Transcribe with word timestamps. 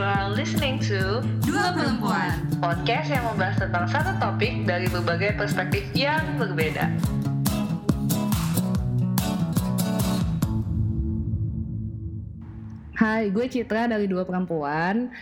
You 0.00 0.08
are 0.08 0.32
listening 0.32 0.80
to 0.88 1.20
Dua 1.44 1.76
Perempuan 1.76 2.48
podcast 2.56 3.12
yang 3.12 3.20
membahas 3.20 3.60
tentang 3.60 3.84
satu 3.84 4.16
topik 4.16 4.64
dari 4.64 4.88
berbagai 4.88 5.36
perspektif 5.36 5.84
yang 5.92 6.40
berbeda. 6.40 6.88
Hai, 12.96 13.28
gue 13.28 13.44
Citra 13.44 13.92
dari 13.92 14.08
Dua 14.08 14.24
Perempuan. 14.24 15.12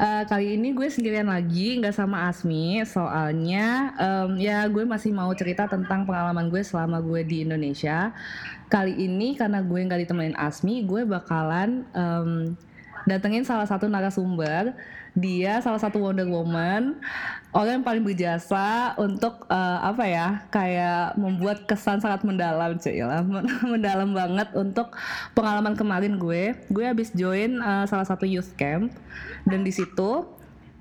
Uh, 0.00 0.24
kali 0.24 0.56
ini 0.56 0.72
gue 0.72 0.88
sendirian 0.88 1.28
lagi, 1.28 1.76
nggak 1.84 1.92
sama 1.92 2.32
Asmi. 2.32 2.80
Soalnya 2.88 3.92
um, 4.00 4.40
ya 4.40 4.64
gue 4.64 4.88
masih 4.88 5.12
mau 5.12 5.28
cerita 5.36 5.68
tentang 5.68 6.08
pengalaman 6.08 6.48
gue 6.48 6.64
selama 6.64 7.04
gue 7.04 7.20
di 7.20 7.44
Indonesia. 7.44 8.16
Kali 8.72 8.96
ini 8.96 9.36
karena 9.36 9.60
gue 9.60 9.76
nggak 9.76 10.08
ditemenin 10.08 10.40
Asmi, 10.40 10.88
gue 10.88 11.04
bakalan 11.04 11.84
um, 11.92 12.56
datengin 13.06 13.46
salah 13.46 13.66
satu 13.66 13.90
narasumber. 13.90 14.74
Dia 15.12 15.60
salah 15.60 15.76
satu 15.76 16.00
Wonder 16.00 16.24
Woman. 16.24 16.96
Orang 17.52 17.80
yang 17.80 17.84
paling 17.84 18.00
berjasa 18.00 18.96
untuk 18.96 19.44
uh, 19.52 19.78
apa 19.84 20.04
ya 20.08 20.48
kayak 20.48 21.20
membuat 21.20 21.68
kesan 21.68 22.00
sangat 22.00 22.24
mendalam 22.24 22.80
cuy. 22.80 23.04
Lah 23.04 23.20
mendalam 23.72 24.16
banget 24.16 24.48
untuk 24.56 24.96
pengalaman 25.36 25.76
kemarin 25.76 26.16
gue. 26.16 26.56
Gue 26.72 26.84
habis 26.88 27.12
join 27.12 27.60
uh, 27.60 27.84
salah 27.84 28.08
satu 28.08 28.24
youth 28.24 28.56
camp. 28.56 28.88
Dan 29.44 29.68
di 29.68 29.72
situ 29.74 30.24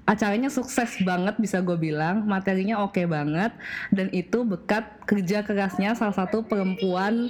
acaranya 0.08 0.48
sukses 0.48 0.96
banget 1.04 1.36
bisa 1.36 1.60
gue 1.60 1.76
bilang. 1.76 2.24
Materinya 2.24 2.80
oke 2.88 2.96
okay 2.96 3.06
banget. 3.10 3.52
Dan 3.92 4.08
itu 4.16 4.48
bekat 4.48 4.88
kerja 5.04 5.44
kerasnya 5.44 5.92
salah 6.00 6.16
satu 6.16 6.48
perempuan 6.48 7.28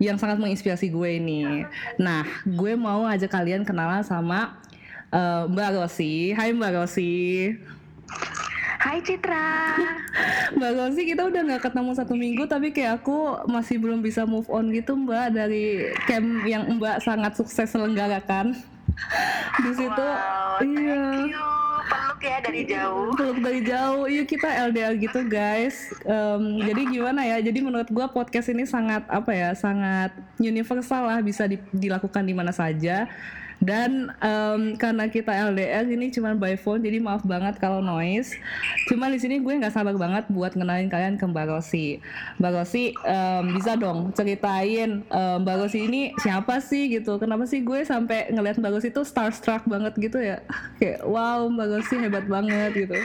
yang 0.00 0.16
sangat 0.16 0.40
menginspirasi 0.40 0.88
gue 0.88 1.20
ini. 1.20 1.68
Nah, 2.00 2.24
gue 2.48 2.72
mau 2.72 3.04
ajak 3.04 3.28
kalian 3.28 3.68
kenalan 3.68 4.00
sama 4.00 4.56
uh, 5.12 5.44
Mbak 5.44 5.76
Rosi. 5.76 6.32
Hai 6.32 6.56
Mbak 6.56 6.72
Rosi. 6.80 7.12
Hai 8.80 9.04
Citra. 9.04 9.76
Mbak 10.56 10.72
Rosi 10.72 11.04
kita 11.04 11.28
udah 11.28 11.40
nggak 11.44 11.68
ketemu 11.68 11.90
satu 11.92 12.16
minggu 12.16 12.48
tapi 12.48 12.72
kayak 12.72 13.04
aku 13.04 13.44
masih 13.44 13.76
belum 13.76 14.00
bisa 14.00 14.24
move 14.24 14.48
on 14.48 14.72
gitu 14.72 14.96
Mbak 14.96 15.36
dari 15.36 15.92
camp 16.08 16.48
yang 16.48 16.64
Mbak 16.80 17.04
sangat 17.04 17.36
sukses 17.36 17.68
selenggarakan. 17.68 18.56
Di 19.60 19.72
situ 19.76 20.04
wow, 20.06 20.60
iya. 20.64 21.02
peluk 21.90 22.20
ya 22.22 22.38
dari 22.40 22.62
jauh. 22.68 23.10
Peluk 23.16 23.38
dari 23.42 23.60
jauh. 23.64 24.04
Iya 24.06 24.24
kita 24.24 24.48
LDR 24.70 24.94
gitu 24.96 25.20
guys. 25.26 25.90
Um, 26.06 26.60
jadi 26.62 26.82
gimana 26.86 27.20
ya? 27.26 27.36
Jadi 27.42 27.58
menurut 27.60 27.88
gue 27.88 28.06
podcast 28.12 28.48
ini 28.52 28.64
sangat 28.64 29.04
apa 29.10 29.32
ya? 29.32 29.50
Sangat 29.56 30.14
universal 30.38 31.08
lah 31.08 31.18
bisa 31.20 31.44
di, 31.48 31.58
dilakukan 31.72 32.22
di 32.24 32.34
mana 32.36 32.54
saja 32.54 33.08
dan 33.60 34.08
um, 34.24 34.72
karena 34.80 35.04
kita 35.12 35.28
LDR 35.28 35.84
ini 35.84 36.08
cuma 36.08 36.32
by 36.32 36.56
phone 36.56 36.80
jadi 36.80 36.96
maaf 36.96 37.20
banget 37.28 37.60
kalau 37.60 37.84
noise. 37.84 38.32
Cuma 38.88 39.12
di 39.12 39.20
sini 39.20 39.36
gue 39.36 39.52
nggak 39.52 39.76
sabar 39.76 39.92
banget 40.00 40.24
buat 40.32 40.56
ngenalin 40.56 40.88
kalian 40.88 41.20
ke 41.20 41.24
Mbak 41.28 41.46
Rosi. 41.52 42.00
Mbak 42.40 42.52
Rosi 42.56 42.96
um, 43.04 43.44
bisa 43.52 43.76
dong 43.76 44.16
ceritain 44.16 45.04
um, 45.12 45.36
Mbak 45.44 45.56
Rosi 45.60 45.84
ini 45.84 46.16
siapa 46.24 46.64
sih 46.64 46.88
gitu? 46.88 47.20
Kenapa 47.20 47.44
sih 47.44 47.60
gue 47.60 47.84
sampai 47.84 48.32
ngeliat 48.32 48.56
Mbak 48.56 48.72
Rosi 48.80 48.88
itu 48.88 49.04
starstruck 49.04 49.68
banget 49.68 49.92
gitu 50.00 50.16
ya? 50.16 50.40
Kayak 50.80 51.04
wow 51.04 51.44
Mbak 51.52 51.68
Rosi 51.68 51.94
hebat 52.00 52.24
banget 52.24 52.88
gitu 52.88 52.96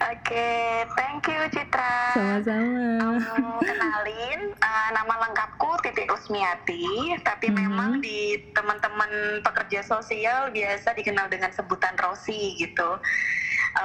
Oke, 0.00 0.48
thank 0.96 1.28
you 1.28 1.40
Citra. 1.52 2.16
Sama-sama. 2.16 3.20
Um, 3.20 3.60
kenalin, 3.60 4.56
uh, 4.56 4.88
nama 4.96 5.28
lengkapku 5.28 5.76
Titi 5.84 6.08
Usmiati, 6.08 7.20
tapi 7.20 7.52
mm 7.52 7.52
-hmm. 7.52 7.60
memang 7.68 7.90
di 8.00 8.40
teman-teman 8.56 9.44
pekerja 9.44 9.84
sosial 9.84 10.48
biasa 10.56 10.96
dikenal 10.96 11.28
dengan 11.28 11.52
sebutan 11.52 11.92
Rosi 12.00 12.56
gitu. 12.56 12.96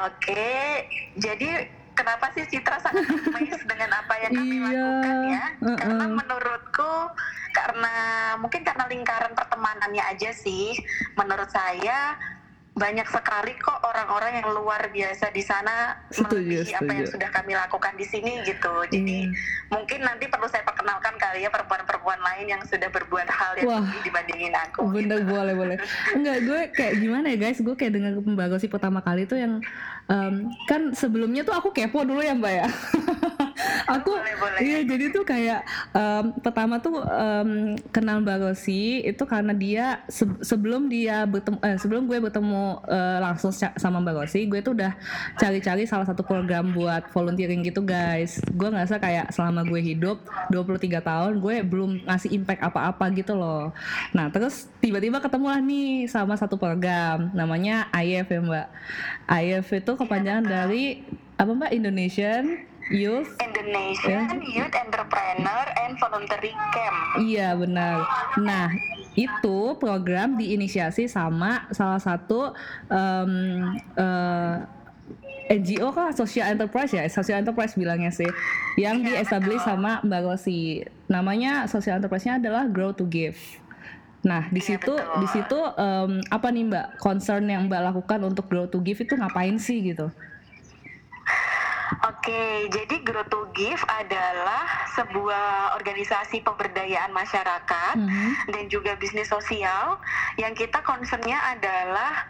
Oke, 0.07 0.87
jadi 1.19 1.67
kenapa 1.99 2.31
sih 2.31 2.47
Citra 2.47 2.79
sangat 2.79 3.11
amazed 3.11 3.67
dengan 3.71 3.91
apa 3.99 4.15
yang 4.23 4.31
kami 4.39 4.55
iya. 4.55 4.65
lakukan 4.71 5.15
ya? 5.27 5.45
Uh 5.59 5.67
-uh. 5.67 5.77
Karena 5.83 6.05
menurutku 6.15 6.93
karena 7.51 7.95
mungkin 8.39 8.61
karena 8.63 8.87
lingkaran 8.87 9.35
pertemanannya 9.35 10.03
aja 10.15 10.31
sih, 10.31 10.79
menurut 11.19 11.51
saya 11.51 12.15
banyak 12.75 13.07
sekali 13.07 13.55
kok 13.55 13.79
orang-orang 13.87 14.43
yang 14.43 14.51
luar 14.51 14.91
biasa 14.91 15.31
di 15.31 15.39
sana 15.39 15.95
melebihi 16.11 16.75
apa 16.75 16.91
yang 16.91 17.07
sudah 17.07 17.31
kami 17.31 17.55
lakukan 17.55 17.95
di 17.95 18.03
sini 18.03 18.43
gitu. 18.43 18.73
Jadi 18.91 19.31
hmm. 19.31 19.71
mungkin 19.71 20.03
nanti 20.03 20.27
perlu 20.27 20.43
saya 20.51 20.67
perkenalkan 20.67 21.15
kali 21.15 21.47
ya 21.47 21.49
perempuan-perempuan 21.55 22.19
lain 22.19 22.51
yang 22.51 22.61
sudah 22.67 22.91
berbuat 22.91 23.31
hal 23.31 23.63
yang 23.63 23.71
Wah, 23.71 23.79
lebih 23.79 24.11
dibandingin 24.11 24.53
aku. 24.59 24.91
Bener 24.91 25.23
gitu. 25.23 25.31
boleh 25.31 25.53
boleh. 25.55 25.77
Enggak 26.19 26.37
gue 26.43 26.61
kayak 26.75 26.93
gimana 26.99 27.25
ya 27.31 27.37
guys? 27.39 27.59
Gue 27.63 27.75
kayak 27.79 27.95
dengar 27.95 28.11
pembagosi 28.19 28.67
pertama 28.67 28.99
kali 28.99 29.23
tuh 29.23 29.39
yang 29.39 29.63
um, 30.11 30.51
kan 30.67 30.91
sebelumnya 30.91 31.47
tuh 31.47 31.55
aku 31.55 31.71
kepo 31.71 32.03
dulu 32.03 32.19
ya 32.19 32.35
mbak 32.35 32.53
ya. 32.59 32.67
aku 33.85 34.11
boleh, 34.17 34.35
boleh. 34.37 34.59
iya 34.61 34.79
jadi 34.85 35.05
tuh 35.13 35.23
kayak 35.23 35.61
um, 35.93 36.35
pertama 36.41 36.81
tuh 36.81 37.01
um, 37.01 37.75
kenal 37.93 38.21
Mbak 38.21 38.37
Rosi 38.41 39.05
itu 39.05 39.23
karena 39.27 39.53
dia 39.53 40.01
se 40.09 40.25
sebelum 40.41 40.89
dia 40.89 41.23
bertemu 41.25 41.57
eh, 41.61 41.77
sebelum 41.77 42.09
gue 42.09 42.17
bertemu 42.21 42.81
uh, 42.85 43.17
langsung 43.21 43.51
sama 43.53 44.01
Mbak 44.01 44.15
Rosi 44.25 44.47
gue 44.49 44.59
tuh 44.61 44.73
udah 44.77 44.93
cari-cari 45.37 45.85
salah 45.85 46.05
satu 46.05 46.25
program 46.25 46.73
buat 46.73 47.09
volunteering 47.13 47.61
gitu 47.65 47.85
guys. 47.85 48.41
Gue 48.53 48.69
ngerasa 48.71 48.97
kayak 48.97 49.31
selama 49.33 49.65
gue 49.67 49.81
hidup 49.81 50.25
23 50.49 51.01
tahun 51.01 51.33
gue 51.39 51.55
belum 51.65 52.05
ngasih 52.07 52.31
impact 52.33 52.61
apa-apa 52.65 53.11
gitu 53.13 53.37
loh. 53.37 53.71
Nah 54.15 54.29
terus 54.33 54.67
tiba-tiba 54.81 55.21
ketemu 55.21 55.47
lah 55.51 55.61
nih 55.61 56.09
sama 56.09 56.33
satu 56.35 56.57
program 56.57 57.29
namanya 57.33 57.89
IF 57.93 58.27
ya 58.29 58.41
Mbak. 58.41 58.67
IF 59.25 59.67
itu 59.73 59.91
kepanjangan 59.97 60.45
dari 60.45 61.03
apa 61.35 61.51
Mbak? 61.51 61.71
Indonesian 61.75 62.63
Youth 62.93 63.33
Indonesian 63.41 64.29
yeah. 64.29 64.63
Youth 64.63 64.75
Entrepreneur 64.77 65.65
and 65.81 65.97
Voluntary 65.97 66.53
Camp. 66.73 66.97
Iya 67.21 67.57
benar. 67.57 68.05
Nah 68.41 68.69
itu 69.15 69.57
program 69.79 70.35
diinisiasi 70.35 71.07
sama 71.07 71.65
salah 71.71 71.97
satu 71.97 72.51
um, 72.91 73.31
uh, 73.95 74.55
eh, 75.47 75.55
NGO 75.55 75.93
kah 75.93 76.11
social 76.11 76.51
enterprise 76.51 76.91
ya 76.91 77.05
social 77.07 77.39
enterprise 77.39 77.77
bilangnya 77.79 78.11
sih 78.11 78.27
yang 78.75 78.99
yeah, 79.05 79.23
di 79.23 79.55
sama 79.61 80.03
Mbak 80.03 80.21
Rosi 80.25 80.83
namanya 81.07 81.69
social 81.69 82.01
enterprise-nya 82.01 82.41
adalah 82.41 82.67
Grow 82.67 82.91
to 82.91 83.07
Give 83.07 83.37
Nah 84.25 84.49
di 84.49 84.57
iya, 84.57 84.67
situ 84.75 84.93
betul. 84.97 85.21
di 85.21 85.27
situ 85.29 85.59
um, 85.61 86.11
apa 86.33 86.47
nih 86.49 86.65
Mbak 86.65 86.87
concern 86.97 87.45
yang 87.45 87.69
Mbak 87.69 87.81
lakukan 87.93 88.19
untuk 88.25 88.49
Grow 88.49 88.65
to 88.65 88.81
Give 88.81 88.97
itu 88.97 89.13
ngapain 89.13 89.55
sih 89.61 89.85
gitu? 89.85 90.09
Oke, 92.03 92.67
jadi 92.67 92.95
Grow 93.05 93.23
to 93.31 93.47
Give 93.55 93.79
adalah 93.87 94.91
sebuah 94.99 95.77
organisasi 95.79 96.43
pemberdayaan 96.43 97.15
masyarakat 97.15 97.95
mm 97.95 98.07
-hmm. 98.07 98.29
dan 98.51 98.63
juga 98.67 98.99
bisnis 98.99 99.31
sosial 99.31 99.95
yang 100.35 100.51
kita 100.51 100.83
concernnya 100.83 101.39
adalah 101.55 102.27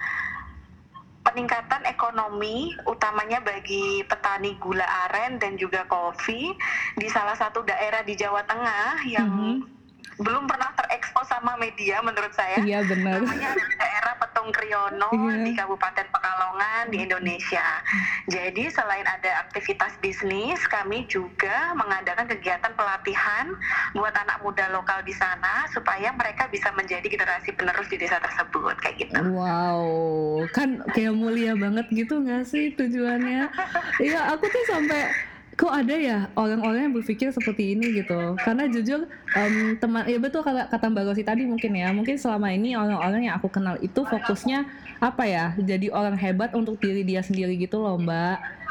peningkatan 1.25 1.89
ekonomi 1.89 2.77
utamanya 2.85 3.41
bagi 3.41 4.05
petani 4.05 4.53
gula 4.61 4.85
aren 5.09 5.41
dan 5.41 5.57
juga 5.57 5.89
kopi 5.89 6.53
di 6.93 7.07
salah 7.09 7.33
satu 7.33 7.65
daerah 7.65 8.05
di 8.05 8.13
Jawa 8.13 8.45
Tengah 8.45 9.01
yang 9.09 9.29
mm 9.29 9.41
-hmm 9.41 9.75
belum 10.15 10.47
pernah 10.47 10.71
terekspos 10.79 11.27
sama 11.27 11.59
media 11.59 11.99
menurut 11.99 12.31
saya. 12.31 12.63
Iya 12.63 12.87
benar. 12.87 13.19
Namanya 13.19 13.51
daerah 13.55 14.13
Petung 14.15 14.49
Kriono 14.55 15.11
iya. 15.11 15.43
di 15.43 15.51
Kabupaten 15.51 16.07
Pekalongan 16.07 16.83
di 16.87 16.97
Indonesia. 17.03 17.83
Jadi 18.31 18.71
selain 18.71 19.03
ada 19.03 19.43
aktivitas 19.47 19.99
bisnis, 19.99 20.59
kami 20.71 21.03
juga 21.11 21.75
mengadakan 21.75 22.31
kegiatan 22.31 22.71
pelatihan 22.73 23.51
buat 23.91 24.15
anak 24.15 24.39
muda 24.39 24.71
lokal 24.71 25.03
di 25.03 25.11
sana 25.11 25.67
supaya 25.71 26.15
mereka 26.15 26.47
bisa 26.47 26.71
menjadi 26.71 27.05
generasi 27.05 27.51
penerus 27.51 27.91
di 27.91 27.99
desa 27.99 28.19
tersebut 28.23 28.75
kayak 28.79 28.95
gitu. 29.03 29.19
Wow, 29.35 30.47
kan 30.55 30.79
kayak 30.95 31.11
mulia 31.11 31.53
banget 31.59 31.91
gitu 31.91 32.23
nggak 32.23 32.47
sih 32.47 32.71
tujuannya? 32.75 33.47
Iya, 33.95 34.35
aku 34.35 34.51
tuh 34.51 34.63
sampai 34.67 35.07
kok 35.55 35.71
ada 35.71 35.95
ya 35.95 36.27
orang-orang 36.35 36.91
yang 36.91 36.95
berpikir 36.95 37.31
seperti 37.31 37.79
ini 37.79 38.03
gitu? 38.03 38.35
Karena 38.43 38.67
jujur 38.67 39.07
um, 39.07 39.55
teman 39.79 40.03
ya 40.03 40.19
betul 40.19 40.43
kata 40.43 40.67
kata 40.67 40.91
Mbak 40.91 41.03
Rosi 41.07 41.23
tadi 41.23 41.47
mungkin 41.47 41.71
ya. 41.71 41.95
Mungkin 41.95 42.19
selama 42.19 42.51
ini 42.51 42.75
orang-orang 42.75 43.31
yang 43.31 43.39
aku 43.39 43.47
kenal 43.47 43.79
itu 43.79 44.03
fokusnya 44.03 44.67
apa 44.99 45.23
ya? 45.23 45.55
Jadi 45.55 45.87
orang 45.95 46.19
hebat 46.19 46.51
untuk 46.51 46.75
diri 46.83 47.07
dia 47.07 47.23
sendiri 47.23 47.55
gitu 47.55 47.79
loh 47.79 47.95
Mbak 47.95 48.64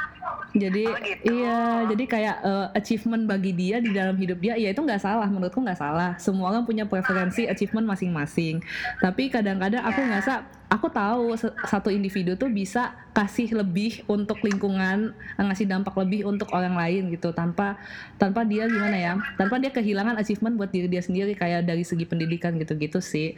jadi 0.54 0.86
oh, 0.86 0.98
gitu. 1.02 1.34
iya 1.34 1.82
jadi 1.90 2.04
kayak 2.06 2.36
uh, 2.46 2.66
achievement 2.78 3.26
bagi 3.26 3.50
dia 3.50 3.82
di 3.82 3.90
dalam 3.90 4.14
hidup 4.14 4.38
dia 4.38 4.54
ya 4.54 4.70
itu 4.70 4.78
nggak 4.78 5.02
salah 5.02 5.26
menurutku 5.26 5.58
nggak 5.58 5.78
salah. 5.82 6.14
Semua 6.22 6.54
orang 6.54 6.62
punya 6.62 6.86
preferensi 6.86 7.50
achievement 7.50 7.90
masing-masing. 7.90 8.62
Tapi 9.02 9.34
kadang-kadang 9.34 9.82
aku 9.82 9.98
iya. 9.98 10.08
ngerasa 10.14 10.32
aku 10.70 10.86
tahu 10.94 11.34
satu 11.66 11.90
individu 11.90 12.38
tuh 12.38 12.46
bisa 12.50 12.94
kasih 13.10 13.50
lebih 13.50 14.06
untuk 14.06 14.38
lingkungan 14.46 15.10
ngasih 15.38 15.66
dampak 15.66 15.94
lebih 15.98 16.26
untuk 16.26 16.50
orang 16.54 16.78
lain 16.78 17.10
gitu 17.14 17.30
tanpa 17.34 17.78
tanpa 18.18 18.42
dia 18.42 18.66
gimana 18.66 18.96
ya 18.98 19.12
tanpa 19.38 19.62
dia 19.62 19.70
kehilangan 19.70 20.18
achievement 20.18 20.58
buat 20.58 20.74
diri 20.74 20.90
dia 20.90 21.02
sendiri 21.02 21.38
kayak 21.38 21.66
dari 21.66 21.82
segi 21.82 22.06
pendidikan 22.06 22.54
gitu-gitu 22.62 23.02
sih. 23.02 23.34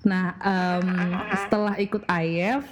Nah, 0.00 0.32
um, 0.40 0.88
setelah 1.44 1.76
ikut 1.76 2.08
IF, 2.08 2.64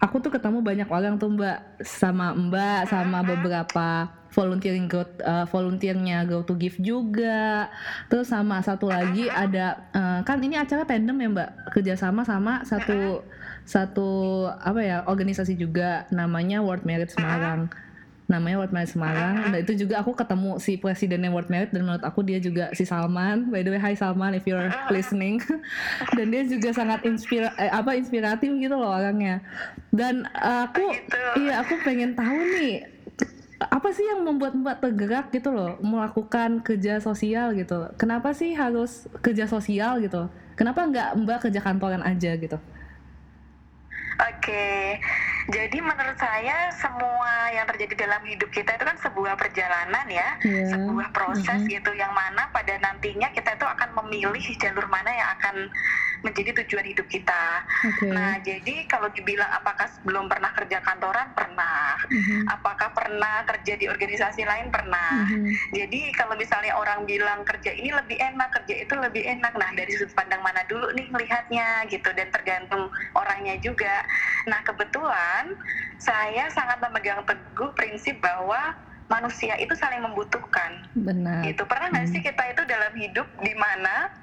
aku 0.00 0.16
tuh 0.18 0.32
ketemu 0.32 0.64
banyak 0.64 0.88
orang 0.88 1.20
tuh 1.20 1.30
Mbak. 1.30 1.84
Sama 1.84 2.32
Mbak 2.32 2.80
sama 2.88 3.20
beberapa 3.20 4.08
volunteering 4.30 4.86
go 4.86 5.02
uh, 5.02 5.44
volunteernya 5.50 6.24
go 6.24 6.42
to 6.42 6.54
give 6.56 6.78
juga. 6.80 7.68
Terus 8.08 8.30
sama 8.30 8.62
satu 8.62 8.88
lagi 8.88 9.26
ada 9.28 9.90
uh, 9.92 10.20
kan 10.24 10.40
ini 10.40 10.56
acara 10.56 10.86
tandem 10.86 11.18
ya 11.18 11.28
mbak? 11.28 11.50
Kerjasama 11.74 12.22
sama 12.22 12.62
satu 12.62 13.26
satu 13.66 14.10
apa 14.48 14.80
ya 14.82 14.96
organisasi 15.06 15.54
juga 15.58 16.08
namanya 16.14 16.62
World 16.64 16.86
Merit 16.86 17.12
Semarang 17.12 17.70
namanya 18.30 18.62
World 18.62 18.70
Merit 18.70 18.94
Semarang 18.94 19.50
dan 19.50 19.58
itu 19.66 19.74
juga 19.74 19.98
aku 19.98 20.14
ketemu 20.14 20.62
si 20.62 20.78
presidennya 20.78 21.34
World 21.34 21.50
Merit 21.50 21.74
dan 21.74 21.82
menurut 21.82 22.06
aku 22.06 22.22
dia 22.22 22.38
juga 22.38 22.70
si 22.78 22.86
Salman 22.86 23.50
by 23.50 23.66
the 23.66 23.74
way 23.74 23.82
Hi 23.82 23.98
Salman 23.98 24.38
if 24.38 24.46
you're 24.46 24.70
listening 24.94 25.42
dan 26.16 26.30
dia 26.30 26.46
juga 26.46 26.70
sangat 26.70 27.02
inspira 27.02 27.50
eh, 27.58 27.68
apa 27.68 27.98
inspiratif 27.98 28.54
gitu 28.54 28.78
loh 28.78 28.94
orangnya 28.94 29.42
dan 29.90 30.30
uh, 30.38 30.70
aku 30.70 30.94
iya 31.42 31.66
aku 31.66 31.74
pengen 31.82 32.14
tahu 32.14 32.38
nih 32.38 32.86
apa 33.60 33.92
sih 33.92 34.08
yang 34.08 34.24
membuat 34.24 34.56
Mbak 34.56 34.76
tergerak 34.80 35.26
gitu 35.36 35.52
loh 35.52 35.76
melakukan 35.84 36.64
kerja 36.64 36.96
sosial 36.96 37.52
gitu? 37.52 37.92
Kenapa 38.00 38.32
sih 38.32 38.56
harus 38.56 39.04
kerja 39.20 39.44
sosial 39.44 40.00
gitu? 40.00 40.32
Kenapa 40.56 40.88
nggak 40.88 41.20
Mbak 41.20 41.38
kerja 41.44 41.60
kantoran 41.60 42.00
aja 42.00 42.40
gitu? 42.40 42.56
Oke, 44.20 44.96
jadi 45.50 45.78
menurut 45.82 46.18
saya 46.18 46.70
semua 46.78 47.50
yang 47.50 47.66
terjadi 47.66 48.06
dalam 48.06 48.22
hidup 48.22 48.50
kita 48.54 48.78
itu 48.78 48.84
kan 48.86 48.98
sebuah 49.02 49.34
perjalanan 49.34 50.06
ya, 50.06 50.38
yeah. 50.46 50.70
sebuah 50.70 51.10
proses 51.10 51.60
mm 51.60 51.66
-hmm. 51.66 51.74
gitu 51.76 51.90
yang 51.98 52.14
mana 52.14 52.46
pada 52.54 52.78
nantinya 52.78 53.28
kita 53.34 53.58
itu 53.58 53.66
akan 53.66 53.90
memilih 54.02 54.44
jalur 54.62 54.86
mana 54.86 55.10
yang 55.10 55.28
akan 55.38 55.56
menjadi 56.22 56.62
tujuan 56.64 56.86
hidup 56.92 57.06
kita. 57.08 57.64
Okay. 57.96 58.12
Nah, 58.12 58.36
jadi 58.44 58.84
kalau 58.86 59.08
dibilang 59.12 59.48
apakah 59.50 59.88
belum 60.04 60.28
pernah 60.28 60.52
kerja 60.52 60.78
kantoran 60.84 61.32
pernah, 61.32 61.96
mm-hmm. 62.08 62.40
apakah 62.48 62.88
pernah 62.92 63.44
kerja 63.48 63.74
di 63.76 63.86
organisasi 63.88 64.44
lain 64.44 64.68
pernah. 64.68 65.24
Mm-hmm. 65.26 65.52
Jadi 65.76 66.00
kalau 66.16 66.34
misalnya 66.36 66.76
orang 66.76 67.08
bilang 67.08 67.42
kerja 67.44 67.72
ini 67.72 67.90
lebih 67.92 68.20
enak, 68.20 68.48
kerja 68.60 68.74
itu 68.84 68.94
lebih 68.96 69.22
enak, 69.24 69.52
nah 69.56 69.70
dari 69.72 69.92
sudut 69.96 70.12
pandang 70.12 70.44
mana 70.44 70.62
dulu 70.68 70.92
nih 70.92 71.08
melihatnya 71.08 71.88
gitu 71.88 72.12
dan 72.12 72.28
tergantung 72.28 72.92
orangnya 73.16 73.56
juga. 73.60 74.04
Nah 74.48 74.60
kebetulan 74.64 75.39
saya 76.00 76.48
sangat 76.50 76.80
memegang 76.80 77.22
teguh 77.28 77.70
prinsip 77.76 78.16
bahwa 78.24 78.74
manusia 79.10 79.58
itu 79.58 79.74
saling 79.74 80.00
membutuhkan. 80.00 80.86
Benar. 80.94 81.44
Itu 81.44 81.66
pernah 81.66 81.90
nggak 81.90 82.06
hmm. 82.08 82.14
sih 82.14 82.22
kita 82.22 82.42
itu 82.54 82.62
dalam 82.64 82.92
hidup 82.94 83.26
di 83.42 83.54
mana 83.58 84.14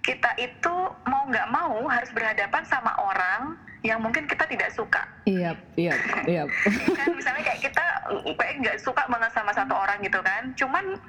kita 0.00 0.32
itu 0.40 0.74
mau 1.04 1.28
nggak 1.28 1.48
mau 1.52 1.84
harus 1.86 2.08
berhadapan 2.16 2.64
sama 2.64 2.96
orang 2.96 3.60
yang 3.80 4.00
mungkin 4.00 4.28
kita 4.28 4.44
tidak 4.44 4.72
suka. 4.72 5.00
Iya, 5.24 5.56
iya, 5.76 5.96
iya. 6.28 6.44
kan 7.00 7.08
misalnya 7.16 7.44
kayak 7.44 7.60
kita 7.64 7.84
kayak 8.36 8.54
nggak 8.60 8.76
suka 8.80 9.08
banget 9.08 9.32
sama 9.32 9.52
satu 9.56 9.72
orang 9.72 9.96
gitu 10.04 10.20
kan, 10.20 10.52
cuman 10.56 11.00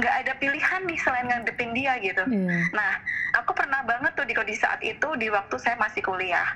nggak 0.00 0.14
ada 0.24 0.32
pilihan 0.40 0.80
nih 0.88 0.98
selain 1.04 1.26
ngadepin 1.28 1.70
dia 1.76 2.00
gitu. 2.00 2.24
Iya. 2.24 2.58
Nah, 2.72 2.92
aku 3.36 3.52
pernah 3.52 3.84
banget 3.84 4.16
tuh 4.16 4.24
di 4.24 4.32
kondisi 4.32 4.64
saat 4.64 4.80
itu 4.80 5.08
di 5.20 5.28
waktu 5.28 5.56
saya 5.60 5.76
masih 5.76 6.00
kuliah 6.00 6.48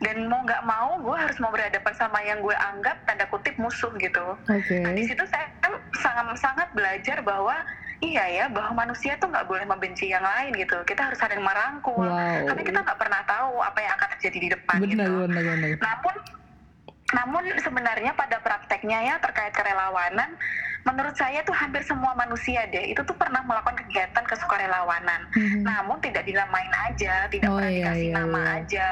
dan 0.00 0.26
mau 0.26 0.40
nggak 0.42 0.64
mau 0.64 0.96
gue 0.98 1.16
harus 1.16 1.36
mau 1.38 1.52
berhadapan 1.52 1.94
sama 1.94 2.18
yang 2.24 2.40
gue 2.40 2.56
anggap 2.56 2.98
tanda 3.06 3.28
kutip 3.30 3.54
musuh 3.60 3.92
gitu. 4.00 4.34
Okay. 4.48 4.82
Nah 4.82 4.92
di 4.96 5.06
situ 5.06 5.22
saya 5.28 5.46
kan 5.62 5.78
sangat 6.00 6.26
sangat 6.40 6.68
belajar 6.72 7.20
bahwa 7.22 7.54
iya 8.00 8.24
ya 8.32 8.44
bahwa 8.48 8.88
manusia 8.88 9.14
tuh 9.20 9.28
nggak 9.28 9.44
boleh 9.44 9.64
membenci 9.68 10.08
yang 10.08 10.24
lain 10.24 10.56
gitu 10.56 10.80
kita 10.88 11.12
harus 11.12 11.20
saling 11.20 11.40
merangkul 11.44 12.08
wow. 12.08 12.48
karena 12.48 12.62
kita 12.64 12.78
nggak 12.80 12.96
pernah 12.98 13.20
tahu 13.28 13.60
apa 13.60 13.78
yang 13.84 13.92
akan 14.00 14.08
terjadi 14.16 14.38
di 14.40 14.48
depan 14.56 14.76
benar, 14.80 14.88
gitu 14.88 15.12
benar, 15.28 15.42
benar. 15.44 15.70
namun 15.84 16.14
namun 17.10 17.42
sebenarnya 17.60 18.12
pada 18.16 18.40
prakteknya 18.40 18.98
ya 19.04 19.14
terkait 19.20 19.52
kerelawanan 19.52 20.32
menurut 20.88 21.12
saya 21.12 21.44
tuh 21.44 21.52
hampir 21.52 21.84
semua 21.84 22.16
manusia 22.16 22.64
deh 22.72 22.92
itu 22.92 23.00
tuh 23.04 23.16
pernah 23.16 23.44
melakukan 23.44 23.76
kegiatan 23.84 24.24
kesukarelawanan 24.24 25.28
mm-hmm. 25.36 25.62
namun 25.64 26.00
tidak 26.00 26.24
dinamain 26.24 26.72
aja 26.88 27.28
tidak 27.28 27.48
oh, 27.52 27.60
pernah 27.60 27.70
iya, 27.70 27.78
dikasih 27.84 28.08
iya, 28.08 28.16
nama 28.16 28.40
iya. 28.40 28.56
aja 28.64 28.88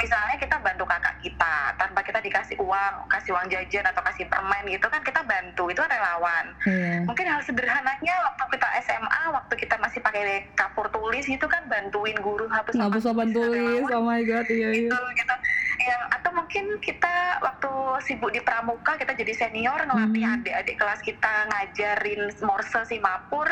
misalnya 0.00 0.36
kita 0.40 0.56
bantu 0.58 0.84
kakak 0.88 1.16
kita 1.22 1.54
tanpa 1.78 2.00
kita 2.02 2.18
dikasih 2.24 2.56
uang 2.58 2.94
kasih 3.06 3.30
uang 3.36 3.46
jajan 3.46 3.84
atau 3.86 4.02
kasih 4.02 4.24
permen 4.26 4.64
gitu 4.66 4.86
kan 4.90 5.02
kita 5.06 5.20
bantu 5.22 5.64
itu 5.70 5.82
relawan 5.86 6.46
yeah. 6.66 7.02
mungkin 7.06 7.26
hal 7.30 7.40
sederhananya 7.46 8.14
waktu 8.26 8.44
kita 8.58 8.68
SMA 8.86 9.22
waktu 9.30 9.54
kita 9.54 9.74
masih 9.78 10.00
pakai 10.02 10.50
kapur 10.58 10.90
tulis 10.90 11.26
itu 11.30 11.46
kan 11.46 11.62
bantuin 11.70 12.16
guru 12.18 12.50
hapus 12.50 12.74
hapus 12.74 13.06
papan 13.06 13.30
tulis 13.30 13.86
oh 13.86 14.02
my 14.02 14.22
god 14.26 14.46
iya 14.50 14.68
iya 14.74 14.90
gitu, 14.90 14.98
gitu 15.14 15.34
yang 15.80 16.02
atau 16.12 16.30
mungkin 16.36 16.64
kita 16.84 17.40
waktu 17.40 17.70
sibuk 18.04 18.30
di 18.32 18.40
pramuka 18.44 18.96
kita 19.00 19.16
jadi 19.16 19.32
senior 19.32 19.80
ngelatih 19.80 20.24
hmm. 20.24 20.34
adik-adik 20.40 20.76
kelas 20.76 21.00
kita 21.00 21.19
ngajarin 21.20 22.32
morse 22.40 22.80
si 22.88 22.96
mapur 22.98 23.46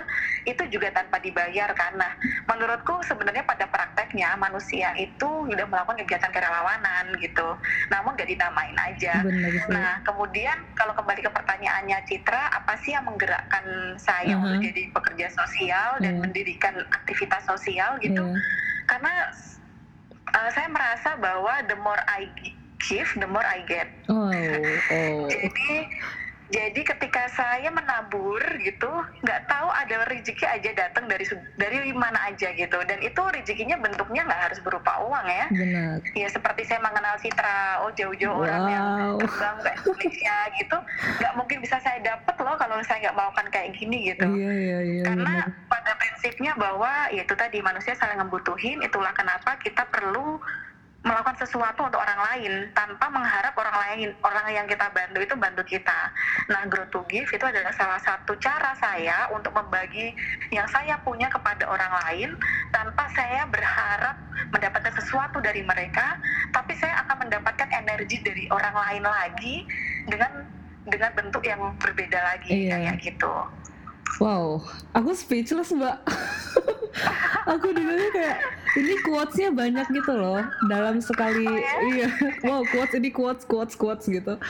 itu 0.49 0.65
juga 0.73 0.93
tanpa 0.93 1.21
dibayar 1.21 1.73
karena 1.77 2.09
menurutku 2.49 3.01
sebenarnya 3.05 3.45
pada 3.45 3.69
prakteknya 3.69 4.35
manusia 4.41 4.97
itu 4.97 5.49
sudah 5.49 5.67
melakukan 5.69 6.01
kegiatan 6.05 6.33
kerelawanan 6.33 7.13
gitu 7.21 7.57
namun 7.93 8.17
gak 8.17 8.29
dinamain 8.29 8.77
aja 8.81 9.21
Benar, 9.21 9.69
nah 9.69 9.93
kemudian 10.05 10.57
kalau 10.73 10.97
kembali 10.97 11.21
ke 11.21 11.31
pertanyaannya 11.31 11.99
Citra 12.09 12.57
apa 12.57 12.81
sih 12.81 12.97
yang 12.97 13.05
menggerakkan 13.05 13.97
saya 14.01 14.35
uh 14.35 14.41
-huh. 14.41 14.47
untuk 14.57 14.73
jadi 14.73 14.83
pekerja 14.93 15.27
sosial 15.33 16.01
dan 16.01 16.17
yeah. 16.17 16.23
mendirikan 16.25 16.75
aktivitas 16.93 17.45
sosial 17.45 18.01
gitu 18.01 18.25
yeah. 18.25 18.41
karena 18.89 19.15
uh, 20.33 20.51
saya 20.53 20.69
merasa 20.69 21.17
bahwa 21.21 21.61
the 21.69 21.77
more 21.81 22.01
I 22.09 22.29
give, 22.81 23.11
the 23.19 23.29
more 23.29 23.45
I 23.45 23.65
get. 23.67 23.89
Oh, 24.09 24.31
oh. 24.31 25.27
Jadi 25.29 25.71
jadi 26.49 26.81
ketika 26.81 27.29
saya 27.37 27.69
menabur 27.69 28.41
gitu 28.65 28.89
nggak 29.21 29.41
tahu 29.45 29.69
ada 29.69 30.09
rezeki 30.09 30.45
aja 30.49 30.71
datang 30.73 31.05
dari 31.05 31.29
dari 31.61 31.93
mana 31.93 32.17
aja 32.33 32.49
gitu 32.57 32.79
dan 32.89 32.99
itu 33.05 33.21
rezekinya 33.21 33.77
bentuknya 33.77 34.25
nggak 34.25 34.43
harus 34.49 34.61
berupa 34.65 34.97
uang 35.05 35.27
ya 35.29 35.47
benar 35.53 36.01
ya 36.17 36.29
seperti 36.33 36.65
saya 36.65 36.81
mengenal 36.81 37.21
Citra 37.21 37.85
oh 37.85 37.93
jauh-jauh 37.93 38.33
wow. 38.33 38.45
orang 38.49 38.65
yang 38.73 38.87
terbang 39.21 39.57
ke 39.61 39.71
Indonesia 39.77 40.37
gitu 40.57 40.79
nggak 41.21 41.33
mungkin 41.37 41.59
bisa 41.61 41.77
saya 41.85 41.99
dapat 42.01 42.37
loh 42.41 42.57
kalau 42.57 42.81
saya 42.81 42.99
nggak 43.05 43.17
melakukan 43.17 43.47
kayak 43.53 43.69
gini 43.77 43.99
gitu 44.17 44.27
iya, 44.33 44.53
iya, 44.53 44.79
iya, 44.81 45.03
karena 45.05 45.35
benar. 45.45 45.69
pada 45.69 45.93
prinsipnya 46.01 46.53
bahwa 46.57 46.93
ya 47.13 47.23
itu 47.29 47.35
tadi 47.37 47.61
manusia 47.61 47.93
saling 47.93 48.21
membutuhin 48.25 48.81
itulah 48.81 49.13
kenapa 49.13 49.61
kita 49.61 49.85
perlu 49.93 50.41
melakukan 51.07 51.39
sesuatu 51.39 51.87
untuk 51.87 52.03
orang 52.03 52.21
lain 52.33 52.75
tanpa 52.75 53.07
mengharap 53.07 53.55
orang 53.55 53.77
lain 53.87 54.09
orang 54.19 54.47
yang 54.51 54.67
kita 54.67 54.91
bantu 54.91 55.19
itu 55.23 55.35
bantu 55.39 55.63
kita. 55.63 56.11
Nah, 56.51 56.67
grow 56.67 56.91
to 56.91 57.07
give 57.07 57.31
itu 57.31 57.45
adalah 57.47 57.71
salah 57.79 58.03
satu 58.03 58.35
cara 58.43 58.75
saya 58.75 59.31
untuk 59.31 59.55
membagi 59.55 60.11
yang 60.51 60.67
saya 60.67 60.99
punya 61.07 61.31
kepada 61.31 61.71
orang 61.71 61.93
lain 62.03 62.29
tanpa 62.75 63.07
saya 63.15 63.47
berharap 63.47 64.19
mendapatkan 64.51 64.93
sesuatu 64.99 65.39
dari 65.39 65.63
mereka, 65.63 66.19
tapi 66.51 66.75
saya 66.75 67.07
akan 67.07 67.31
mendapatkan 67.31 67.69
energi 67.71 68.19
dari 68.27 68.45
orang 68.51 68.75
lain 68.75 69.05
lagi 69.07 69.57
dengan 70.11 70.51
dengan 70.89 71.11
bentuk 71.15 71.45
yang 71.47 71.61
berbeda 71.79 72.19
lagi 72.19 72.67
iya. 72.67 72.75
kayak 72.75 72.97
gitu. 73.07 73.35
Wow, 74.17 74.65
aku 74.97 75.13
speechless 75.13 75.71
mbak. 75.77 76.01
aku 77.53 77.71
dengarnya 77.71 78.11
kayak 78.11 78.37
ini 78.81 78.95
quotesnya 79.05 79.49
banyak 79.55 79.87
gitu 79.93 80.13
loh 80.17 80.43
dalam 80.67 80.99
sekali 80.99 81.47
oh, 81.47 81.55
ya? 81.55 81.73
iya. 81.93 82.09
Wow 82.45 82.65
quotes 82.69 82.97
ini 82.97 83.13
quotes 83.13 83.45
quotes 83.45 83.77
quotes 83.77 84.09
gitu. 84.09 84.41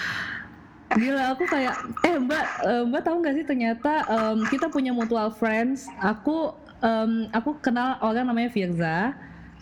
Gila 0.88 1.36
aku 1.36 1.44
kayak 1.44 1.76
eh 2.06 2.16
mbak 2.16 2.44
uh, 2.64 2.82
mbak 2.88 3.02
tahu 3.04 3.20
nggak 3.20 3.36
sih 3.36 3.44
ternyata 3.44 4.08
um, 4.08 4.46
kita 4.48 4.72
punya 4.72 4.94
mutual 4.96 5.28
friends. 5.28 5.84
Aku 6.00 6.56
um, 6.80 7.28
aku 7.34 7.58
kenal 7.60 8.00
orang 8.00 8.24
namanya 8.24 8.48
Firza 8.48 9.12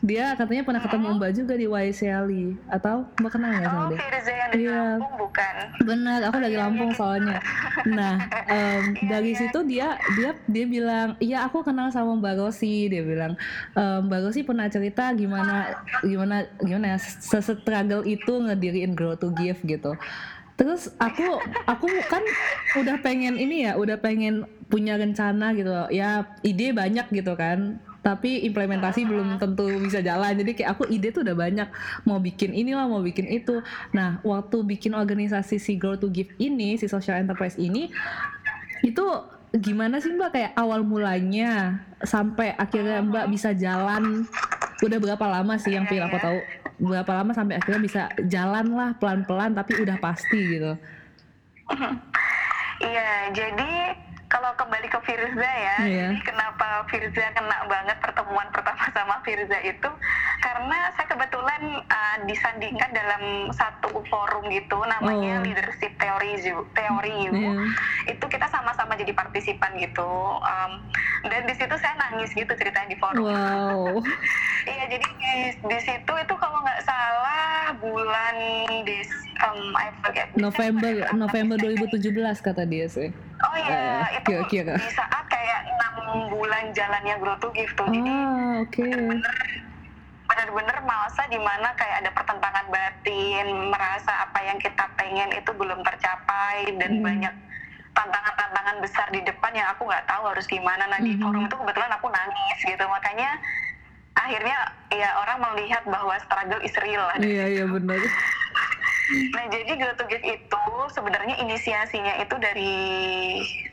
dia 0.05 0.37
katanya 0.37 0.61
pernah 0.61 0.83
ketemu 0.85 1.09
Mbak 1.17 1.33
juga 1.33 1.55
di 1.57 1.67
YSLI 1.73 2.45
atau 2.69 3.09
Mbak 3.17 3.31
kenal 3.33 3.49
nggak 3.49 3.65
sama 3.65 3.81
oh, 3.81 3.89
dia? 3.89 3.99
Firza 4.05 4.33
yang 4.33 4.49
dari 4.53 4.61
iya. 4.61 4.77
Lampung 4.77 5.15
bukan? 5.17 5.55
Benar, 5.89 6.19
aku 6.29 6.37
dari 6.37 6.57
Lampung 6.61 6.91
soalnya. 6.93 7.39
Nah, 7.89 8.15
um, 8.53 8.83
iya, 8.93 9.09
dari 9.09 9.31
iya. 9.33 9.41
situ 9.41 9.59
dia 9.65 9.89
dia 10.21 10.31
dia 10.45 10.65
bilang, 10.69 11.09
iya 11.17 11.49
aku 11.49 11.65
kenal 11.65 11.89
sama 11.89 12.13
Mbak 12.21 12.35
Rosi. 12.37 12.93
Dia 12.93 13.03
bilang, 13.09 13.41
ehm, 13.73 14.01
Mbak 14.13 14.21
Rosi 14.29 14.41
pernah 14.45 14.69
cerita 14.69 15.17
gimana 15.17 15.81
gimana 16.05 16.45
gimana 16.61 16.87
ya 16.97 16.99
struggle 17.01 18.05
itu 18.05 18.33
ngediriin 18.37 18.93
Grow 18.93 19.17
to 19.17 19.33
Give 19.33 19.59
gitu. 19.65 19.97
Terus 20.57 20.93
aku 21.01 21.41
aku 21.69 21.89
kan 22.09 22.25
udah 22.77 23.01
pengen 23.01 23.41
ini 23.41 23.65
ya, 23.65 23.81
udah 23.81 23.97
pengen 23.97 24.45
punya 24.69 25.01
rencana 25.01 25.57
gitu. 25.57 25.73
Ya 25.89 26.37
ide 26.45 26.77
banyak 26.77 27.09
gitu 27.17 27.33
kan 27.33 27.81
tapi 28.07 28.47
implementasi 28.47 29.03
belum 29.03 29.43
tentu 29.43 29.67
bisa 29.83 29.99
jalan. 29.99 30.39
Jadi 30.39 30.55
kayak 30.55 30.79
aku 30.79 30.87
ide 30.87 31.11
tuh 31.11 31.27
udah 31.27 31.35
banyak. 31.35 31.67
Mau 32.07 32.23
bikin 32.23 32.55
inilah 32.55 32.87
mau 32.87 33.03
bikin 33.03 33.27
itu. 33.27 33.59
Nah 33.91 34.23
waktu 34.23 34.63
bikin 34.63 34.95
organisasi 34.95 35.59
si 35.59 35.75
Grow 35.75 35.99
to 35.99 36.07
Give 36.15 36.31
ini 36.39 36.79
si 36.79 36.87
social 36.87 37.19
enterprise 37.19 37.59
ini 37.59 37.91
itu 38.87 39.03
gimana 39.59 39.99
sih 39.99 40.15
mbak? 40.15 40.39
Kayak 40.39 40.53
awal 40.55 40.87
mulanya 40.87 41.83
sampai 42.07 42.55
akhirnya 42.55 43.03
mbak 43.03 43.27
bisa 43.27 43.51
jalan. 43.59 44.23
Udah 44.87 45.03
berapa 45.03 45.27
lama 45.27 45.59
sih 45.59 45.75
yang 45.75 45.91
Iya, 45.91 45.91
pengen 45.91 46.07
aku 46.07 46.19
iya. 46.23 46.27
tahu 46.31 46.39
berapa 46.77 47.11
lama 47.11 47.33
sampai 47.35 47.55
akhirnya 47.59 47.83
bisa 47.83 48.03
jalan 48.29 48.67
lah 48.71 48.95
pelan-pelan 49.03 49.51
tapi 49.59 49.83
udah 49.83 49.99
pasti 49.99 50.41
gitu. 50.55 50.73
Iya, 52.77 53.33
jadi 53.33 53.97
kalau 54.27 54.51
kembali 54.55 54.87
ke 54.87 54.99
Firza 55.01 55.39
ya, 55.47 55.77
Iya. 55.81 56.07
jadi 56.11 56.21
kenapa 56.25 56.83
Firza 56.87 57.31
kena 57.31 57.63
banget 57.65 57.95
pertemuan 58.01 58.49
pertama 58.51 58.83
sama 58.97 59.17
Firza 59.23 59.59
itu 59.61 59.87
karena 60.37 60.79
saya 60.93 61.07
kebetulan 61.07 61.63
uh, 61.83 62.17
disandingkan 62.25 62.91
dalam 62.91 63.23
satu 63.51 64.03
forum 64.07 64.51
gitu 64.51 64.77
namanya 64.85 65.39
Oh. 65.39 65.45
leadership 65.45 65.95
theory 65.97 66.43
theory 66.73 67.31
Iya. 67.31 67.55
itu 68.09 68.25
kita 68.25 68.47
sama-sama 68.47 68.95
jadi 68.95 69.13
partisipan 69.13 69.75
gitu 69.77 70.07
Um, 70.37 70.73
dan 71.25 71.43
di 71.43 71.55
situ 71.55 71.75
saya 71.77 71.95
nangis 71.97 72.31
gitu 72.31 72.51
ceritanya 72.51 72.89
di 72.89 72.99
forum 72.99 73.25
Wow. 73.25 74.03
Iya 74.67 74.85
jadi 74.91 75.07
di, 75.07 75.33
di 75.61 75.79
situ 75.79 76.13
itu 76.13 76.35
kalau 76.37 76.59
nggak 76.61 76.83
salah 76.83 77.71
bulan 77.79 78.35
dis 78.83 79.07
um, 79.41 79.71
I 79.73 79.95
forget 80.01 80.27
November 80.35 80.91
November 81.13 81.55
apa, 81.55 81.95
2017 81.95 82.11
kata 82.43 82.63
dia 82.65 82.87
sih. 82.87 83.15
Oh 83.39 83.55
iya 83.55 83.69
Eh, 84.03 84.17
itu 84.17 84.27
kira-kira. 84.27 84.75
di 84.75 84.89
saat 84.89 85.25
kayak 85.27 85.61
enam 85.67 85.95
bulan 86.27 86.73
jalannya 86.73 87.15
Grow 87.17 87.37
to 87.37 87.49
Give 87.51 87.69
tuh 87.71 87.85
jadi 87.87 88.13
Ah, 88.17 88.63
oke. 88.63 88.89
bener-bener 90.27 90.79
masa 90.83 91.23
di 91.27 91.39
mana 91.39 91.71
kayak 91.73 91.97
ada 91.99 92.11
pertentangan 92.11 92.67
batin 92.67 93.47
merasa 93.69 94.13
apa 94.21 94.43
yang 94.43 94.59
kita 94.59 94.85
pengen 94.95 95.31
itu 95.33 95.51
belum 95.51 95.81
tercapai 95.81 96.75
dan 96.75 96.93
Hmm. 96.95 97.05
banyak 97.05 97.35
tantangan-tantangan 97.93 98.77
besar 98.79 99.07
di 99.09 99.23
depan 99.23 99.53
yang 99.53 99.69
aku 99.69 99.85
nggak 99.85 100.05
tahu 100.05 100.27
harus 100.27 100.45
gimana 100.45 100.85
nah 100.87 100.99
di 100.99 101.15
Mhm. 101.15 101.23
forum 101.23 101.43
itu 101.43 101.57
kebetulan 101.57 101.89
aku 101.91 102.07
nangis 102.09 102.59
gitu 102.61 102.85
makanya 102.87 103.31
akhirnya 104.15 104.59
ya 104.91 105.09
orang 105.17 105.39
melihat 105.47 105.81
bahwa 105.85 106.13
struggle 106.19 106.61
is 106.61 106.75
real 106.79 107.01
lah 107.03 107.17
Iya 107.17 107.45
iya 107.49 107.65
benar. 107.65 107.97
Nah, 109.07 109.45
jadi 109.47 109.71
Go 109.79 109.91
to 109.95 110.05
Give 110.11 110.27
itu 110.27 110.65
sebenarnya 110.91 111.39
inisiasinya 111.39 112.19
itu 112.19 112.35
dari 112.43 112.75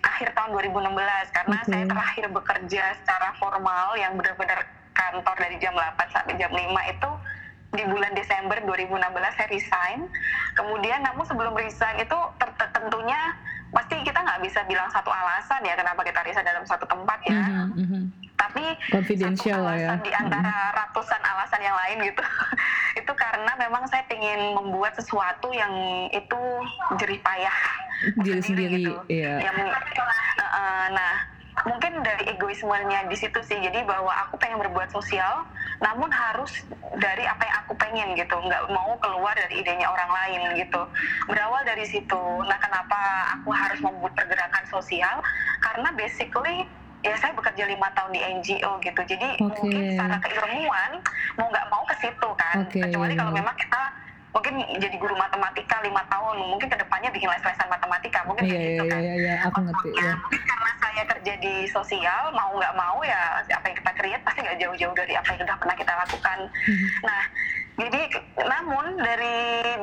akhir 0.06 0.38
tahun 0.38 0.54
2016 0.54 1.34
karena 1.34 1.58
Oke. 1.58 1.70
saya 1.74 1.86
terakhir 1.90 2.26
bekerja 2.30 2.84
secara 3.02 3.34
formal 3.42 3.98
yang 3.98 4.14
benar-benar 4.14 4.62
kantor 4.94 5.36
dari 5.42 5.58
jam 5.58 5.74
8 5.74 5.98
sampai 6.14 6.38
jam 6.38 6.54
5 6.54 6.62
itu 6.94 7.10
di 7.74 7.84
bulan 7.90 8.14
Desember 8.14 8.62
2016 8.62 8.94
saya 9.34 9.48
resign. 9.50 10.00
Kemudian 10.54 11.02
namun 11.02 11.26
sebelum 11.26 11.58
resign 11.58 11.98
itu 11.98 12.18
tentunya 12.70 13.18
pasti 13.74 13.98
kita 14.06 14.22
nggak 14.22 14.42
bisa 14.46 14.62
bilang 14.70 14.86
satu 14.94 15.10
alasan 15.10 15.66
ya 15.66 15.74
kenapa 15.74 16.06
kita 16.06 16.22
resign 16.22 16.46
dalam 16.46 16.62
satu 16.70 16.86
tempat 16.86 17.20
ya. 17.26 17.42
Mhm, 17.42 17.70
mhm. 17.74 18.02
Tapi 18.44 18.64
Confidential 18.92 19.60
satu 19.64 19.68
lah 19.68 19.76
ya. 19.80 19.94
di 20.04 20.12
antara 20.12 20.54
ratusan 20.76 21.22
alasan 21.24 21.62
yang 21.64 21.78
lain 21.80 21.98
gitu. 22.12 22.24
Itu 23.00 23.12
karena 23.16 23.52
memang 23.56 23.88
saya 23.88 24.04
ingin 24.12 24.54
membuat 24.54 24.94
sesuatu 25.00 25.50
yang 25.56 25.74
itu 26.14 26.40
jerih 27.02 27.20
payah 27.26 27.58
Diri 28.22 28.44
sendiri, 28.44 28.84
gitu. 28.84 29.00
iya. 29.08 29.40
yang 29.48 29.58
uh, 29.64 30.44
uh, 30.44 30.86
nah 30.92 31.14
mungkin 31.66 32.04
dari 32.04 32.36
egoismenya 32.36 33.08
di 33.08 33.16
situ 33.16 33.40
sih. 33.48 33.58
Jadi 33.64 33.86
bahwa 33.88 34.12
aku 34.28 34.36
pengen 34.38 34.60
berbuat 34.60 34.92
sosial 34.92 35.48
namun 35.82 36.08
harus 36.12 36.64
dari 37.00 37.24
apa 37.28 37.44
yang 37.44 37.58
aku 37.66 37.74
pengen 37.80 38.08
gitu. 38.20 38.36
Nggak 38.36 38.68
mau 38.70 38.94
keluar 39.00 39.34
dari 39.40 39.64
idenya 39.64 39.88
orang 39.88 40.12
lain 40.12 40.42
gitu. 40.60 40.82
Berawal 41.32 41.64
dari 41.64 41.86
situ. 41.88 42.24
Nah 42.44 42.60
kenapa 42.60 43.00
aku 43.40 43.50
harus 43.56 43.80
membuat 43.80 44.14
pergerakan 44.20 44.66
sosial? 44.68 45.24
Karena 45.64 45.90
basically 45.96 46.68
ya 47.04 47.14
saya 47.20 47.36
bekerja 47.36 47.68
lima 47.68 47.92
tahun 47.92 48.16
di 48.16 48.22
NGO 48.24 48.80
gitu 48.80 49.02
jadi 49.04 49.28
Oke. 49.36 49.44
mungkin 49.44 49.84
secara 49.92 50.18
keilmuan 50.24 50.92
mau 51.36 51.48
nggak 51.52 51.68
mau 51.68 51.84
ke 51.84 51.96
situ 52.00 52.30
kan 52.40 52.64
Oke. 52.64 52.80
kecuali 52.80 53.14
kalau 53.14 53.36
memang 53.36 53.56
kita 53.60 53.82
mungkin 54.34 54.66
jadi 54.82 54.96
guru 54.98 55.14
matematika 55.14 55.78
lima 55.86 56.02
tahun 56.10 56.42
mungkin 56.50 56.66
ke 56.66 56.74
depannya 56.74 57.14
bikin 57.14 57.30
les-lesan 57.30 57.70
matematika 57.70 58.26
mungkin 58.26 58.50
iya 58.50 58.58
gitu 58.66 58.84
kan 58.90 58.98
iya 59.04 59.14
iya 59.14 59.36
aku 59.46 59.62
ngerti 59.62 59.90
ya, 59.94 60.12
mungkin 60.18 60.42
karena 60.42 60.72
saya 60.82 61.04
kerja 61.06 61.34
di 61.38 61.56
sosial 61.70 62.24
mau 62.34 62.50
nggak 62.58 62.74
mau 62.74 62.98
ya 63.06 63.22
apa 63.46 63.66
yang 63.70 63.78
kita 63.78 63.92
create 63.94 64.24
pasti 64.26 64.40
nggak 64.42 64.58
jauh-jauh 64.58 64.96
dari 64.98 65.14
apa 65.14 65.28
yang 65.36 65.40
sudah 65.46 65.58
pernah 65.62 65.76
kita 65.78 65.94
lakukan 65.94 66.38
Mhm. 66.66 66.88
nah 67.06 67.22
jadi 67.74 68.02
namun 68.48 68.86
dari 68.98 69.38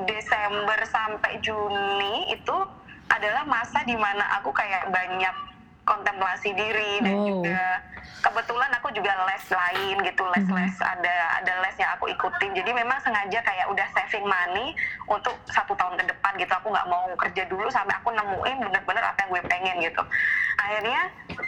Desember 0.09 0.79
sampai 0.89 1.39
Juni 1.45 2.33
itu 2.33 2.57
adalah 3.11 3.43
masa 3.47 3.83
di 3.83 3.95
mana 3.95 4.23
aku 4.39 4.51
kayak 4.51 4.91
banyak 4.91 5.35
kontemplasi 5.91 6.55
diri 6.55 7.03
dan 7.03 7.15
Oh. 7.19 7.27
juga 7.27 7.83
kebetulan 8.21 8.71
aku 8.77 8.93
juga 8.93 9.13
les 9.27 9.45
lain 9.49 9.97
gitu 10.05 10.23
les-les 10.29 10.75
ada 10.85 11.15
ada 11.41 11.53
les 11.65 11.77
yang 11.81 11.91
aku 11.97 12.07
ikutin. 12.13 12.53
Jadi 12.53 12.71
memang 12.71 13.01
sengaja 13.01 13.41
kayak 13.41 13.67
udah 13.73 13.87
saving 13.97 14.25
money 14.29 14.77
untuk 15.09 15.35
satu 15.51 15.73
tahun 15.75 15.97
ke 15.99 16.05
depan 16.07 16.33
gitu. 16.37 16.53
Aku 16.53 16.69
nggak 16.69 16.89
mau 16.89 17.09
kerja 17.17 17.43
dulu 17.49 17.67
sampai 17.73 17.97
aku 17.97 18.13
nemuin 18.13 18.57
bener-bener 18.61 19.05
apa 19.05 19.19
yang 19.25 19.31
gue 19.33 19.43
pengen 19.49 19.77
gitu. 19.81 20.03
Akhirnya 20.61 21.01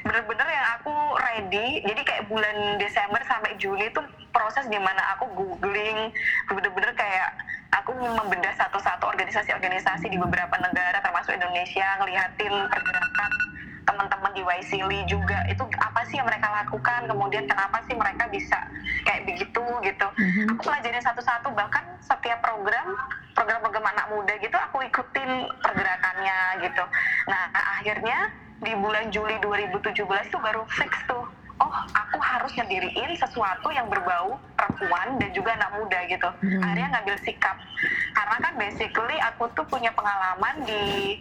bener-bener 0.03 0.49
yang 0.49 0.67
aku 0.81 0.95
ready 1.21 1.85
jadi 1.85 2.01
kayak 2.03 2.25
bulan 2.33 2.57
Desember 2.81 3.21
sampai 3.29 3.53
Juni 3.61 3.93
itu 3.93 4.01
proses 4.33 4.65
di 4.73 4.81
mana 4.81 5.13
aku 5.17 5.29
googling 5.37 6.09
bener-bener 6.49 6.93
kayak 6.97 7.37
aku 7.73 7.93
membedah 7.97 8.53
satu-satu 8.57 9.13
organisasi-organisasi 9.13 10.09
di 10.09 10.17
beberapa 10.17 10.57
negara 10.61 11.01
termasuk 11.05 11.37
Indonesia 11.37 11.85
ngeliatin 12.01 12.53
pergerakan 12.69 13.31
teman-teman 13.83 14.33
di 14.35 14.43
Waisili 14.47 15.03
juga. 15.11 15.43
Itu 15.51 15.67
apa 15.79 16.07
sih 16.09 16.19
yang 16.19 16.27
mereka 16.27 16.49
lakukan? 16.51 17.11
Kemudian 17.11 17.45
kenapa 17.47 17.83
sih 17.87 17.95
mereka 17.95 18.31
bisa 18.31 18.59
kayak 19.07 19.27
begitu 19.27 19.65
gitu? 19.83 20.07
Mhm. 20.19 20.57
aku 20.57 20.61
pelajarin 20.67 21.03
satu-satu. 21.03 21.49
Bahkan 21.55 21.85
setiap 22.03 22.39
program 22.43 22.95
program-program 23.33 23.87
anak 23.97 24.07
muda 24.13 24.35
gitu 24.45 24.57
aku 24.61 24.85
ikutin 24.85 25.49
pergerakannya 25.65 26.39
gitu. 26.69 26.85
Nah 27.27 27.49
akhirnya 27.81 28.29
di 28.63 28.73
bulan 28.79 29.11
Juli 29.11 29.41
2017 29.43 30.29
itu 30.29 30.39
baru 30.39 30.63
fix 30.69 30.93
tuh. 31.09 31.25
Oh 31.61 31.75
aku 31.95 32.19
harus 32.19 32.51
ngediriin 32.59 33.13
sesuatu 33.15 33.71
yang 33.71 33.87
berbau 33.87 34.37
perempuan 34.59 35.17
dan 35.19 35.31
juga 35.33 35.55
anak 35.57 35.71
muda 35.79 35.99
gitu. 36.07 36.29
Hmm. 36.29 36.61
akhirnya 36.63 36.89
ngambil 36.99 37.17
sikap. 37.25 37.57
Karena 38.13 38.37
kan 38.39 38.53
basically 38.61 39.19
aku 39.33 39.49
tuh 39.57 39.65
punya 39.67 39.91
pengalaman 39.97 40.63
di 40.69 41.19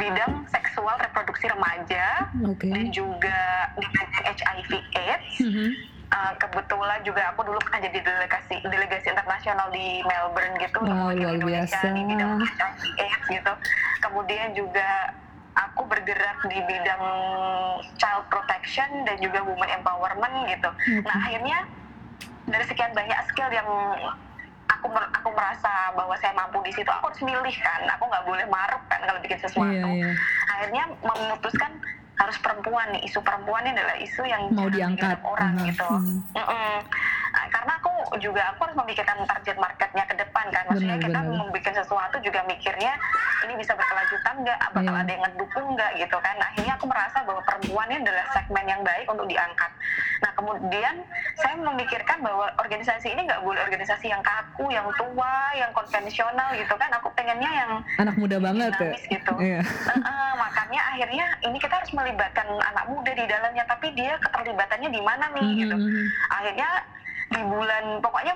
bidang 0.00 0.32
seksual 0.48 0.96
reproduksi 0.96 1.46
remaja 1.46 2.24
Oke. 2.42 2.66
dan 2.66 2.88
juga 2.88 3.38
di 3.74 3.86
bagian 3.86 4.24
HIV 4.24 4.70
AIDS 4.96 5.28
Mhm. 5.40 5.68
Uh, 6.10 6.34
kebetulan 6.36 6.98
juga 7.00 7.30
aku 7.30 7.46
dulu 7.46 7.54
pernah 7.62 7.86
jadi 7.86 8.02
delegasi 8.02 8.58
delegasi 8.60 9.06
internasional 9.06 9.70
di 9.70 10.02
Melbourne 10.02 10.58
gitu 10.58 10.82
Wow, 10.82 11.14
luar 11.14 11.38
biasa. 11.38 11.86
di 11.86 12.02
bidang 12.02 12.34
HIV 12.34 12.82
AIDS 12.98 13.24
gitu 13.30 13.52
kemudian 14.00 14.50
juga 14.50 15.14
aku 15.52 15.86
bergerak 15.86 16.34
di 16.44 16.58
bidang 16.60 17.04
child 17.94 18.26
protection 18.26 19.06
dan 19.06 19.16
juga 19.16 19.38
women 19.40 19.70
empowerment 19.70 20.50
gitu 20.50 20.70
nah 21.00 21.14
akhirnya 21.20 21.58
dari 22.44 22.64
sekian 22.64 22.90
banyak 22.90 23.18
skill 23.28 23.46
yang 23.48 23.70
aku 24.80 24.88
aku 24.90 25.28
merasa 25.30 25.68
bahwa 25.92 26.16
saya 26.16 26.32
mampu 26.32 26.56
di 26.62 26.72
situ 26.72 26.88
aku 26.88 27.06
harus 27.06 27.20
milih 27.20 27.52
kan 27.54 27.80
aku 27.86 28.04
nggak 28.06 28.24
boleh 28.24 28.46
maruk 28.46 28.80
kan 28.86 28.96
kalau 28.98 29.20
bikin 29.20 29.36
sesuatu 29.38 29.68
Iya 29.68 29.84
iya. 29.86 30.10
akhirnya 30.48 30.84
memutuskan 30.98 31.68
harus 32.16 32.36
perempuan 32.38 32.88
nih 32.90 33.04
isu 33.04 33.20
perempuan 33.20 33.60
ini 33.62 33.72
adalah 33.74 33.96
isu 33.98 34.22
yang 34.24 34.42
Mau 34.50 34.68
diangkat. 34.68 35.20
orang 35.22 35.52
Mhm. 35.54 35.64
gitu 35.66 35.84
Mhm. 35.86 36.16
Mm-mm. 36.34 36.74
Nah, 37.30 37.46
karena 37.48 37.72
aku 37.76 37.89
juga 38.18 38.42
aku 38.48 38.66
harus 38.66 38.76
memikirkan 38.76 39.22
target 39.22 39.54
marketnya 39.54 40.02
ke 40.02 40.14
depan 40.16 40.44
kan 40.48 40.64
maksudnya 40.66 40.96
Benar, 40.96 41.06
kita 41.06 41.20
benar. 41.20 41.38
membuat 41.38 41.74
sesuatu 41.76 42.16
juga 42.18 42.40
mikirnya 42.42 42.92
ini 43.40 43.54
bisa 43.54 43.72
berkelanjutan 43.72 44.34
nggak 44.40 44.58
bakal 44.72 44.90
Iya. 44.90 45.00
ada 45.00 45.10
yang 45.12 45.22
ngedukung 45.24 45.66
nggak 45.70 45.90
gitu 45.96 46.16
kan 46.18 46.34
Nah, 46.34 46.46
akhirnya 46.48 46.74
aku 46.74 46.86
merasa 46.86 47.18
bahwa 47.22 47.40
perempuan 47.42 47.86
ini 47.86 48.00
adalah 48.00 48.24
segmen 48.32 48.64
yang 48.64 48.80
baik 48.80 49.06
untuk 49.06 49.26
diangkat 49.26 49.70
nah 50.20 50.30
kemudian 50.34 50.94
saya 51.34 51.54
memikirkan 51.56 52.18
bahwa 52.20 52.46
organisasi 52.56 53.06
ini 53.08 53.24
nggak 53.24 53.40
boleh 53.40 53.60
organisasi 53.62 54.06
yang 54.06 54.20
kaku 54.20 54.68
yang 54.68 54.84
tua 54.94 55.32
yang 55.54 55.70
konvensional 55.70 56.48
gitu 56.52 56.74
kan 56.74 56.90
aku 56.90 57.08
pengennya 57.10 57.48
yang 57.48 57.70
Anak 57.96 58.16
muda 58.16 58.36
banget 58.36 58.72
ya. 58.74 58.92
gitu. 59.08 59.32
Iya. 59.38 59.60
Heeh, 59.62 60.30
makanya 60.34 60.80
akhirnya 60.90 61.26
ini 61.42 61.56
kita 61.56 61.72
harus 61.74 61.90
melibatkan 61.90 62.44
anak 62.46 62.84
muda 62.86 63.10
di 63.10 63.24
dalamnya 63.24 63.64
tapi 63.64 63.92
dia 63.92 64.16
keterlibatannya 64.18 64.88
di 64.88 65.00
mana 65.00 65.24
nih 65.30 65.48
gitu 65.58 65.76
Mhm. 65.76 66.04
akhirnya 66.30 66.68
di 67.30 67.40
bulan 67.40 68.02
pokoknya 68.02 68.34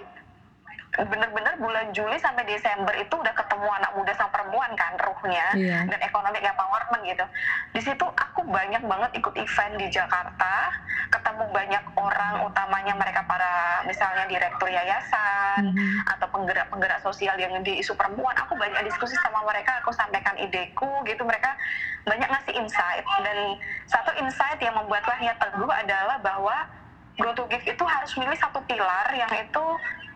bener-bener 0.94 1.58
bulan 1.58 1.90
Juli 1.90 2.14
sampai 2.14 2.46
Desember 2.46 2.94
itu 2.94 3.10
udah 3.10 3.34
ketemu 3.34 3.66
anak 3.66 3.90
muda 3.98 4.14
sama 4.14 4.30
perempuan 4.30 4.70
kan 4.78 4.94
ruhnya 4.94 5.42
Iya. 5.58 5.90
dan 5.90 5.98
ekonomi 5.98 6.38
empowerment 6.38 7.02
gitu 7.02 7.26
di 7.74 7.80
situ 7.82 8.06
aku 8.06 8.46
banyak 8.46 8.78
banget 8.78 9.10
ikut 9.18 9.34
event 9.34 9.74
di 9.74 9.90
Jakarta 9.90 10.70
ketemu 11.10 11.50
banyak 11.50 11.82
orang 11.98 12.46
utamanya 12.46 12.94
mereka 12.94 13.26
para 13.26 13.82
misalnya 13.82 14.22
direktur 14.30 14.70
yayasan 14.70 15.74
Mhm. 15.74 16.14
atau 16.14 16.26
penggerak-penggerak 16.30 17.02
sosial 17.02 17.34
yang 17.42 17.58
di 17.66 17.82
isu 17.82 17.98
perempuan 17.98 18.38
aku 18.38 18.54
banyak 18.54 18.86
diskusi 18.86 19.18
sama 19.18 19.42
mereka 19.42 19.82
aku 19.82 19.90
sampaikan 19.90 20.38
ideku 20.38 21.02
gitu 21.02 21.26
mereka 21.26 21.58
banyak 22.06 22.30
ngasih 22.30 22.54
insight 22.54 23.02
dan 23.18 23.58
satu 23.90 24.14
insight 24.22 24.62
yang 24.62 24.78
membuat 24.78 25.02
lahirnya 25.10 25.34
teguh 25.42 25.70
adalah 25.74 26.22
bahwa 26.22 26.54
Grow 27.14 27.30
to 27.32 27.46
Give 27.46 27.62
itu 27.64 27.84
harus 27.84 28.12
milih 28.14 28.34
satu 28.34 28.58
pilar 28.62 29.06
yang 29.12 29.30
itu 29.32 29.64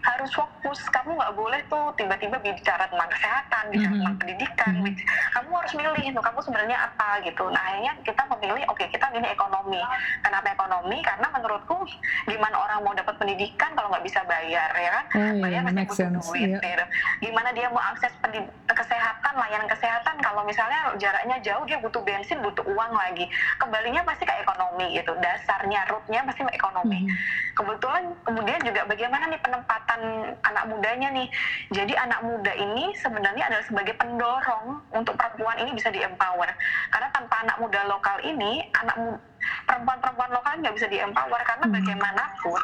harus 0.01 0.31
fokus. 0.31 0.79
Kamu 0.89 1.11
nggak 1.13 1.33
boleh 1.33 1.61
tuh 1.65 1.91
tiba-tiba 1.93 2.39
bicara 2.39 2.87
tentang 2.87 3.07
kesehatan, 3.09 3.63
bicara 3.69 3.93
Mhm. 3.93 3.99
tentang 3.99 4.17
pendidikan. 4.17 4.73
Mhm. 4.73 4.85
bic- 4.85 5.05
Kamu 5.29 5.51
harus 5.53 5.73
milih 5.75 6.05
tuh 6.09 6.23
kamu 6.23 6.39
sebenarnya 6.41 6.79
apa 6.81 7.09
gitu. 7.21 7.45
Nah 7.47 7.61
akhirnya 7.61 7.93
kita 8.03 8.23
memilih, 8.27 8.63
oke 8.67 8.85
kita 8.85 9.07
milih 9.09 9.29
ekonomi. 9.29 9.79
Kenapa 10.21 10.47
ekonomi? 10.49 10.99
Karena 11.01 11.27
menurutku 11.29 11.77
gimana 12.25 12.57
orang 12.57 12.79
mau 12.81 12.95
dapat 12.95 13.15
pendidikan 13.17 13.71
kalau 13.73 13.89
nggak 13.89 14.03
bisa 14.03 14.21
bayar 14.25 14.71
ya 14.73 14.91
kan? 14.93 15.05
Oh 15.13 15.29
iya, 15.29 15.41
bayar 15.41 15.61
pasti 15.67 15.83
butuh 15.85 16.11
duit 16.25 16.49
Iya. 16.49 16.59
gitu. 16.59 16.85
Gimana 17.21 17.49
dia 17.53 17.67
mau 17.69 17.83
akses 17.85 18.13
pendi- 18.19 18.51
kesehatan, 18.79 19.35
layanan 19.35 19.67
kesehatan 19.67 20.15
kalau 20.23 20.47
misalnya 20.47 20.95
jaraknya 20.95 21.37
jauh 21.43 21.67
dia 21.67 21.77
butuh 21.77 21.99
bensin, 22.01 22.39
butuh 22.39 22.63
uang 22.63 22.93
lagi. 22.95 23.27
Kembalinya 23.59 24.07
pasti 24.07 24.23
ke 24.23 24.35
ekonomi 24.39 24.95
gitu. 24.95 25.13
Dasarnya 25.19 25.83
rootnya 25.87 26.23
pasti 26.23 26.47
ke 26.47 26.55
ekonomi. 26.55 27.03
Mhm. 27.03 27.11
Kebetulan 27.53 28.05
kemudian 28.23 28.61
juga 28.63 28.87
bagaimana 28.87 29.25
nih 29.27 29.41
penempatan 29.43 30.01
anak 30.47 30.65
mudanya 30.71 31.09
nih. 31.11 31.27
Jadi 31.75 31.93
anak 31.93 32.23
muda 32.23 32.53
ini 32.55 32.95
sebenarnya 32.95 33.51
adalah 33.51 33.65
sebagai 33.67 33.99
pendorong 33.99 34.65
untuk 34.95 35.19
perempuan 35.19 35.59
ini 35.59 35.75
bisa 35.75 35.91
di-empower. 35.91 36.55
Karena 36.89 37.09
tanpa 37.11 37.43
anak 37.43 37.57
muda 37.59 37.83
lokal 37.85 38.23
ini, 38.23 38.63
anak 38.75 38.95
mu- 38.97 39.21
perempuan-perempuan 39.65 40.31
lokal 40.31 40.53
nggak 40.59 40.75
bisa 40.75 40.87
di-empower 40.87 41.41
karena 41.43 41.67
Mhm. 41.67 41.73
bagaimanapun 41.73 42.63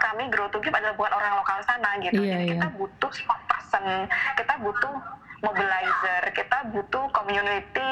kami 0.00 0.22
Grow 0.28 0.48
to 0.48 0.58
Give 0.58 0.72
adalah 0.72 0.92
buat 0.92 1.12
orang 1.12 1.36
lokal 1.36 1.60
sana 1.62 1.96
gitu. 2.00 2.16
Iya, 2.16 2.36
Jadi 2.36 2.44
iya. 2.44 2.52
kita 2.56 2.68
butuh 2.74 3.12
spokesperson, 3.12 3.84
kita 4.34 4.54
butuh 4.58 4.92
mobilizer, 5.44 6.22
kita 6.32 6.58
butuh 6.72 7.04
community 7.12 7.90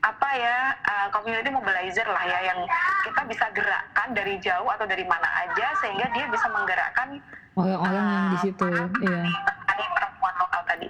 apa 0.00 0.28
ya 0.32 0.56
uh, 0.80 1.08
community 1.12 1.52
mobilizer 1.52 2.08
lah 2.08 2.24
ya 2.24 2.40
yang 2.52 2.60
kita 3.04 3.20
bisa 3.28 3.46
gerakkan 3.52 4.08
dari 4.16 4.40
jauh 4.40 4.64
atau 4.72 4.88
dari 4.88 5.04
mana 5.04 5.28
aja 5.44 5.76
sehingga 5.84 6.08
dia 6.16 6.24
bisa 6.32 6.48
menggerakkan 6.48 7.20
Orang-orang 7.58 8.04
yang 8.06 8.26
di 8.30 8.36
uh, 8.38 8.42
situ, 8.46 8.68
iya. 9.02 9.20
petani 9.26 9.84
perempuan 9.90 10.34
lokal 10.38 10.62
tadi. 10.64 10.88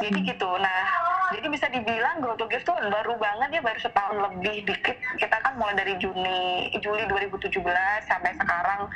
Jadi 0.00 0.18
Mhm. 0.18 0.28
gitu. 0.34 0.50
Nah, 0.56 0.80
jadi 1.36 1.46
bisa 1.52 1.66
dibilang 1.68 2.16
Grow 2.24 2.34
to 2.34 2.48
Give 2.48 2.64
tuh 2.64 2.74
baru 2.74 3.14
banget 3.20 3.48
ya 3.56 3.60
baru 3.60 3.78
setahun 3.78 4.16
lebih 4.18 4.66
dikit. 4.66 4.96
Kita 5.20 5.36
kan 5.44 5.52
mulai 5.60 5.76
dari 5.76 5.94
Juni 6.00 6.72
Juli 6.80 7.04
2017 7.06 8.08
sampai 8.08 8.32
sekarang 8.40 8.88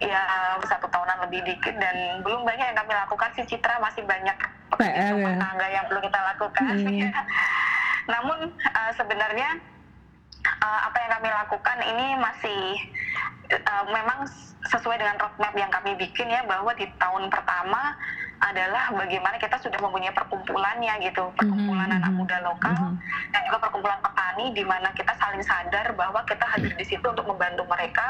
ya 0.00 0.20
satu 0.68 0.86
tahunan 0.92 1.24
lebih 1.28 1.40
dikit 1.46 1.72
dan 1.80 2.20
belum 2.20 2.44
banyak 2.44 2.66
yang 2.68 2.78
kami 2.78 2.92
lakukan 2.92 3.30
sih 3.32 3.44
Citra 3.48 3.80
masih 3.80 4.04
banyak 4.04 4.36
PR 4.76 5.16
ya? 5.16 5.32
tangga 5.40 5.66
yang 5.72 5.84
perlu 5.88 6.00
kita 6.04 6.20
lakukan. 6.34 6.74
Hmm. 6.76 7.12
Namun 8.12 8.38
uh, 8.52 8.92
sebenarnya 8.94 9.56
uh, 10.62 10.80
apa 10.90 10.96
yang 11.00 11.10
kami 11.18 11.28
lakukan 11.32 11.78
ini 11.80 12.06
masih 12.20 12.60
uh, 13.56 13.84
memang 13.88 14.28
sesuai 14.66 14.98
dengan 14.98 15.16
roadmap 15.16 15.54
yang 15.54 15.70
kami 15.70 15.94
bikin 15.96 16.26
ya 16.28 16.42
bahwa 16.44 16.74
di 16.74 16.86
tahun 16.98 17.30
pertama 17.30 17.94
adalah 18.38 18.92
bagaimana 18.92 19.36
kita 19.36 19.56
sudah 19.56 19.78
mempunyai 19.78 20.12
perkumpulannya 20.12 20.92
gitu 21.00 21.32
perkumpulan 21.32 21.88
Mhm, 21.88 21.96
anak 21.96 22.10
mhm, 22.10 22.18
muda 22.18 22.36
lokal 22.42 22.74
mhm. 22.74 22.92
dan 23.30 23.40
juga 23.42 23.58
perkumpulan 23.58 23.98
petani 23.98 24.46
di 24.52 24.60
mana 24.60 24.88
kita 24.92 25.12
saling 25.14 25.40
sadar 25.40 25.86
bahwa 25.92 26.20
kita 26.22 26.44
hadir 26.46 26.72
di 26.72 26.84
situ 26.84 27.00
untuk 27.02 27.24
membantu 27.24 27.64
mereka 27.64 28.04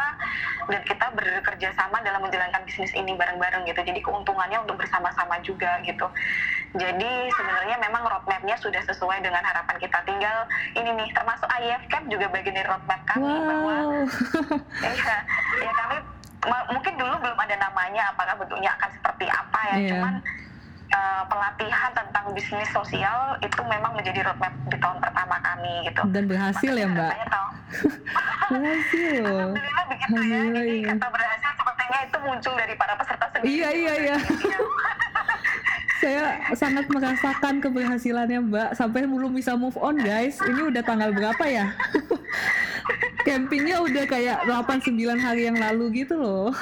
dan 0.66 0.82
kita 0.82 1.06
bekerja 1.12 1.70
sama 1.72 2.02
dalam 2.02 2.18
menjalankan 2.20 2.58
bisnis 2.64 2.90
ini 2.92 3.14
bareng-bareng 3.14 3.62
gitu 3.64 3.80
jadi 3.80 4.00
keuntungannya 4.00 4.58
untuk 4.58 4.76
bersama-sama 4.76 5.38
juga 5.40 5.78
gitu 5.80 6.10
jadi 6.74 7.12
sebenarnya 7.30 7.76
memang 7.78 8.02
roadmapnya 8.02 8.56
sudah 8.56 8.82
sesuai 8.82 9.20
dengan 9.20 9.40
harapan 9.40 9.76
kita 9.78 9.98
tinggal 10.02 10.38
ini 10.74 10.90
nih 10.92 11.08
termasuk 11.12 11.46
IF 11.56 11.86
Camp 11.86 12.06
juga 12.06 12.26
bagian 12.28 12.52
dari 12.52 12.66
roadmap 12.66 13.00
kami 13.06 13.30
bahwa 13.40 13.74
Wow. 13.76 14.08
Iya, 14.86 15.16
ya 15.58 15.72
kami 15.72 15.96
ma- 15.96 16.15
mungkin 16.46 16.94
dulu 16.98 17.14
belum 17.22 17.38
ada 17.38 17.56
namanya 17.58 18.02
apakah 18.14 18.34
bentuknya 18.38 18.70
akan 18.78 18.90
seperti 18.94 19.26
apa 19.30 19.60
ya. 19.72 19.76
Iya. 19.76 19.90
Cuman 19.94 20.14
uh, 20.92 21.22
pelatihan 21.26 21.90
tentang 21.94 22.24
bisnis 22.34 22.68
sosial 22.70 23.38
itu 23.42 23.60
memang 23.66 23.92
menjadi 23.96 24.26
roadmap 24.26 24.52
di 24.70 24.76
tahun 24.78 24.98
pertama 25.02 25.36
kami 25.42 25.74
gitu. 25.88 26.00
Dan 26.10 26.24
berhasil 26.30 26.72
ya, 26.72 26.86
Mbak? 26.86 27.12
Makanya. 27.12 27.42
Berhasil. 28.52 29.24
Alhamdulillah 29.26 29.84
begitu 29.90 30.14
ya. 30.14 30.40
Jadi 30.54 30.76
iya. 30.78 30.90
kata 30.94 31.08
berhasil 31.10 31.50
sepertinya 31.58 31.98
itu 32.06 32.18
muncul 32.22 32.52
dari 32.54 32.74
para 32.78 32.94
peserta 32.94 33.26
sendiri. 33.34 33.50
Iya, 33.50 33.68
iya, 33.74 33.94
iya. 33.98 34.16
Saya 35.96 36.24
sangat 36.52 36.86
merasakan 36.92 37.64
keberhasilannya 37.64 38.52
Mbak 38.52 38.70
Sampai 38.76 39.08
belum 39.08 39.32
bisa 39.32 39.56
move 39.56 39.80
on 39.80 39.96
guys 39.96 40.36
Ini 40.44 40.68
udah 40.68 40.84
tanggal 40.84 41.08
berapa 41.08 41.40
ya? 41.48 41.72
Campingnya 43.24 43.80
udah 43.80 44.04
kayak 44.04 44.44
8-9 44.44 44.92
hari 45.16 45.48
yang 45.48 45.56
lalu 45.56 46.04
gitu 46.04 46.20
loh 46.20 46.52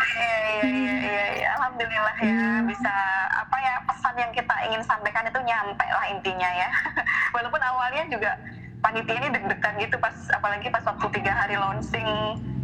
Iya, 0.00 0.38
iya, 0.42 0.64
iya, 0.66 0.94
iya, 0.98 1.24
iya. 1.34 1.48
Alhamdulillah 1.54 2.16
ya 2.18 2.28
Hmm. 2.30 2.66
bisa 2.66 2.94
apa 3.30 3.56
ya 3.58 3.74
pesan 3.84 4.14
yang 4.16 4.30
kita 4.30 4.54
ingin 4.64 4.82
sampaikan 4.82 5.24
itu 5.24 5.40
nyampe 5.40 5.86
lah 5.86 6.04
intinya 6.06 6.50
ya. 6.50 6.68
Walaupun 7.34 7.60
awalnya 7.60 8.04
juga 8.06 8.32
panitia 8.80 9.12
ini 9.14 9.28
deg-degan 9.28 9.74
gitu 9.76 9.96
pas 9.96 10.14
apalagi 10.30 10.68
pas 10.68 10.80
waktu 10.82 11.06
tiga 11.12 11.32
hari 11.34 11.54
launching 11.54 12.08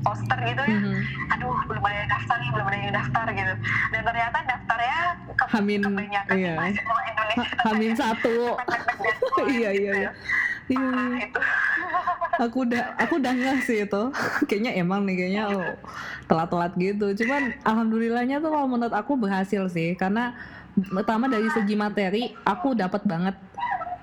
poster 0.00 0.38
gitu 0.40 0.62
ya. 0.62 0.76
Mhm. 0.76 0.96
Aduh 1.30 1.56
belum 1.66 1.82
ada 1.82 1.96
yang 1.98 2.10
daftar 2.10 2.36
nih, 2.38 2.50
belum 2.50 2.66
ada 2.66 2.76
yang 2.78 2.94
daftar 2.94 3.26
gitu. 3.30 3.54
Dan 3.90 4.00
ternyata 4.02 4.38
daftarnya 4.44 4.98
ke 5.28 5.44
Hamin, 5.46 5.80
kebanyakan 5.82 6.36
iya. 6.36 6.54
mahasiswa 6.56 7.00
Indonesia. 7.06 7.48
Ha- 7.52 7.64
Hamin 7.66 7.92
satu 7.94 8.36
Iya, 9.56 9.70
iya, 9.70 9.92
iya. 9.94 10.10
Iya, 10.66 10.82
Parah 10.82 11.06
iya. 11.12 11.18
itu. 11.22 11.40
Aku 12.36 12.68
udah 12.68 12.96
aku 13.00 13.18
udah 13.18 13.32
nggak 13.32 13.58
sih 13.64 13.84
itu. 13.84 14.02
Kayaknya 14.48 14.72
emang 14.78 15.04
nih 15.08 15.14
kayaknya 15.16 15.42
oh, 15.50 15.68
telat-telat 16.28 16.72
gitu. 16.76 17.06
Cuman 17.24 17.56
alhamdulillahnya 17.64 18.40
tuh 18.40 18.50
kalau 18.52 18.68
menurut 18.68 18.94
aku 18.94 19.16
berhasil 19.16 19.68
sih. 19.72 19.96
Karena 19.96 20.36
pertama 20.76 21.26
dari 21.26 21.48
segi 21.52 21.74
materi 21.74 22.32
aku 22.44 22.76
dapat 22.76 23.02
banget. 23.04 23.36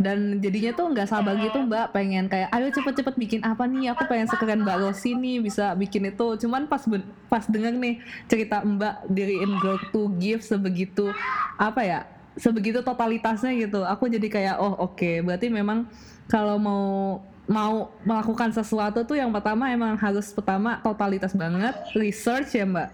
Dan 0.02 0.42
jadinya 0.42 0.74
tuh 0.74 0.90
nggak 0.90 1.08
sabar 1.08 1.38
gitu 1.38 1.64
mbak. 1.64 1.94
Pengen 1.94 2.26
kayak 2.28 2.50
ayo 2.50 2.68
cepet-cepet 2.74 3.16
bikin 3.16 3.42
apa 3.46 3.70
nih? 3.70 3.94
Aku 3.94 4.10
pengen 4.10 4.28
sekeren 4.28 4.66
mbak 4.66 4.82
Rosi 4.82 5.14
nih 5.14 5.40
bisa 5.40 5.78
bikin 5.78 6.10
itu. 6.10 6.28
Cuman 6.42 6.66
pas 6.66 6.82
pas 7.30 7.46
denger 7.46 7.78
nih 7.78 8.02
cerita 8.26 8.66
mbak 8.66 9.06
diriin 9.08 9.54
Girl 9.62 9.78
to 9.94 10.10
Give 10.18 10.42
sebegitu 10.42 11.14
apa 11.62 11.86
ya 11.86 12.00
sebegitu 12.34 12.82
totalitasnya 12.82 13.54
gitu 13.54 13.86
aku 13.86 14.10
jadi 14.10 14.28
kayak 14.28 14.56
oh 14.58 14.74
oke. 14.90 15.22
Berarti 15.22 15.54
memang 15.54 15.86
kalau 16.26 16.58
mau 16.58 17.22
mau 17.44 17.92
melakukan 18.08 18.56
sesuatu 18.56 19.04
tuh 19.04 19.20
yang 19.20 19.28
pertama 19.30 19.68
emang 19.68 20.00
harus 20.00 20.32
pertama 20.32 20.80
totalitas 20.80 21.36
banget 21.36 21.76
research 21.92 22.56
ya 22.56 22.64
mbak 22.64 22.88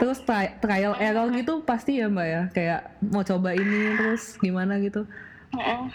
terus 0.00 0.24
tri- 0.24 0.56
trial 0.56 0.96
error 0.96 1.28
gitu 1.30 1.60
pasti 1.60 2.00
ya 2.00 2.08
mbak 2.08 2.26
ya 2.26 2.42
kayak 2.50 2.80
mau 3.04 3.20
coba 3.20 3.52
ini 3.52 3.96
terus 3.96 4.40
gimana 4.40 4.80
gitu 4.80 5.04
Mhm. 5.50 5.90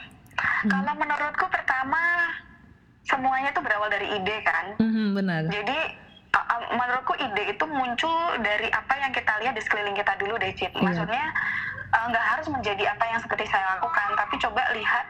Kalau 0.68 0.94
menurutku 1.00 1.48
pertama 1.48 2.28
semuanya 3.08 3.56
itu 3.56 3.62
berawal 3.64 3.88
dari 3.88 4.08
ide 4.20 4.38
kan. 4.44 4.66
Mhm, 4.84 5.16
benar 5.16 5.48
Jadi 5.48 5.80
uh, 6.36 6.40
uh, 6.44 6.62
menurutku 6.76 7.16
ide 7.16 7.56
itu 7.56 7.64
muncul 7.64 8.36
dari 8.44 8.68
apa 8.68 8.94
yang 9.00 9.16
kita 9.16 9.32
lihat 9.40 9.56
di 9.56 9.64
sekeliling 9.64 9.96
kita 9.96 10.12
dulu 10.20 10.36
deh, 10.36 10.52
Cit. 10.52 10.76
Iya. 10.76 10.84
Maksudnya 10.84 11.26
uh, 11.96 12.06
nggak 12.12 12.26
harus 12.36 12.48
menjadi 12.52 12.84
apa 12.92 13.04
yang 13.08 13.20
seperti 13.24 13.48
saya 13.48 13.80
lakukan, 13.80 14.08
tapi 14.20 14.36
coba 14.44 14.62
lihat 14.76 15.06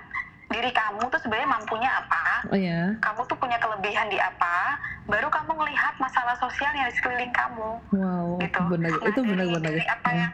diri 0.56 0.72
kamu 0.72 1.04
tuh 1.06 1.20
sebenarnya 1.20 1.50
mampunya 1.50 1.90
apa, 1.92 2.24
oh 2.48 2.56
ya 2.56 2.96
kamu 2.98 3.22
tuh 3.26 3.36
punya 3.36 3.60
kelebihan 3.60 4.08
di 4.08 4.16
apa, 4.16 4.80
baru 5.04 5.28
kamu 5.28 5.52
melihat 5.54 5.92
masalah 5.98 6.32
sosial 6.34 6.72
yang 6.72 6.88
di 6.88 6.96
sekeliling 6.96 7.30
kamu 7.30 7.72
wow 7.92 8.40
gitu. 8.40 8.60
benar 8.66 8.92
Nah, 8.94 9.04
itu 9.06 9.20
benar-benar 9.22 9.74
apa 9.92 10.10
Ya. 10.10 10.20
yang 10.22 10.34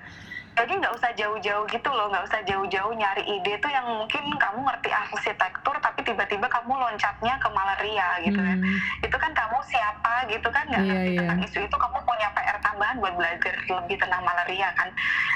jadi 0.52 0.74
nggak 0.78 0.94
usah 0.94 1.12
jauh-jauh 1.16 1.64
gitu 1.66 1.90
loh, 1.90 2.12
nggak 2.12 2.28
usah 2.28 2.44
jauh-jauh 2.44 2.92
nyari 2.92 3.24
ide 3.26 3.56
tuh 3.58 3.72
yang 3.72 3.88
mungkin 3.88 4.20
kamu 4.36 4.60
ngerti 4.62 4.92
arsitektur 4.92 5.74
tapi 5.80 6.04
tiba-tiba 6.04 6.44
kamu 6.46 6.76
loncatnya 6.76 7.40
ke 7.40 7.48
malaria 7.50 8.20
gitu 8.22 8.36
kan. 8.36 8.60
Hmm, 8.60 8.78
Itu 9.00 9.16
kan 9.16 9.32
kamu 9.32 9.58
siapa 9.64 10.14
gitu 10.28 10.48
kan 10.52 10.68
nggak 10.68 10.84
Iya, 10.84 10.92
ngerti 10.92 11.10
iya. 11.10 11.20
tentang 11.24 11.40
isu 11.42 11.60
itu 11.64 11.78
kamu 11.80 11.98
punya 12.04 12.28
PR 12.36 12.51
tambahan 12.82 12.98
buat 12.98 13.14
belajar 13.14 13.54
lebih 13.62 13.98
tentang 14.02 14.26
malaria 14.26 14.74
kan. 14.74 14.90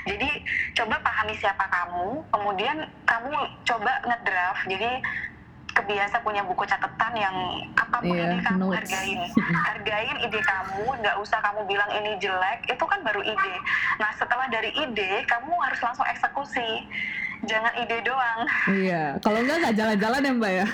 Jadi 0.09 0.29
coba 0.73 0.97
pahami 1.05 1.37
siapa 1.37 1.61
kamu, 1.69 2.25
kemudian 2.33 2.89
kamu 3.05 3.29
coba 3.61 4.01
ngedraft. 4.01 4.65
Jadi 4.65 4.89
kebiasa 5.77 6.25
punya 6.25 6.41
buku 6.41 6.65
catatan 6.65 7.13
yang 7.13 7.35
apa 7.77 8.01
pun 8.01 8.17
Iya, 8.17 8.31
ide 8.33 8.39
kamu 8.47 8.63
notes. 8.63 8.79
hargain 8.79 9.19
hargain 9.67 10.17
ide 10.23 10.39
kamu 10.39 10.87
nggak 11.03 11.15
usah 11.19 11.39
kamu 11.43 11.67
bilang 11.67 11.91
ini 11.91 12.15
jelek 12.15 12.63
itu 12.71 12.79
kan 12.87 13.03
baru 13.03 13.19
ide 13.19 13.55
nah 13.99 14.07
setelah 14.15 14.47
dari 14.47 14.71
ide 14.71 15.27
kamu 15.27 15.51
harus 15.51 15.75
langsung 15.83 16.07
eksekusi 16.07 16.87
jangan 17.45 17.73
ide 17.77 17.97
doang. 18.01 18.39
Iya 18.67 19.03
kalau 19.19 19.39
enggak 19.39 19.57
nggak 19.61 19.75
jalan-jalan 19.75 20.21
ya 20.21 20.31
mbak 20.33 20.53
ya? 20.53 20.65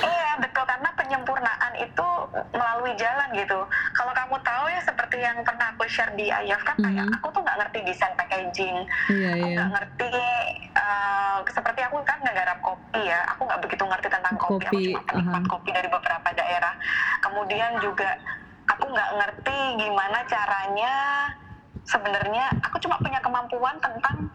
Iya 0.00 0.30
betul 0.38 0.64
karena 0.64 0.88
penyempurnaan 0.94 1.72
itu 1.76 2.08
melalui 2.52 2.92
jalan 2.94 3.28
gitu. 3.32 3.58
Kalau 3.92 4.12
kamu 4.12 4.36
tahu 4.40 4.64
ya 4.68 4.80
seperti 4.82 5.16
yang 5.18 5.38
pernah 5.42 5.72
aku 5.72 5.84
share 5.86 6.12
di 6.14 6.28
Ayaf 6.28 6.60
kan 6.62 6.76
kayak 6.76 7.04
Mhm. 7.04 7.16
aku 7.18 7.26
tuh 7.30 7.40
nggak 7.40 7.58
ngerti 7.58 7.78
desain 7.84 8.14
packaging. 8.14 8.76
Iya 9.08 9.30
aku 9.32 9.46
iya. 9.46 9.56
nggak 9.56 9.70
ngerti 9.74 10.10
eh, 10.74 11.36
seperti 11.48 11.80
aku 11.82 11.96
kan 12.04 12.18
nggak 12.20 12.36
garap 12.36 12.58
kopi 12.60 13.00
ya 13.02 13.20
aku 13.26 13.40
nggak 13.44 13.60
begitu 13.62 13.82
ngerti 13.82 14.08
tentang 14.08 14.34
kopi, 14.36 14.52
Kopi, 14.52 14.66
aku 14.68 14.76
cuma 14.92 15.02
penikmat 15.08 15.42
aha. 15.42 15.50
kopi 15.50 15.68
dari 15.72 15.88
beberapa 15.88 16.28
daerah. 16.32 16.74
Kemudian 17.18 17.70
juga 17.80 18.10
aku 18.68 18.84
nggak 18.86 19.10
ngerti 19.16 19.58
gimana 19.76 20.18
caranya 20.28 20.94
sebenarnya 21.82 22.44
aku 22.60 22.76
cuma 22.78 23.00
punya 23.00 23.16
kemampuan 23.18 23.72
tentang 23.80 24.28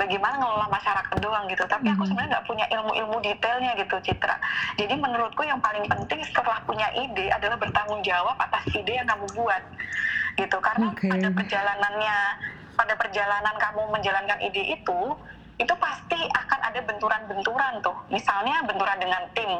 bagaimana 0.00 0.40
ngelola 0.40 0.66
masyarakat 0.66 1.16
doang 1.20 1.44
gitu. 1.46 1.64
Tapi 1.68 1.86
aku 1.86 2.02
Mhm. 2.02 2.08
sebenarnya 2.08 2.30
nggak 2.34 2.46
punya 2.48 2.66
ilmu-ilmu 2.72 3.16
detailnya 3.20 3.72
gitu 3.76 3.96
Citra. 4.00 4.36
Jadi 4.74 4.94
menurutku 4.96 5.44
yang 5.44 5.60
paling 5.60 5.84
penting 5.84 6.24
setelah 6.24 6.56
punya 6.64 6.88
ide 6.96 7.28
adalah 7.28 7.60
bertanggung 7.60 8.00
jawab 8.00 8.40
atas 8.40 8.64
ide 8.72 8.96
yang 8.96 9.04
kamu 9.04 9.28
buat 9.36 9.62
gitu. 10.34 10.56
Karena 10.58 10.88
Oke. 10.88 11.06
pada 11.06 11.28
perjalanannya 11.28 12.16
pada 12.72 12.94
perjalanan 12.96 13.54
kamu 13.60 13.82
menjalankan 13.92 14.40
ide 14.40 14.72
itu 14.72 15.00
itu 15.60 15.74
pasti 15.76 16.16
akan 16.16 16.60
ada 16.64 16.80
benturan-benturan 16.80 17.84
tuh. 17.84 17.92
Misalnya 18.08 18.64
benturan 18.64 18.96
dengan 18.96 19.20
tim. 19.36 19.50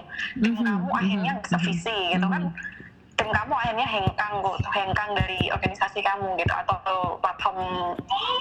Tim 0.40 0.56
Mhm, 0.56 0.64
kamu 0.64 0.88
akhirnya 0.90 1.32
mhm, 1.36 1.42
bisa 1.44 1.56
mhm, 1.60 1.64
visi 1.68 1.98
gitu 2.16 2.24
kan? 2.24 2.48
Mhm. 2.48 2.78
tim 3.20 3.28
kamu 3.28 3.52
akhirnya 3.52 3.84
hengkang 3.84 4.34
gitu 4.40 4.68
hengkang 4.72 5.10
dari 5.12 5.52
organisasi 5.52 6.00
kamu 6.00 6.40
gitu 6.40 6.48
atau 6.56 7.20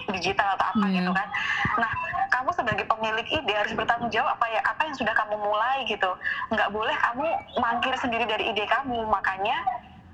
digital 0.10 0.56
atau 0.56 0.66
apa 0.70 0.86
Iya. 0.86 0.96
gitu 0.98 1.12
kan 1.12 1.28
nah 1.78 1.92
kamu 2.30 2.50
sebagai 2.52 2.86
pemilik 2.86 3.28
ide 3.28 3.54
harus 3.54 3.74
bertanggung 3.74 4.10
jawab 4.10 4.34
apa 4.34 4.46
ya 4.48 4.62
apa 4.64 4.82
yang 4.84 4.96
sudah 4.96 5.14
kamu 5.14 5.36
mulai 5.38 5.84
gitu 5.84 6.12
nggak 6.50 6.70
boleh 6.70 6.96
kamu 7.00 7.26
mangkir 7.58 7.94
sendiri 7.96 8.26
dari 8.26 8.48
ide 8.48 8.64
kamu 8.66 9.06
makanya 9.06 9.58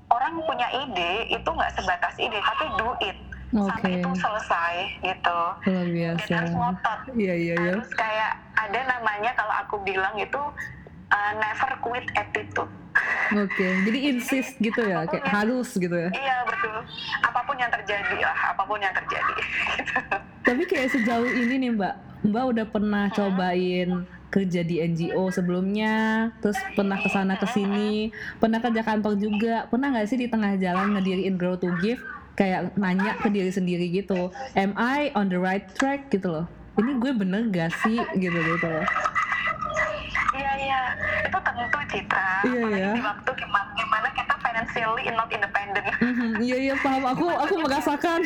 orang 0.08 0.38
punya 0.40 0.68
ide 0.76 1.12
itu 1.28 1.46
nggak 1.46 1.72
sebatas 1.72 2.14
ide 2.16 2.38
tapi 2.38 2.64
do 2.76 2.90
it 3.00 3.16
sampai 3.48 3.88
Oke. 3.88 4.00
itu 4.00 4.10
selesai 4.16 4.74
gitu 5.02 5.38
Luar 5.64 5.86
dan 5.86 5.88
biasa. 5.88 6.32
harus 6.34 6.52
ngotot 6.52 6.98
Iya 7.14 7.34
iya 7.34 7.54
iya. 7.54 7.72
harus 7.72 7.88
kayak 7.90 8.32
ada 8.54 8.80
namanya 8.90 9.30
kalau 9.32 9.54
aku 9.56 9.76
bilang 9.80 10.12
itu 10.14 10.40
uh, 11.12 11.32
never 11.38 11.72
quit 11.82 12.06
attitude 12.14 12.70
Oke. 13.34 13.66
Jadi 13.84 13.98
insist 14.08 14.56
gitu 14.56 14.80
ya, 14.86 15.04
kayak 15.04 15.26
harus 15.26 15.74
gitu 15.76 15.92
ya. 15.92 16.08
iya 16.14 16.46
betul 16.46 16.80
apa 17.20 17.40
pun 17.44 17.56
yang 17.58 17.68
terjadi 17.68 18.16
lah 18.22 18.38
apa 18.54 18.62
pun 18.64 18.78
yang 18.80 18.94
terjadi 18.94 19.32
gitu. 19.36 19.50
Tapi 20.46 20.62
kayak 20.64 20.88
sejauh 20.94 21.26
ini 21.26 21.54
nih 21.66 21.70
Mbak, 21.74 21.94
Mbak 22.30 22.44
udah 22.54 22.66
pernah 22.70 23.04
cobain 23.10 24.06
kerja 24.30 24.60
di 24.62 24.82
NGO 24.82 25.32
sebelumnya, 25.32 26.28
terus 26.44 26.58
pernah 26.76 26.98
ke 27.00 27.08
sana 27.10 27.34
ke 27.40 27.46
sini, 27.50 28.14
pernah 28.38 28.62
kerja 28.62 28.82
kantor 28.84 29.18
juga, 29.18 29.66
pernah 29.70 29.90
nggak 29.96 30.06
sih 30.06 30.18
di 30.20 30.28
tengah 30.30 30.54
jalan 30.60 30.94
ngediriin 30.98 31.34
Grow 31.34 31.56
to 31.56 31.72
Give, 31.82 32.02
kayak 32.36 32.76
nanya 32.76 33.16
ke 33.18 33.32
diri 33.32 33.50
sendiri 33.50 33.90
gitu, 33.90 34.30
am 34.54 34.76
I 34.76 35.10
on 35.16 35.32
the 35.32 35.40
right 35.40 35.66
track 35.74 36.12
gitu 36.12 36.30
loh? 36.30 36.46
Ini 36.76 37.00
gue 37.00 37.12
bener 37.16 37.48
gak 37.48 37.72
sih 37.80 37.96
gitu 38.20 38.36
gitu 38.36 38.66
loh. 38.68 38.84
Iya 40.36 40.52
iya. 40.58 40.80
Itu 41.24 41.38
tentu 41.40 41.78
Citra. 41.86 42.30
Iya, 42.44 42.60
iya. 42.68 42.90
di 42.92 43.00
waktu 43.00 43.30
gimana, 43.34 43.68
gimana 43.72 44.08
kita 44.12 44.34
financially 44.36 45.02
not 45.10 45.30
independent. 45.30 45.86
Mhm, 45.98 46.30
Iya 46.38 46.56
iya. 46.60 46.74
Paham. 46.76 47.02
Aku 47.08 47.26
aku 47.30 47.54
merasakan. 47.62 48.20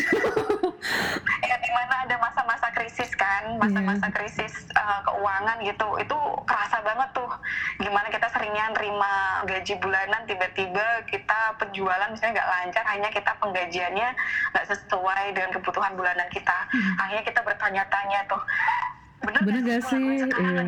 ya 1.40 1.56
di 1.56 1.70
mana 1.70 1.94
ada 2.04 2.16
masa-masa 2.18 2.66
krisis 2.72 3.10
kan. 3.14 3.56
Masa-masa 3.56 4.06
Iya. 4.06 4.14
krisis 4.16 4.54
uh, 4.72 5.00
keuangan 5.04 5.56
gitu. 5.62 5.88
Itu 5.98 6.16
kerasa 6.44 6.80
banget 6.82 7.08
tuh. 7.12 7.30
Gimana 7.78 8.08
kita 8.08 8.26
seringnya 8.28 8.72
nerima 8.74 9.12
gaji 9.44 9.74
bulanan 9.78 10.22
tiba-tiba 10.24 10.86
kita 11.06 11.54
penjualan 11.56 12.08
misalnya 12.08 12.40
nggak 12.40 12.50
lancar 12.50 12.84
hanya 12.88 13.08
kita 13.08 13.32
penggajiannya 13.38 14.08
nggak 14.52 14.66
sesuai 14.66 15.24
dengan 15.32 15.50
kebutuhan 15.52 15.92
bulanan 15.94 16.28
kita. 16.28 16.58
Akhirnya 16.98 17.24
kita 17.24 17.40
bertanya-tanya 17.40 18.20
tuh. 18.26 18.42
Bener. 19.20 19.40
Bener 19.44 19.60
gak 19.68 19.82
sih? 19.84 20.24
Iya. 20.24 20.64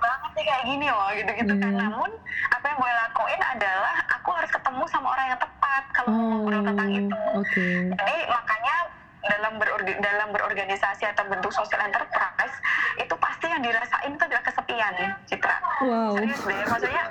Banget 0.00 0.19
nih 0.40 0.46
kayak 0.46 0.64
gini 0.64 0.86
loh 0.88 1.08
gitu-gitu 1.12 1.52
kan 1.54 1.68
Iya. 1.70 1.80
namun 1.84 2.10
apa 2.50 2.64
yang 2.64 2.78
gue 2.78 2.92
lakuin 2.98 3.40
adalah 3.46 3.94
aku 4.10 4.28
harus 4.32 4.50
ketemu 4.50 4.82
sama 4.88 5.06
orang 5.10 5.26
yang 5.28 5.38
tepat 5.38 5.82
kalau 5.92 6.08
mau 6.08 6.16
Oh, 6.16 6.28
ngobrol 6.40 6.62
tentang 6.64 6.88
itu 6.90 7.18
oke. 7.36 7.66
jadi 7.92 8.16
makanya 8.26 8.74
dalam 9.20 9.52
berorga, 9.54 9.92
dalam 10.00 10.28
berorganisasi 10.32 11.04
atau 11.06 11.24
bentuk 11.26 11.52
social 11.52 11.76
enterprise 11.78 12.56
itu 12.96 13.14
pasti 13.14 13.46
yang 13.46 13.60
dirasain 13.60 14.08
itu 14.08 14.22
adalah 14.22 14.40
kesepian, 14.42 14.92
Citra. 15.24 15.56
Wow. 15.82 16.16
Serius 16.16 16.40
deh, 16.40 16.56
maksudnya 16.66 17.04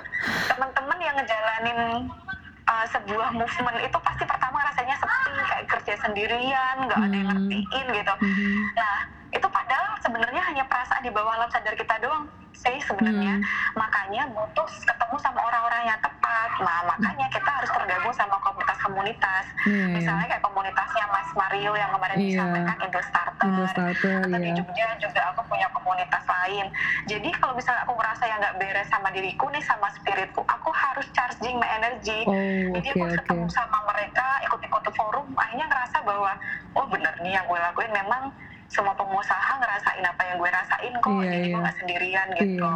teman-teman 0.44 0.98
yang 0.98 1.14
ngejalanin 1.14 1.78
uh, 2.66 2.86
sebuah 2.88 3.30
movement 3.30 3.78
itu 3.78 3.98
pasti 4.00 4.24
pertama 4.24 4.58
rasanya 4.60 4.94
sepi, 4.96 5.14
kayak 5.40 5.66
kerja 5.70 5.94
sendirian, 6.02 6.74
nggak 6.82 6.98
ada 7.00 7.14
yang 7.14 7.28
Hmm. 7.30 7.38
ngertiin 7.46 7.86
gitu. 7.94 8.14
Mhm. 8.16 8.58
Nah, 8.74 8.94
itu 8.98 9.06
padahal 9.06 9.19
sebenarnya 10.10 10.42
hanya 10.42 10.64
perasaan 10.66 11.06
di 11.06 11.12
bawah 11.14 11.38
alam 11.38 11.46
sadar 11.54 11.78
kita 11.78 11.94
doang 12.02 12.26
sih 12.50 12.82
sebenarnya. 12.82 13.38
Hmm. 13.38 13.78
Makanya 13.78 14.26
butuh 14.34 14.66
ketemu 14.66 15.16
sama 15.22 15.38
orang-orang 15.38 15.86
yang 15.86 16.00
tepat. 16.02 16.50
Nah, 16.58 16.82
makanya 16.82 17.30
kita 17.30 17.46
harus 17.46 17.70
tergabung 17.70 18.10
sama 18.10 18.34
komunitas-komunitas. 18.42 19.44
Iya, 19.64 19.86
iya. 19.86 19.94
Misalnya 19.94 20.26
kayak 20.26 20.42
komunitasnya 20.42 21.04
Mas 21.14 21.30
Mario 21.38 21.72
yang 21.78 21.90
kemarin 21.94 22.16
Iya. 22.18 22.26
disampaikan 22.26 22.76
Indo 22.82 23.00
Starter. 23.06 23.46
Indo 23.46 23.64
Starter, 23.70 24.18
Atau 24.26 24.38
di 24.42 24.50
iya. 24.50 24.58
Jogja 24.58 24.88
juga 24.98 25.20
aku 25.30 25.40
punya 25.46 25.68
komunitas 25.70 26.24
lain. 26.26 26.66
Jadi 27.06 27.28
kalau 27.38 27.54
misalnya 27.54 27.80
aku 27.86 27.94
ngerasa 27.94 28.24
yang 28.26 28.38
nggak 28.42 28.56
beres 28.58 28.88
sama 28.90 29.08
diriku 29.14 29.46
nih 29.54 29.62
sama 29.62 29.86
spiritku, 29.94 30.42
aku 30.42 30.70
harus 30.74 31.06
charging 31.14 31.54
my 31.54 31.70
energy. 31.78 32.26
Oh, 32.26 32.34
Jadi 32.82 32.88
oke 32.92 32.98
aku 32.98 33.14
ketemu 33.14 33.46
sama 33.46 33.78
mereka, 33.94 34.26
ikut-ikut 34.50 34.84
forum, 34.90 35.26
akhirnya 35.38 35.70
ngerasa 35.70 36.02
bahwa 36.02 36.34
oh 36.76 36.86
bener 36.90 37.14
nih 37.22 37.38
yang 37.38 37.46
gue 37.46 37.58
lakuin 37.62 37.94
memang 37.94 38.34
semua 38.70 38.94
pengusaha 38.94 39.52
ngerasain 39.58 40.04
apa 40.06 40.22
yang 40.30 40.36
gue 40.38 40.50
rasain 40.50 40.94
kok, 40.94 41.10
Iya, 41.10 41.26
jadi 41.26 41.46
gue 41.46 41.52
iya. 41.52 41.62
nggak 41.66 41.76
sendirian 41.82 42.28
gitu. 42.38 42.70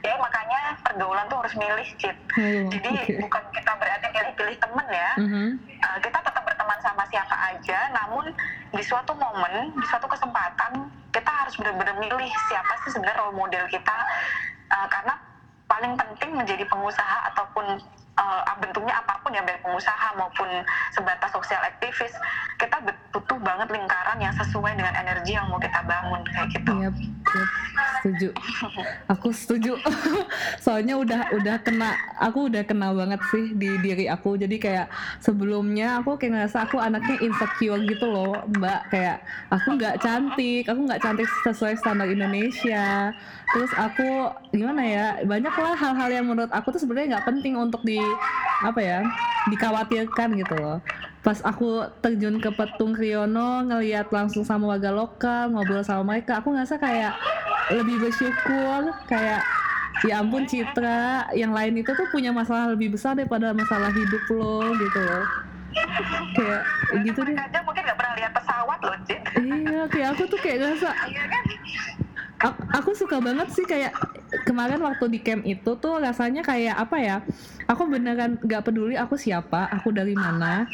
Ya 0.00 0.14
makanya 0.16 0.60
pergaulan 0.80 1.26
tuh 1.28 1.38
harus 1.44 1.54
milih, 1.60 1.88
Cit. 2.00 2.16
Oh, 2.40 2.68
Jadi 2.72 2.88
oke. 2.88 3.12
bukan 3.20 3.42
kita 3.52 3.72
berarti 3.76 4.06
pilih-pilih 4.10 4.56
temen 4.56 4.86
ya, 4.88 5.10
Mhm. 5.20 5.46
Uh, 5.76 5.98
kita 6.00 6.18
tetap 6.24 6.42
berteman 6.42 6.78
sama 6.80 7.04
siapa 7.12 7.36
aja, 7.52 7.78
namun 7.92 8.24
di 8.72 8.82
suatu 8.82 9.12
momen, 9.12 9.76
di 9.76 9.86
suatu 9.86 10.08
kesempatan, 10.08 10.88
kita 11.12 11.30
harus 11.30 11.54
benar-benar 11.60 11.96
milih 12.00 12.32
siapa 12.48 12.72
sih 12.84 12.96
sebenarnya 12.96 13.20
role 13.20 13.36
model 13.36 13.64
kita, 13.68 13.96
Uh, 14.66 14.88
karena 14.90 15.14
paling 15.70 15.94
penting 15.94 16.34
menjadi 16.34 16.66
pengusaha 16.66 17.30
ataupun 17.30 17.78
uh, 18.16 18.56
bentuknya 18.60 18.94
apa 18.96 19.20
pun 19.20 19.30
ya 19.32 19.44
baik 19.44 19.60
pengusaha 19.60 20.16
maupun 20.16 20.48
sebatas 20.92 21.30
sosial 21.32 21.60
aktivis, 21.62 22.12
kita 22.56 22.76
butuh 23.12 23.38
banget 23.40 23.68
lingkaran 23.68 24.18
yang 24.20 24.34
sesuai 24.36 24.72
dengan 24.76 24.94
energi 24.96 25.36
yang 25.36 25.46
mau 25.52 25.60
kita 25.60 25.80
bangun 25.84 26.20
kayak 26.32 26.48
gitu. 26.52 26.72
Yap, 26.80 26.96
yap, 26.96 27.48
setuju. 28.00 28.28
Aku 29.12 29.28
setuju. 29.32 29.72
Soalnya 30.64 30.96
udah 30.96 31.20
udah 31.36 31.56
kena, 31.60 31.92
aku 32.16 32.48
udah 32.48 32.64
kena 32.64 32.92
banget 32.96 33.20
sih 33.32 33.52
di 33.52 33.70
diri 33.84 34.08
aku. 34.08 34.40
Jadi 34.40 34.56
kayak 34.56 34.88
sebelumnya 35.20 36.00
aku 36.00 36.16
kayak 36.16 36.32
ngerasa 36.32 36.64
aku 36.64 36.80
anaknya 36.80 37.20
insecure 37.20 37.80
gitu 37.84 38.06
loh, 38.08 38.40
Mbak. 38.56 38.80
Kayak 38.92 39.16
aku 39.52 39.68
nggak 39.76 39.96
cantik, 40.00 40.64
aku 40.64 40.80
nggak 40.88 41.02
cantik 41.04 41.28
sesuai 41.44 41.76
standar 41.76 42.08
Indonesia. 42.08 43.12
Terus 43.52 43.72
aku 43.76 44.32
gimana 44.50 44.82
ya? 44.82 45.06
Banyak 45.22 45.54
lah 45.54 45.74
hal-hal 45.76 46.08
yang 46.10 46.26
menurut 46.26 46.50
aku 46.50 46.72
tuh 46.74 46.80
sebenarnya 46.82 47.18
nggak 47.18 47.26
penting 47.28 47.54
untuk 47.56 47.80
di 47.84 48.05
apa 48.64 48.80
ya 48.80 48.98
dikhawatirkan 49.52 50.28
gitu 50.38 50.54
loh 50.58 50.78
pas 51.26 51.42
aku 51.42 51.82
terjun 51.98 52.38
ke 52.38 52.50
Petung 52.54 52.94
Kriono 52.94 53.66
ngelihat 53.66 54.08
langsung 54.14 54.46
sama 54.46 54.78
warga 54.78 54.94
lokal 54.94 55.50
ngobrol 55.50 55.82
sama 55.82 56.14
mereka 56.14 56.38
aku 56.38 56.54
ngerasa 56.54 56.78
kayak 56.78 57.18
lebih 57.74 57.98
bersyukur 57.98 58.94
kayak 59.10 59.42
ya 60.06 60.22
ampun 60.22 60.46
Citra 60.46 61.26
yang 61.34 61.50
lain 61.50 61.82
itu 61.82 61.90
tuh 61.90 62.06
punya 62.14 62.30
masalah 62.30 62.70
lebih 62.70 62.94
besar 62.94 63.18
daripada 63.18 63.50
masalah 63.50 63.90
hidup 63.90 64.22
lo 64.38 64.70
gitu 64.76 65.00
loh 65.02 65.24
kayak 66.36 66.62
gitu 67.04 67.20
deh 67.26 67.36
mungkin 67.66 67.82
nggak 67.84 67.98
pernah 67.98 68.14
lihat 68.16 68.32
pesawat 68.32 68.78
loh, 68.86 68.96
Cid. 69.04 69.22
iya 69.42 69.82
kayak 69.90 70.08
aku 70.14 70.22
tuh 70.30 70.38
kayak 70.40 70.56
ngerasa 70.62 70.90
Iya 71.10 71.24
kan? 71.26 71.44
Aku 72.76 72.92
suka 72.92 73.16
banget 73.16 73.48
sih 73.48 73.64
kayak 73.64 73.96
kemarin 74.44 74.76
waktu 74.84 75.08
di 75.08 75.18
camp 75.24 75.40
itu 75.48 75.72
tuh 75.80 75.96
rasanya 75.96 76.44
kayak 76.44 76.76
apa 76.76 76.96
ya? 77.00 77.16
Aku 77.64 77.88
beneran 77.88 78.36
gak 78.44 78.68
peduli 78.68 78.94
aku 78.94 79.16
siapa 79.16 79.66
aku 79.72 79.90
dari 79.90 80.12
mana 80.14 80.68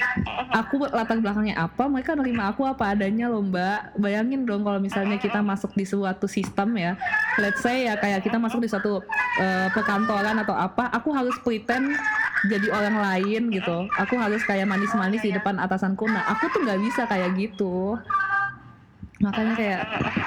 aku 0.53 0.85
latar 0.90 1.16
belakangnya 1.22 1.57
apa 1.57 1.88
mereka 1.88 2.12
nerima 2.18 2.51
aku 2.51 2.66
apa 2.66 2.98
adanya 2.98 3.31
loh 3.31 3.46
mbak. 3.46 3.94
Bayangin 3.94 4.42
dong 4.42 4.66
kalau 4.66 4.83
misalnya 4.83 5.16
kita 5.22 5.38
masuk 5.38 5.70
di 5.79 5.87
suatu 5.87 6.27
sistem 6.27 6.75
ya. 6.75 6.98
Let's 7.38 7.62
say 7.62 7.87
ya 7.87 7.94
kayak 7.94 8.27
kita 8.27 8.42
masuk 8.42 8.59
di 8.59 8.68
suatu 8.68 8.98
eh, 9.38 9.68
perkantoran 9.70 10.42
atau 10.42 10.59
apa 10.59 10.90
aku 10.90 11.14
harus 11.14 11.38
pretend 11.46 11.94
jadi 12.51 12.75
orang 12.75 12.96
lain 12.98 13.55
gitu. 13.55 13.87
Aku 14.03 14.18
harus 14.18 14.42
kayak 14.42 14.66
manis-manis 14.66 15.22
di 15.22 15.31
depan 15.31 15.62
atasanku. 15.62 16.11
Nah 16.11 16.27
aku 16.27 16.51
tuh 16.51 16.66
nggak 16.66 16.81
bisa 16.83 17.07
kayak 17.07 17.38
gitu 17.38 17.94
makanya 19.23 19.55
kayak 19.55 19.81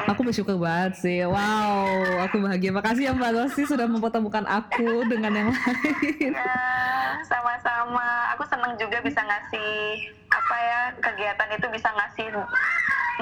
aku 0.08 0.22
bersyukur 0.24 0.56
banget 0.56 0.96
sih 1.04 1.20
wow 1.28 1.84
aku 2.24 2.40
bahagia 2.40 2.72
makasih 2.72 3.12
ya 3.12 3.14
mbak 3.14 3.36
Rosi 3.36 3.68
sudah 3.68 3.84
mempertemukan 3.86 4.48
aku 4.48 5.04
dengan 5.12 5.32
yang 5.36 5.50
lain 5.52 6.32
Ya, 6.36 7.22
sama-sama. 7.24 8.34
Aku 8.36 8.44
seneng 8.48 8.76
juga 8.76 9.00
bisa 9.00 9.24
ngasih 9.24 10.04
apa 10.28 10.56
ya 10.60 10.80
kegiatan 11.00 11.50
itu 11.56 11.68
bisa 11.72 11.90
ngasih 11.96 12.28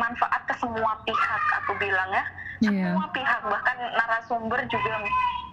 manfaat 0.02 0.42
ke 0.50 0.54
semua 0.58 0.98
pihak. 1.06 1.42
Aku 1.64 1.78
bilang 1.78 2.10
ya, 2.10 2.24
Iya. 2.66 2.90
semua 2.90 3.08
pihak 3.10 3.42
bahkan 3.44 3.78
narasumber 3.94 4.60
juga 4.66 4.92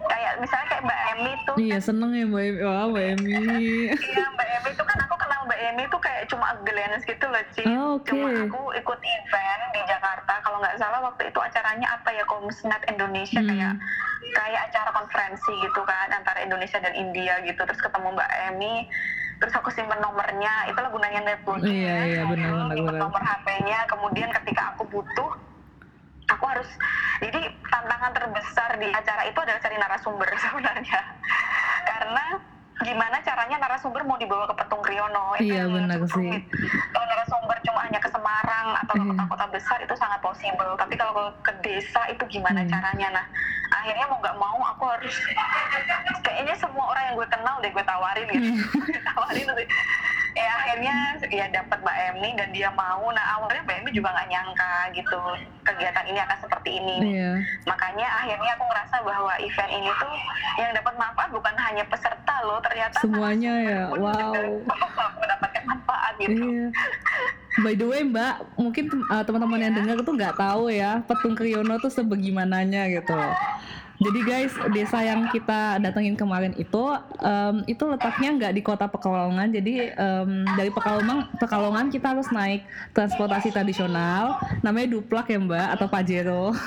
kayak 0.03 0.33
misalnya 0.37 0.67
kayak 0.67 0.83
Mbak 0.83 0.99
Emi 1.11 1.31
tuh. 1.43 1.55
iya 1.57 1.77
seneng 1.77 2.11
ya 2.11 2.25
mbak 2.25 2.41
Emi 2.41 2.61
wah 2.61 2.85
mbak 2.85 3.05
Emi 3.11 3.33
Iya 3.93 4.25
Mbak 4.29 4.47
Emi 4.51 4.69
itu 4.71 4.83
kan 4.83 4.97
aku 4.99 5.15
kenal 5.15 5.39
Mbak 5.43 5.59
Emi 5.63 5.83
tuh 5.87 5.99
kayak 5.99 6.23
cuma 6.25 6.47
glance 6.61 7.03
gitu 7.03 7.25
loh 7.25 7.43
Ci 7.51 7.61
Oh, 7.69 7.95
oke. 7.95 8.07
cuma 8.07 8.27
aku 8.39 8.59
ikut 8.73 8.99
event 8.99 9.63
di 9.69 9.81
Jakarta 9.83 10.33
kalau 10.39 10.57
nggak 10.57 10.75
salah 10.75 10.99
waktu 11.01 11.27
itu 11.27 11.39
acaranya 11.39 11.87
apa 11.91 12.09
ya 12.09 12.23
Komsnet 12.25 12.81
Indonesia 12.87 13.37
Hmm. 13.37 13.49
kayak 13.51 13.73
kayak 14.31 14.61
acara 14.65 14.89
konferensi 14.91 15.51
gitu 15.59 15.81
kan 15.83 16.07
antara 16.09 16.39
Indonesia 16.39 16.77
dan 16.77 16.93
India 16.93 17.37
gitu 17.41 17.59
terus 17.59 17.79
ketemu 17.79 18.07
Mbak 18.11 18.29
Emi 18.47 18.75
terus 19.37 19.53
aku 19.53 19.69
simpen 19.69 19.97
nomornya 19.97 20.53
itulah 20.65 20.87
gunanya 20.87 21.21
networking 21.23 21.73
Iya, 21.75 21.89
ya. 21.89 22.05
iya, 22.07 22.21
benar, 22.23 22.49
benar. 22.71 22.93
nomor 22.95 23.17
HP-nya 23.19 23.85
kemudian 23.85 24.29
ketika 24.31 24.71
aku 24.71 24.85
butuh 24.87 25.29
aku 26.31 26.43
harus 26.47 26.69
jadi 27.19 27.41
tantangan 27.67 28.11
terbesar 28.15 28.69
di 28.79 28.87
acara 28.89 29.21
itu 29.27 29.39
adalah 29.43 29.59
cari 29.59 29.75
narasumber 29.77 30.29
sebenarnya. 30.47 31.01
Karena 31.85 32.25
gimana 32.81 33.17
caranya 33.21 33.57
narasumber 33.57 34.01
mau 34.01 34.17
dibawa 34.17 34.45
ke 34.45 34.55
Petung 34.55 34.81
Kriono 34.81 35.37
itu 35.37 35.53
Iya, 35.53 35.63
benar 35.65 35.99
sih. 36.07 36.31
kalau 36.89 37.05
narasumber 37.07 37.57
cuma 37.61 37.79
hanya 37.81 37.97
ke 37.97 38.09
Semarang 38.09 38.67
atau 38.75 38.93
ke 38.93 39.01
Iya. 39.01 39.09
kota-kota 39.13 39.45
besar 39.49 39.77
itu 39.79 39.93
sangat 39.93 40.19
possible 40.19 40.71
tapi 40.75 40.93
kalau 40.95 41.13
ke, 41.39 41.51
desa 41.61 42.01
itu 42.07 42.23
gimana 42.27 42.61
Hmm. 42.61 42.69
caranya 42.69 43.07
nah 43.13 43.25
akhirnya 43.71 44.05
mau 44.05 44.17
nggak 44.17 44.35
mau 44.35 44.57
aku 44.67 44.83
harus 44.87 45.15
kayaknya 46.21 46.55
semua 46.55 46.85
orang 46.87 47.03
yang 47.03 47.15
gue 47.15 47.27
kenal 47.29 47.55
deh 47.59 47.69
gue 47.69 47.83
tawarin 47.83 48.25
gitu. 48.27 48.49
Gue 48.81 49.01
tawarin 49.03 49.45
nanti 49.45 49.65
ya 50.31 50.47
akhirnya 50.57 50.95
ya 51.27 51.45
dapat 51.49 51.77
Mbak 51.77 51.97
Emi 52.09 52.29
dan 52.33 52.49
dia 52.49 52.71
mau 52.71 53.03
nah 53.11 53.35
awalnya 53.35 53.61
Mbak 53.61 53.77
Emi 53.77 53.89
juga 53.91 54.09
nggak 54.11 54.27
nyangka 54.27 54.73
gitu 54.93 55.19
kegiatan 55.61 56.05
ini 56.07 56.19
akan 56.19 56.37
seperti 56.39 56.69
ini 56.73 56.95
Iya. 57.13 57.31
makanya 57.65 58.07
akhirnya 58.17 58.51
aku 58.55 58.63
ngerasa 58.65 58.95
bahwa 59.01 59.33
event 59.37 59.71
ini 59.71 59.91
tuh 59.93 60.13
yang 60.57 60.71
dapat 60.71 60.93
manfaat 60.95 61.29
bukan 61.29 61.51
hanya 61.53 61.83
peserta 61.85 62.35
loh 62.41 62.63
ternyata 62.71 62.95
Semuanya 63.03 63.53
ya, 63.59 63.81
wow. 63.99 64.31
mendapatkan 65.19 65.63
manfaat 65.67 66.13
gitu 66.23 66.39
Iya. 66.39 66.67
By 67.59 67.75
the 67.75 67.83
way 67.83 68.01
Mbak, 68.07 68.55
mungkin 68.55 68.87
uh, 69.11 69.27
teman-teman 69.27 69.59
yang 69.59 69.75
dengar 69.75 69.99
tuh 70.07 70.15
nggak 70.15 70.39
tahu 70.39 70.71
ya 70.71 71.03
Petung 71.03 71.35
Kriono 71.35 71.75
tuh 71.83 71.91
sebagaimananya 71.91 72.87
gitu. 72.87 73.19
Jadi 74.01 74.19
guys, 74.25 74.49
desa 74.73 74.97
yang 75.05 75.29
kita 75.29 75.77
datengin 75.77 76.17
kemarin 76.17 76.57
itu, 76.57 76.83
em, 77.21 77.61
itu 77.69 77.85
letaknya 77.85 78.33
nggak 78.33 78.53
di 78.57 78.61
kota 78.65 78.89
Pekalongan. 78.89 79.53
Jadi 79.53 79.93
em, 79.93 80.41
dari 80.57 80.73
Pekalongan, 80.73 81.29
Pekalongan 81.37 81.93
kita 81.93 82.17
harus 82.17 82.25
naik 82.33 82.65
transportasi 82.97 83.53
tradisional, 83.53 84.41
namanya 84.65 84.97
duplak 84.97 85.29
ya 85.29 85.37
Mbak 85.37 85.67
atau 85.77 85.87
pajero. 85.91 86.43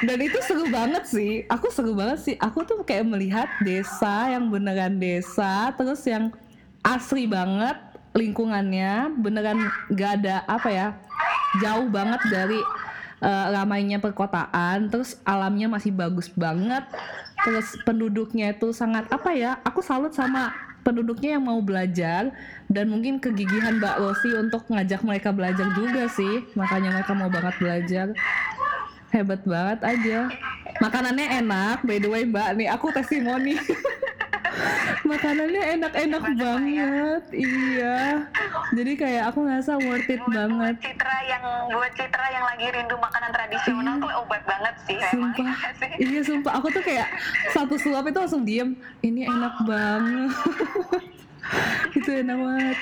Dan 0.00 0.18
itu 0.24 0.38
seru 0.40 0.64
banget 0.72 1.04
sih. 1.04 1.44
Aku 1.52 1.68
seru 1.68 1.92
banget 1.92 2.18
sih. 2.24 2.36
Aku 2.40 2.64
tuh 2.64 2.80
kayak 2.80 3.04
melihat 3.04 3.48
desa 3.60 4.32
yang 4.32 4.48
beneran 4.48 4.96
desa, 4.96 5.72
terus 5.76 6.00
yang 6.08 6.32
asri 6.80 7.28
banget 7.28 7.76
lingkungannya, 8.16 9.12
beneran 9.20 9.70
gak 9.94 10.24
ada 10.24 10.42
apa 10.48 10.68
ya, 10.72 10.88
jauh 11.62 11.86
banget 11.92 12.18
dari 12.32 12.58
eh, 13.20 13.46
ramainya 13.52 14.00
perkotaan. 14.00 14.88
Terus 14.88 15.20
alamnya 15.28 15.68
masih 15.68 15.92
bagus 15.92 16.32
banget. 16.32 16.88
Terus 17.44 17.76
penduduknya 17.84 18.56
itu 18.56 18.72
sangat 18.72 19.08
apa 19.12 19.36
ya? 19.36 19.60
Aku 19.68 19.84
salut 19.84 20.16
sama 20.16 20.52
penduduknya 20.80 21.36
yang 21.36 21.44
mau 21.44 21.60
belajar 21.60 22.32
dan 22.72 22.88
mungkin 22.88 23.20
kegigihan 23.20 23.76
Mbak 23.76 23.96
Rosi 24.00 24.32
untuk 24.32 24.64
ngajak 24.72 25.04
mereka 25.04 25.28
belajar 25.28 25.68
juga 25.76 26.08
sih. 26.08 26.48
Makanya 26.56 26.88
mereka 26.96 27.12
mau 27.12 27.28
banget 27.28 27.54
belajar 27.60 28.06
hebat 29.10 29.42
banget 29.42 29.78
aja 29.82 30.30
makanannya 30.80 31.26
enak 31.44 31.84
by 31.84 32.00
the 32.00 32.08
way 32.08 32.24
mbak. 32.24 32.56
Nih 32.56 32.72
aku 32.72 32.90
testimoni. 32.90 33.54
Makanannya 35.00 35.78
enak-enak 35.78 36.24
banget 36.36 37.22
iya. 37.32 38.26
Jadi 38.74 38.92
kayak 38.98 39.32
aku 39.32 39.46
ngerasa 39.46 39.78
worth 39.78 40.10
it 40.10 40.20
buat, 40.22 40.34
banget. 40.34 40.74
buat 40.76 40.84
Citra 40.84 41.16
yang 41.26 41.44
buat 41.72 41.92
Citra 41.96 42.26
yang 42.28 42.44
lagi 42.44 42.66
rindu 42.68 42.96
makanan 42.98 43.30
tradisional 43.32 43.94
tuh 44.02 44.12
obat 44.20 44.42
banget 44.44 44.74
sih 44.84 44.98
sumpah. 45.10 45.54
Ya 45.64 45.70
sih? 45.78 45.90
iya 46.02 46.20
sumpah. 46.22 46.52
Aku 46.60 46.68
tuh 46.70 46.82
kayak 46.84 47.08
satu 47.54 47.74
suap 47.78 48.04
itu 48.10 48.18
langsung 48.18 48.42
diem. 48.44 48.76
Ini 49.00 49.30
enak 49.30 49.54
banget. 49.64 50.32
Itu 51.98 52.10
enak 52.14 52.36
banget 52.38 52.76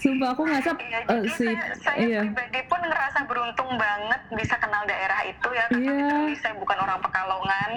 sumpah 0.00 0.28
aku 0.30 0.42
ngerasa 0.42 0.70
Iya, 0.80 0.98
jadi 1.04 1.28
si 1.30 1.44
saya, 1.44 1.62
saya 1.76 1.98
iya 2.00 2.20
pribadi 2.22 2.60
pun 2.64 2.80
ngerasa 2.80 3.18
beruntung 3.22 3.70
banget 3.76 4.20
bisa 4.32 4.54
kenal 4.56 4.82
daerah 4.82 5.20
itu 5.22 5.48
ya 5.50 5.64
karena 5.68 5.92
Iya. 6.26 6.34
saya 6.36 6.54
bukan 6.56 6.78
orang 6.78 6.98
Pekalongan. 7.00 7.70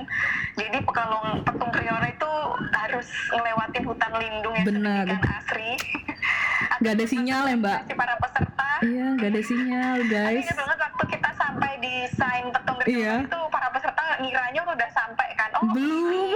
Jadi 0.53 0.77
Pekalong 0.81 1.27
Petung 1.43 1.69
Kriono 1.69 2.07
itu 2.07 2.31
harus 2.73 3.07
ngelewatin 3.29 3.83
hutan 3.83 4.11
lindung 4.15 4.55
yang 4.55 4.65
Benar. 4.65 5.05
asri. 5.35 5.75
Gak 6.81 6.93
ada 6.93 7.05
sinyal 7.05 7.43
ya, 7.45 7.55
Mbak? 7.55 7.79
Para 7.93 8.15
peserta. 8.17 8.69
iya 8.81 9.15
gak 9.15 9.29
ada 9.29 9.41
sinyal 9.41 9.97
guys 10.05 10.43
Ingat 10.43 10.57
banget 10.57 10.77
waktu 10.81 11.03
kita 11.09 11.29
sampai 11.33 11.71
di 11.77 11.93
sign 12.09 12.45
Petung 12.49 12.77
Kriono 12.77 12.99
Iya. 12.99 13.13
itu 13.21 13.39
para 13.47 13.67
peserta 13.69 14.01
ngiranya 14.17 14.61
udah 14.65 14.89
sampai 14.89 15.27
kan. 15.33 15.49
Oh, 15.53 15.67
belum 15.69 16.35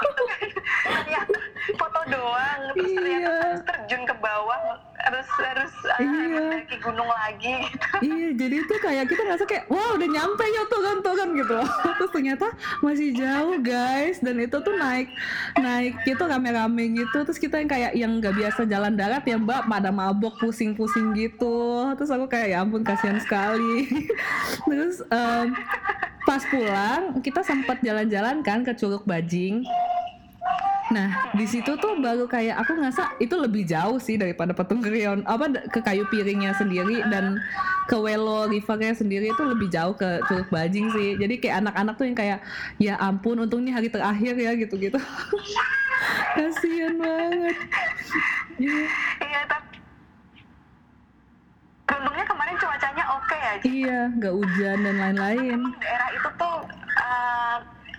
gitu 0.00 0.22
kan. 0.24 0.48
ternyata 0.86 1.38
foto 1.74 2.00
doang 2.08 2.60
terus 2.72 2.92
ternyata 2.92 3.22
Iya. 3.24 3.42
harus 3.44 3.62
terjun 3.64 4.02
ke 4.04 4.14
bawah 4.16 4.58
harus 5.04 5.28
harus 5.36 5.72
uh, 5.84 6.00
Iya. 6.00 6.40
mendaki 6.40 6.76
gunung 6.80 7.10
lagi 7.10 7.52
gitu. 7.68 7.86
Iya, 8.04 8.28
jadi 8.36 8.54
itu 8.60 8.74
kayak 8.80 9.04
kita 9.08 9.20
ngerasa 9.24 9.44
kayak 9.44 9.64
wah 9.68 9.88
udah 9.96 10.08
nyampe 10.08 10.44
ya 10.44 10.62
turun-turun 10.68 11.28
gitu 11.36 11.52
loh. 11.54 11.68
Terus 12.00 12.10
ternyata 12.12 12.46
masih 12.80 13.08
jauh 13.12 13.56
guys 13.60 14.20
dan 14.20 14.36
itu 14.36 14.56
tuh 14.56 14.74
naik 14.74 15.08
naik 15.56 15.94
gitu 16.04 16.22
rame-rame 16.24 16.84
gitu. 16.96 17.16
Terus 17.24 17.38
kita 17.38 17.60
yang 17.60 17.70
kayak 17.70 17.92
yang 17.94 18.12
nggak 18.18 18.34
biasa 18.34 18.64
jalan 18.64 18.96
darat 18.96 19.24
ya 19.24 19.36
Mbak 19.36 19.68
pada 19.68 19.90
mabok 19.92 20.34
pusing-pusing 20.40 21.12
gitu. 21.14 21.88
Terus 21.96 22.10
aku 22.10 22.26
kayak 22.26 22.48
ya 22.52 22.58
ampun 22.60 22.82
kasihan 22.82 23.20
sekali. 23.20 23.88
Terus 24.68 25.04
em, 25.08 25.52
pas 26.24 26.40
pulang 26.48 27.20
kita 27.20 27.44
sempat 27.44 27.84
jalan-jalan 27.84 28.40
kan 28.40 28.64
ke 28.64 28.72
Curug 28.72 29.04
Bajing. 29.04 29.64
Nah, 30.92 31.32
di 31.32 31.48
situ 31.48 31.80
tuh 31.80 31.96
baru 31.96 32.28
kayak 32.28 32.60
aku 32.60 32.76
ngerasa 32.76 33.16
itu 33.16 33.32
lebih 33.40 33.64
jauh 33.64 33.96
sih 33.96 34.20
daripada 34.20 34.52
Petung 34.52 34.84
Krion 34.84 35.24
apa 35.24 35.48
ke 35.72 35.80
kayu 35.80 36.04
piringnya 36.12 36.52
sendiri 36.60 37.00
dan 37.08 37.40
ke 37.88 37.96
Welo 37.96 38.44
Rivernya 38.52 38.92
sendiri 38.92 39.32
itu 39.32 39.42
lebih 39.48 39.72
jauh 39.72 39.96
ke 39.96 40.20
Curug 40.28 40.48
Bajing 40.52 40.92
sih. 40.92 41.16
Jadi 41.16 41.40
kayak 41.40 41.64
anak-anak 41.64 41.94
tuh 41.96 42.04
yang 42.04 42.18
kayak 42.18 42.38
ya 42.76 42.94
ampun 43.00 43.40
untungnya 43.40 43.80
hari 43.80 43.88
terakhir 43.88 44.36
ya 44.36 44.52
gitu-gitu. 44.60 45.00
Kasihan 46.36 47.00
banget. 47.00 47.56
Iya. 48.60 48.80
Iya, 49.24 49.40
tapi 49.48 49.76
beruntungnya 51.88 52.26
kemarin 52.28 52.54
cuacanya 52.60 53.04
oke 53.16 53.36
ya. 53.40 53.52
Ji. 53.56 53.66
Iya, 53.84 54.00
nggak 54.20 54.34
hujan 54.36 54.78
dan 54.84 54.96
lain-lain. 55.00 55.58
Daerah 55.80 56.08
itu 56.12 56.28
tuh 56.36 56.56
eh, 57.00 57.56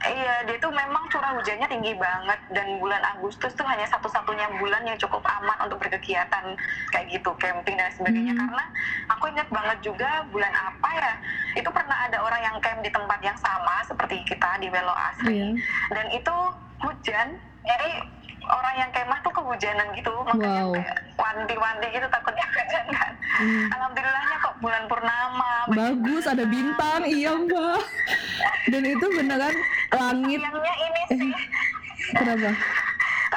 iya 0.08 0.36
dia 0.44 0.58
tuh 0.60 0.70
memang 0.70 1.04
curah 1.08 1.34
hujannya 1.34 1.66
tinggi 1.68 1.94
banget 1.96 2.40
dan 2.52 2.78
bulan 2.78 3.02
Agustus 3.08 3.54
tuh 3.54 3.66
hanya 3.66 3.86
satu-satunya 3.88 4.46
bulan 4.56 4.86
yang 4.86 4.98
cukup 4.98 5.22
aman 5.26 5.58
untuk 5.60 5.82
berkegiatan 5.82 6.46
kayak 6.92 7.06
gitu 7.10 7.34
camping 7.36 7.76
dan 7.76 7.90
sebagainya 7.92 8.24
Hmm. 8.28 8.42
karena 8.44 8.66
aku 9.10 9.26
ingat 9.30 9.48
banget 9.48 9.78
juga 9.82 10.10
bulan 10.28 10.52
apa 10.52 10.90
ya 10.92 11.14
itu 11.56 11.70
pernah 11.70 11.98
ada 12.04 12.18
orang 12.20 12.42
yang 12.44 12.58
camp 12.60 12.82
di 12.82 12.92
tempat 12.92 13.20
yang 13.22 13.38
sama 13.38 13.82
seperti 13.84 14.22
kita 14.24 14.60
di 14.60 14.68
Welo 14.68 14.92
Asri 14.94 15.34
Iya. 15.36 15.48
dan 15.92 16.06
itu 16.12 16.36
hujan 16.78 17.28
jadi 17.64 17.90
orang 18.48 18.76
yang 18.78 18.90
kemah 18.90 19.20
tuh 19.20 19.32
kehujanan 19.32 19.88
gitu 19.92 20.12
makanya 20.22 20.64
Wow. 20.64 20.74
kayak 20.74 20.98
wanti-wanti 21.16 21.88
gitu 21.90 22.08
takutnya 22.08 22.46
hujan 22.54 22.86
kan 22.92 23.12
Hmm. 23.36 23.68
alhamdulillahnya 23.70 24.38
kok 24.40 24.56
bulan 24.58 24.84
purnama 24.86 25.52
Bagus, 25.68 26.24
ada 26.24 26.46
bintang, 26.46 27.04
iya 27.04 27.36
mbak. 27.36 27.84
Dan 28.66 28.84
itu 28.86 29.06
beneran 29.12 29.52
langit. 29.92 30.40
sayangnya 30.40 30.74
ini 30.80 31.02
sih 31.10 31.32
Kenapa? 32.14 32.54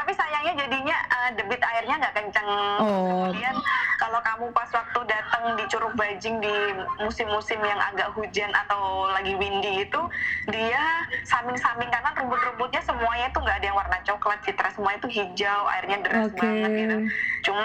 Tapi 0.09 0.25
sayangnya 0.25 0.65
jadinya 0.65 0.97
eh, 1.05 1.31
debit 1.37 1.61
airnya 1.61 2.01
nggak 2.01 2.15
kenceng 2.17 2.49
Oh. 2.81 3.29
kemudian 3.29 3.53
kalau 4.01 4.17
kamu 4.25 4.49
pas 4.57 4.65
waktu 4.73 5.01
datang 5.05 5.53
di 5.61 5.69
Curug 5.69 5.93
Bajing 6.01 6.41
di 6.41 6.55
musim-musim 6.97 7.61
yang 7.61 7.77
agak 7.77 8.17
hujan 8.17 8.49
atau 8.57 9.05
lagi 9.13 9.37
windy 9.37 9.85
itu 9.85 10.01
dia 10.49 11.05
samping-samping 11.29 11.93
kanan 11.93 12.17
rumput-rumputnya 12.25 12.81
semuanya 12.89 13.29
itu 13.29 13.37
nggak 13.37 13.57
ada 13.61 13.67
yang 13.69 13.77
warna 13.77 13.99
coklat 14.01 14.41
citra 14.49 14.73
semua 14.73 14.97
itu 14.97 15.13
hijau 15.13 15.61
airnya 15.77 16.01
deras 16.01 16.33
Oke. 16.33 16.41
banget 16.41 16.71
gitu 16.73 16.97
cuma 17.45 17.65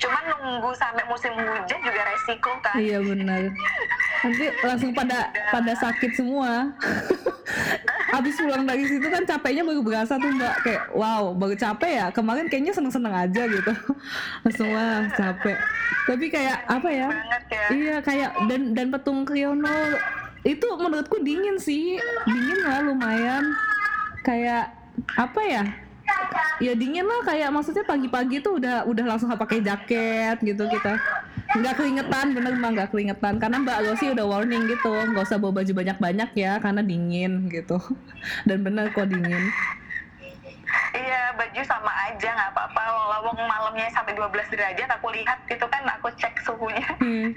cuman 0.00 0.22
nunggu 0.32 0.70
sampai 0.72 1.04
musim 1.12 1.32
hujan 1.36 1.80
juga 1.84 2.00
resiko 2.08 2.52
kan 2.64 2.80
Iya 2.80 3.04
benar. 3.04 3.52
Nanti 4.22 4.44
langsung 4.64 4.90
pada 4.94 5.28
pada 5.50 5.72
sakit 5.76 6.10
semua. 6.14 6.70
Abis 8.16 8.38
pulang 8.38 8.64
dari 8.64 8.86
situ 8.86 9.02
kan 9.08 9.26
capeknya 9.26 9.66
baru 9.66 9.82
berasa 9.82 10.14
tuh 10.20 10.30
mbak 10.30 10.54
kayak 10.62 10.82
wow 10.94 11.32
baru 11.34 11.56
capek 11.58 11.81
ya? 11.86 12.06
Kemarin 12.14 12.46
kayaknya 12.50 12.72
seneng-seneng 12.74 13.14
aja 13.14 13.42
gitu. 13.46 13.72
Langsung 14.44 14.68
wah 14.70 15.06
capek. 15.12 15.58
Tapi 16.06 16.26
kayak 16.30 16.58
apa 16.66 16.88
ya? 16.90 17.08
Ya. 17.50 17.66
Iya 17.70 17.96
kayak 18.02 18.30
dan 18.50 18.74
dan 18.74 18.86
petung 18.90 19.22
Kriono 19.22 19.98
itu 20.42 20.66
menurutku 20.78 21.22
dingin 21.22 21.58
sih. 21.58 21.98
Dingin 22.26 22.60
lah 22.66 22.82
lumayan. 22.82 23.44
Kayak 24.26 24.74
apa 25.14 25.40
ya? 25.46 25.64
Ya 26.60 26.72
dingin 26.78 27.06
lah 27.06 27.22
kayak 27.26 27.50
maksudnya 27.50 27.82
pagi-pagi 27.86 28.42
tuh 28.42 28.58
udah 28.58 28.86
udah 28.86 29.04
langsung 29.06 29.30
pakai 29.32 29.62
jaket 29.62 30.38
gitu 30.42 30.66
kita. 30.66 30.98
Nggak 31.52 31.74
keringetan 31.78 32.26
bener 32.34 32.54
mah 32.58 32.70
nggak 32.74 32.90
keringetan. 32.90 33.38
Karena 33.38 33.62
mbak 33.62 33.78
lo 33.82 33.92
sih 33.98 34.10
udah 34.10 34.26
warning 34.26 34.66
gitu 34.70 34.90
nggak 34.90 35.24
usah 35.26 35.38
bawa 35.38 35.62
baju 35.62 35.72
banyak-banyak 35.74 36.30
ya 36.34 36.58
karena 36.58 36.82
dingin 36.82 37.46
gitu. 37.50 37.78
Dan 38.48 38.66
bener 38.66 38.90
kok 38.90 39.06
dingin 39.10 39.50
Iya, 41.12 41.28
baju 41.36 41.60
sama 41.68 41.92
aja 42.08 42.28
nggak 42.32 42.50
apa-apa. 42.56 42.82
Lawang 42.88 43.36
malamnya 43.44 43.84
sampai 43.92 44.16
12 44.16 44.48
derajat, 44.48 44.88
aku 44.96 45.12
lihat 45.12 45.36
itu 45.44 45.66
kan 45.68 45.84
aku 45.92 46.08
cek 46.16 46.40
suhunya. 46.40 46.88
Hmm. 46.96 47.36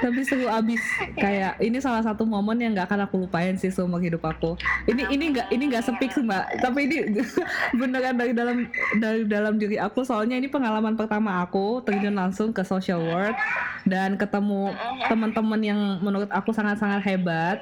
tapi 0.00 0.22
seru 0.22 0.46
abis 0.46 0.78
kayak 1.24 1.58
ini 1.58 1.82
salah 1.82 2.04
satu 2.04 2.22
momen 2.22 2.62
yang 2.62 2.72
nggak 2.76 2.86
akan 2.86 3.10
aku 3.10 3.26
lupain 3.26 3.58
sih 3.58 3.74
seumur 3.74 3.98
hidup 3.98 4.22
aku 4.22 4.54
ini 4.86 5.02
ini 5.10 5.34
nggak 5.34 5.50
ini 5.50 5.64
nggak 5.66 5.82
sepik 5.82 6.14
sih 6.14 6.22
mbak 6.22 6.46
tapi 6.62 6.86
ini 6.86 7.18
beneran 7.80 8.14
dari 8.14 8.32
dalam 8.32 8.70
dari 9.02 9.26
dalam 9.26 9.58
diri 9.58 9.82
aku 9.82 10.06
soalnya 10.06 10.38
ini 10.38 10.46
pengalaman 10.46 10.94
pertama 10.94 11.42
aku 11.42 11.82
terjun 11.82 12.14
langsung 12.14 12.54
ke 12.54 12.62
social 12.62 13.02
work 13.02 13.34
dan 13.82 14.14
ketemu 14.14 14.72
teman-teman 15.10 15.60
yang 15.60 15.80
menurut 16.00 16.30
aku 16.30 16.54
sangat-sangat 16.54 17.02
hebat 17.02 17.58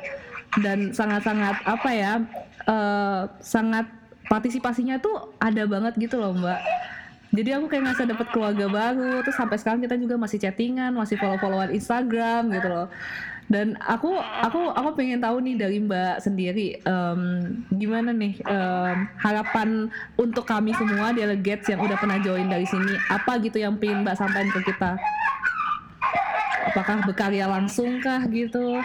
dan 0.61 0.93
sangat-sangat 0.93 1.57
apa 1.65 1.91
ya 1.97 2.13
uh, 2.69 3.25
sangat 3.41 3.89
partisipasinya 4.29 5.01
tuh 5.01 5.35
ada 5.41 5.65
banget 5.65 5.97
gitu 5.97 6.21
loh 6.21 6.37
mbak. 6.37 6.61
Jadi 7.29 7.53
aku 7.53 7.69
kayak 7.69 7.85
ngerasa 7.85 8.09
dapat 8.09 8.27
keluarga 8.33 8.67
baru 8.73 9.21
terus 9.21 9.37
sampai 9.37 9.61
sekarang 9.61 9.85
kita 9.85 10.01
juga 10.01 10.17
masih 10.17 10.41
chattingan 10.41 10.97
masih 10.97 11.21
follow 11.21 11.37
followan 11.37 11.73
Instagram 11.73 12.49
gitu 12.53 12.69
loh. 12.69 12.89
Dan 13.49 13.81
aku 13.81 14.13
aku 14.21 14.77
aku 14.77 14.93
pengen 14.93 15.25
tahu 15.25 15.41
nih 15.41 15.57
dari 15.57 15.81
Mbak 15.81 16.21
sendiri 16.21 16.85
um, 16.85 17.41
gimana 17.73 18.13
nih 18.13 18.37
um, 18.45 19.09
harapan 19.17 19.89
untuk 20.21 20.45
kami 20.45 20.77
semua 20.77 21.17
delegates 21.17 21.65
yang 21.73 21.81
udah 21.81 21.97
pernah 21.97 22.21
join 22.21 22.45
dari 22.45 22.69
sini 22.69 22.93
apa 23.09 23.41
gitu 23.41 23.57
yang 23.57 23.81
pengen 23.81 24.05
Mbak 24.05 24.21
sampaikan 24.21 24.53
ke 24.53 24.61
kita? 24.69 25.01
Apakah 26.73 27.01
berkarya 27.09 27.49
langsung 27.49 28.05
kah 28.05 28.21
gitu? 28.29 28.85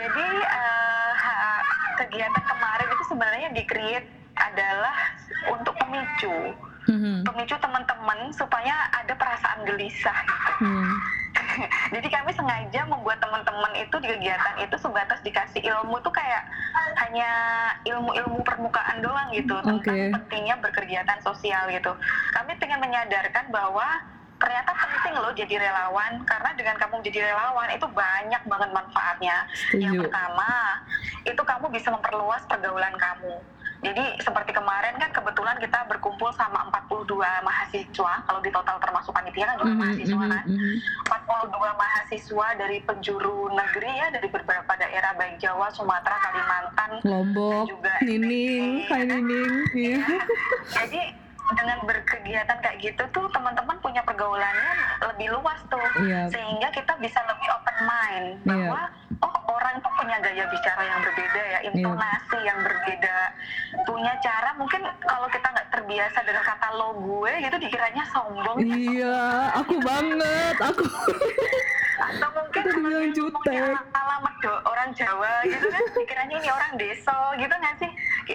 Jadi 0.00 0.26
uh, 0.48 1.12
kegiatan 2.00 2.55
sebenarnya 3.16 3.48
di-create 3.56 4.04
adalah 4.36 4.92
untuk 5.48 5.72
pemicu, 5.80 6.52
Mhm. 6.86 7.24
pemicu 7.24 7.56
teman-teman 7.56 8.28
supaya 8.36 8.76
ada 8.92 9.16
perasaan 9.16 9.64
gelisah. 9.64 10.12
Gitu. 10.12 10.52
Hmm. 10.60 10.92
Jadi 11.96 12.08
kami 12.12 12.30
sengaja 12.36 12.84
membuat 12.84 13.16
teman-teman 13.18 13.72
itu 13.76 13.96
di 14.00 14.08
kegiatan 14.08 14.56
itu 14.60 14.76
sebatas 14.76 15.20
dikasih 15.20 15.64
ilmu 15.64 15.96
tuh 16.00 16.12
kayak 16.12 16.44
hanya 17.00 17.30
ilmu-ilmu 17.84 18.44
permukaan 18.44 19.00
doang 19.00 19.32
gitu 19.32 19.56
tentang 19.64 19.80
Oke. 19.80 20.12
pentingnya 20.12 20.60
berkegiatan 20.60 21.18
sosial 21.24 21.64
gitu. 21.72 21.96
Kami 22.36 22.56
ingin 22.56 22.80
menyadarkan 22.80 23.48
bahwa 23.48 23.84
ternyata 24.46 24.70
penting 24.70 25.14
loh 25.18 25.34
jadi 25.34 25.54
relawan 25.58 26.22
karena 26.22 26.50
dengan 26.54 26.78
kamu 26.78 27.02
jadi 27.02 27.18
relawan 27.26 27.66
itu 27.68 27.86
banyak 27.90 28.42
banget 28.46 28.70
manfaatnya. 28.70 29.36
Yang 29.74 29.98
Setuju. 29.98 30.02
pertama, 30.06 30.50
itu 31.26 31.42
kamu 31.42 31.66
bisa 31.74 31.88
memperluas 31.90 32.46
pergaulan 32.46 32.94
kamu. 32.94 33.34
Jadi 33.76 34.02
seperti 34.18 34.50
kemarin 34.50 34.96
kan 34.96 35.10
kebetulan 35.12 35.58
kita 35.60 35.84
berkumpul 35.84 36.32
sama 36.32 36.64
42 36.72 37.12
mahasiswa, 37.44 38.12
kalau 38.24 38.40
di 38.40 38.48
total 38.48 38.80
termasuk 38.80 39.12
panitia 39.12 39.44
kan 39.44 39.58
juga 39.60 39.74
Mhm, 39.74 39.82
mahasiswa 39.82 40.16
mhm, 40.16 40.32
kan. 40.32 40.44
mhm. 40.48 40.74
42 41.04 41.72
mahasiswa 41.76 42.46
dari 42.56 42.78
penjuru 42.80 43.52
negeri 43.52 43.92
ya 43.92 44.06
dari 44.08 44.26
beberapa 44.26 44.72
daerah 44.74 45.12
baik 45.12 45.36
Jawa, 45.36 45.68
Sumatera, 45.68 46.16
Kalimantan, 46.18 46.90
Lombok, 47.04 47.68
juga 47.68 47.92
Nining, 48.00 48.86
Hai 48.88 49.02
Nining, 49.04 49.52
iya. 49.76 49.98
jadi 50.72 51.02
dengan 51.54 51.78
berkegiatan 51.82 52.58
kayak 52.58 52.78
gitu 52.82 53.02
tuh 53.08 53.26
teman-teman 53.30 53.78
punya 53.78 54.02
pergaulannya 54.02 54.72
lebih 55.04 55.30
luas 55.30 55.60
tuh 55.66 55.78
Iya. 56.02 56.26
sehingga 56.26 56.68
kita 56.70 56.98
bisa 56.98 57.22
lebih 57.22 57.48
open 57.52 57.76
mind 57.80 58.26
Iya. 58.42 58.46
bahwa 58.48 58.80
oh 59.24 59.34
orang 59.48 59.80
tuh 59.80 59.92
punya 59.96 60.16
gaya 60.20 60.44
bicara 60.48 60.82
yang 60.84 61.00
berbeda 61.00 61.42
ya 61.46 61.58
intonasi 61.64 62.38
yang 62.44 62.58
berbeda 62.60 63.16
punya 63.84 64.12
cara. 64.20 64.50
Mungkin 64.56 64.82
kalau 65.04 65.28
kita 65.28 65.46
nggak 65.52 65.68
terbiasa 65.72 66.18
dengan 66.24 66.44
kata 66.44 66.68
lo 66.76 66.88
gue 67.00 67.32
gitu 67.44 67.56
dikiranya 67.60 68.04
sombong. 68.12 68.56
Iya, 68.60 69.52
aku 69.60 69.74
banget, 69.88 70.56
aku. 70.60 70.84
atau 71.96 72.28
mungkin 72.28 72.64
jutek. 73.16 73.72
alamat 73.72 74.34
do- 74.44 74.62
orang 74.68 74.92
Jawa 74.92 75.40
gitu 75.48 75.64
kan 75.64 75.84
dikiranya 75.96 76.36
ini 76.36 76.48
orang 76.52 76.72
deso 76.76 77.18
gitu 77.40 77.54
nggak 77.56 77.76
sih? 77.80 77.90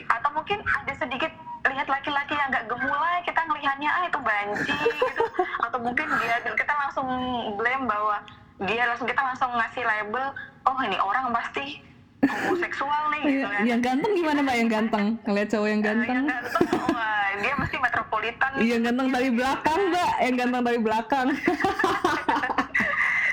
Atau 0.10 0.30
mungkin 0.34 0.60
ada 0.66 0.94
sedikit 0.98 1.30
lihat 1.62 1.86
laki-laki 1.86 2.34
yang 2.34 2.50
nggak 2.50 2.66
gemulai 2.66 3.22
kita 3.22 3.38
ngelihatnya 3.46 3.90
ah 3.94 4.04
itu 4.10 4.20
banci 4.20 4.74
gitu. 4.74 5.24
Atau 5.62 5.78
mungkin 5.78 6.08
dia 6.20 6.42
kita 6.42 6.74
langsung 6.74 7.08
blame 7.54 7.86
bahwa 7.86 8.18
dia 8.62 8.84
langsung 8.86 9.06
kita 9.06 9.22
langsung 9.22 9.50
ngasih 9.52 9.82
label 9.82 10.26
oh 10.64 10.78
ini 10.82 10.98
orang 10.98 11.34
pasti 11.34 11.82
homoseksual 12.22 13.02
nih 13.10 13.22
gitu 13.26 13.48
kan 13.48 13.62
yang 13.66 13.82
ganteng 13.82 14.12
gimana 14.14 14.40
mbak 14.40 14.56
yang 14.56 14.70
ganteng? 14.70 15.06
Ngeliat 15.26 15.48
cowok 15.50 15.68
yang 15.68 15.82
Yang 15.82 15.88
ganteng? 15.90 16.24
ganteng, 16.30 16.64
wah, 16.94 17.28
dia 17.36 17.54
mesti 17.58 17.78
metropolitan 17.78 18.50
Iya 18.54 18.70
yang 18.72 18.84
ganteng 18.84 19.08
dari 19.10 19.30
belakang 19.30 19.80
mbak, 19.90 20.12
yang 20.22 20.36
ganteng 20.38 20.62
dari 20.64 20.80
belakang. 20.80 21.28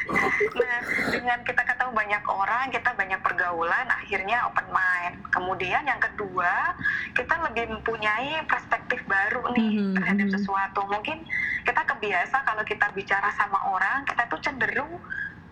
Nah, 0.09 0.81
dengan 1.13 1.39
kita 1.45 1.61
ketemu 1.61 1.93
banyak 1.93 2.25
orang, 2.25 2.73
kita 2.73 2.91
banyak 2.97 3.21
pergaulan, 3.21 3.87
akhirnya 3.93 4.49
open 4.49 4.65
mind. 4.73 5.21
Kemudian 5.29 5.85
yang 5.85 6.01
kedua, 6.01 6.73
kita 7.13 7.37
lebih 7.45 7.69
mempunyai 7.69 8.41
perspektif 8.49 9.05
baru 9.05 9.53
nih 9.53 9.69
Mhm, 9.77 9.95
terhadap 10.01 10.27
mhm. 10.31 10.35
sesuatu. 10.35 10.81
Mungkin 10.89 11.19
kita 11.79 11.95
kebiasa 11.95 12.43
kalau 12.43 12.67
kita 12.67 12.91
bicara 12.91 13.31
sama 13.39 13.55
orang, 13.71 14.03
kita 14.03 14.27
tuh 14.27 14.43
cenderung 14.43 14.99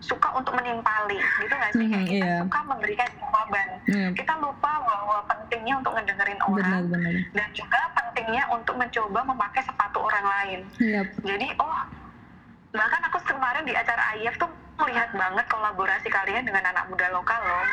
suka 0.03 0.27
untuk 0.35 0.59
menimpali, 0.59 1.15
gitu 1.39 1.55
nggak 1.55 1.71
sih? 1.71 1.87
Mhm, 1.87 1.93
Kayak 1.95 2.07
kita 2.11 2.27
iya. 2.27 2.37
suka 2.43 2.59
memberikan 2.67 3.07
jawaban. 3.15 3.67
Iya. 3.87 4.07
Kita 4.11 4.33
lupa 4.43 4.71
bahwa 4.83 5.17
pentingnya 5.23 5.79
untuk 5.79 5.95
ngedengerin 5.95 6.39
orang 6.43 6.83
Benar-benar. 6.83 7.13
dan 7.31 7.49
juga 7.55 7.79
pentingnya 7.95 8.43
untuk 8.51 8.75
mencoba 8.75 9.19
memakai 9.23 9.63
sepatu 9.63 10.03
orang 10.03 10.25
lain. 10.27 10.59
Iya. 10.83 11.01
Jadi 11.23 11.47
oh 11.63 11.79
bahkan 12.75 13.01
aku 13.07 13.23
kemarin 13.23 13.63
di 13.63 13.71
acara 13.71 14.03
IF 14.19 14.35
tuh 14.35 14.51
melihat 14.77 15.09
banget 15.17 15.45
kolaborasi 15.49 16.07
kalian 16.07 16.45
dengan 16.45 16.63
anak 16.69 16.85
muda 16.87 17.09
lokal 17.09 17.41
loh. 17.41 17.65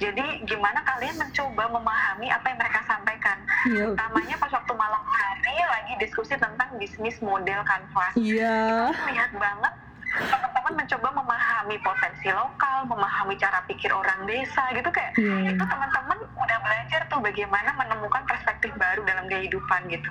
Jadi 0.00 0.44
gimana 0.44 0.80
kalian 0.84 1.16
mencoba 1.16 1.64
memahami 1.72 2.28
apa 2.28 2.46
yang 2.52 2.58
mereka 2.60 2.80
sampaikan. 2.84 3.38
Iya. 3.68 3.84
Utamanya 3.92 4.36
pas 4.36 4.52
waktu 4.52 4.72
malam 4.76 5.02
hari 5.04 5.56
lagi 5.56 5.92
diskusi 6.00 6.36
tentang 6.36 6.68
bisnis 6.76 7.16
model 7.24 7.60
kanvas. 7.64 8.12
Iya. 8.16 8.92
Aku 8.92 9.02
lihat 9.08 9.32
banget 9.36 9.72
teman-teman 10.10 10.74
mencoba 10.74 11.08
memahami 11.22 11.76
potensi 11.86 12.28
lokal, 12.34 12.82
memahami 12.90 13.38
cara 13.38 13.62
pikir 13.70 13.94
orang 13.94 14.26
desa 14.26 14.66
gitu 14.74 14.90
kayak 14.90 15.14
Iya. 15.14 15.54
itu 15.54 15.64
teman-teman 15.64 16.18
udah 16.34 16.58
belajar 16.66 17.00
tuh 17.06 17.22
bagaimana 17.22 17.70
menemukan 17.78 18.26
perspektif 18.26 18.74
baru 18.74 19.06
dalam 19.06 19.30
kehidupan 19.30 19.86
gitu. 19.86 20.10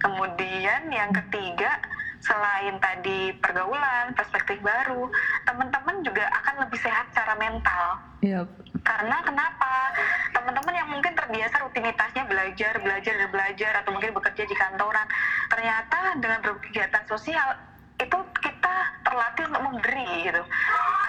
Kemudian 0.00 0.88
yang 0.88 1.12
ketiga, 1.12 1.76
selain 2.20 2.76
tadi 2.80 3.32
pergaulan, 3.40 4.12
perspektif 4.12 4.60
baru, 4.60 5.08
teman-teman 5.48 6.04
juga 6.04 6.28
akan 6.28 6.68
lebih 6.68 6.78
sehat 6.80 7.08
secara 7.12 7.34
mental. 7.40 7.86
Iya. 8.20 8.44
Karena 8.84 9.16
kenapa? 9.24 9.72
Teman-teman 10.36 10.74
yang 10.76 10.88
mungkin 10.92 11.12
terbiasa 11.16 11.64
rutinitasnya 11.64 12.24
belajar, 12.28 12.76
belajar, 12.80 13.14
dan 13.16 13.28
belajar, 13.32 13.72
atau 13.80 13.90
mungkin 13.96 14.12
bekerja 14.12 14.44
di 14.44 14.56
kantoran, 14.56 15.08
ternyata 15.48 15.98
dengan 16.20 16.40
berkegiatan 16.44 17.04
sosial, 17.08 17.56
itu 18.00 18.18
kita 18.40 18.74
terlatih 19.04 19.44
untuk 19.52 19.62
memberi 19.68 20.24
gitu. 20.24 20.40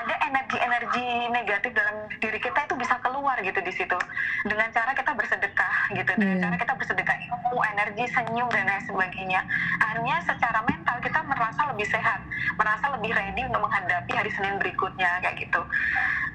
Ada 0.04 0.16
energi-energi 0.28 1.08
negatif 1.32 1.72
dalam 1.72 2.10
diri 2.20 2.40
kita 2.42 2.68
itu 2.68 2.76
bisa 2.76 3.00
keluar 3.00 3.40
gitu 3.40 3.60
di 3.64 3.72
situ. 3.72 3.96
Dengan 4.44 4.68
cara 4.76 4.92
kita 4.92 5.16
bersedekah 5.16 5.76
gitu, 5.96 6.12
dengan 6.20 6.36
Iya. 6.40 6.44
cara 6.48 6.56
kita 6.60 6.74
bersedekah 6.76 7.18
ilmu, 7.32 7.56
energi, 7.72 8.04
senyum 8.12 8.48
dan 8.52 8.68
lain 8.68 8.84
sebagainya. 8.84 9.42
Akhirnya 9.80 10.18
secara 10.28 10.60
mental 10.68 10.81
kita 11.02 11.20
merasa 11.26 11.62
lebih 11.68 11.86
sehat, 11.86 12.22
merasa 12.56 12.86
lebih 12.94 13.12
ready 13.12 13.42
untuk 13.44 13.62
menghadapi 13.62 14.12
hari 14.14 14.32
Senin 14.32 14.56
berikutnya 14.56 15.20
kayak 15.20 15.36
gitu. 15.38 15.62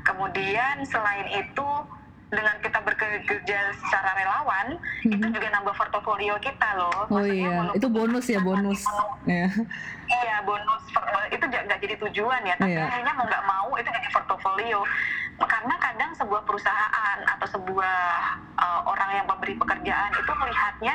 Kemudian 0.03 0.83
selain 0.85 1.27
itu 1.33 1.69
dengan 2.27 2.59
kita 2.59 2.83
bekerja 2.83 3.59
secara 3.79 4.11
relawan, 4.13 4.75
itu 5.01 5.15
Mhm. 5.15 5.31
juga 5.31 5.47
nambah 5.49 5.71
portofolio 5.73 6.35
kita 6.43 6.75
loh. 6.75 7.07
Oh 7.07 7.23
Maksudnya 7.23 7.71
iya, 7.71 7.79
itu 7.79 7.87
bonus 7.87 8.27
ya 8.27 8.41
bonus. 8.43 8.83
Iya. 9.25 9.47
Iya 10.07 10.37
bonus 10.43 10.83
itu 11.31 11.45
nggak 11.47 11.79
jadi 11.79 11.95
tujuan 12.03 12.43
ya, 12.43 12.55
tapi 12.59 12.75
Iya. 12.75 12.83
akhirnya 12.83 13.15
mau 13.15 13.25
nggak 13.25 13.45
mau 13.47 13.69
itu 13.79 13.87
jadi 13.89 14.09
portofolio. 14.11 14.83
Karena 15.37 15.75
kadang 15.77 16.11
sebuah 16.17 16.43
perusahaan 16.49 17.19
atau 17.37 17.47
sebuah 17.49 17.97
uh, 18.57 18.81
orang 18.89 19.11
yang 19.21 19.27
memberi 19.29 19.53
pekerjaan 19.61 20.11
itu 20.17 20.33
melihatnya 20.33 20.95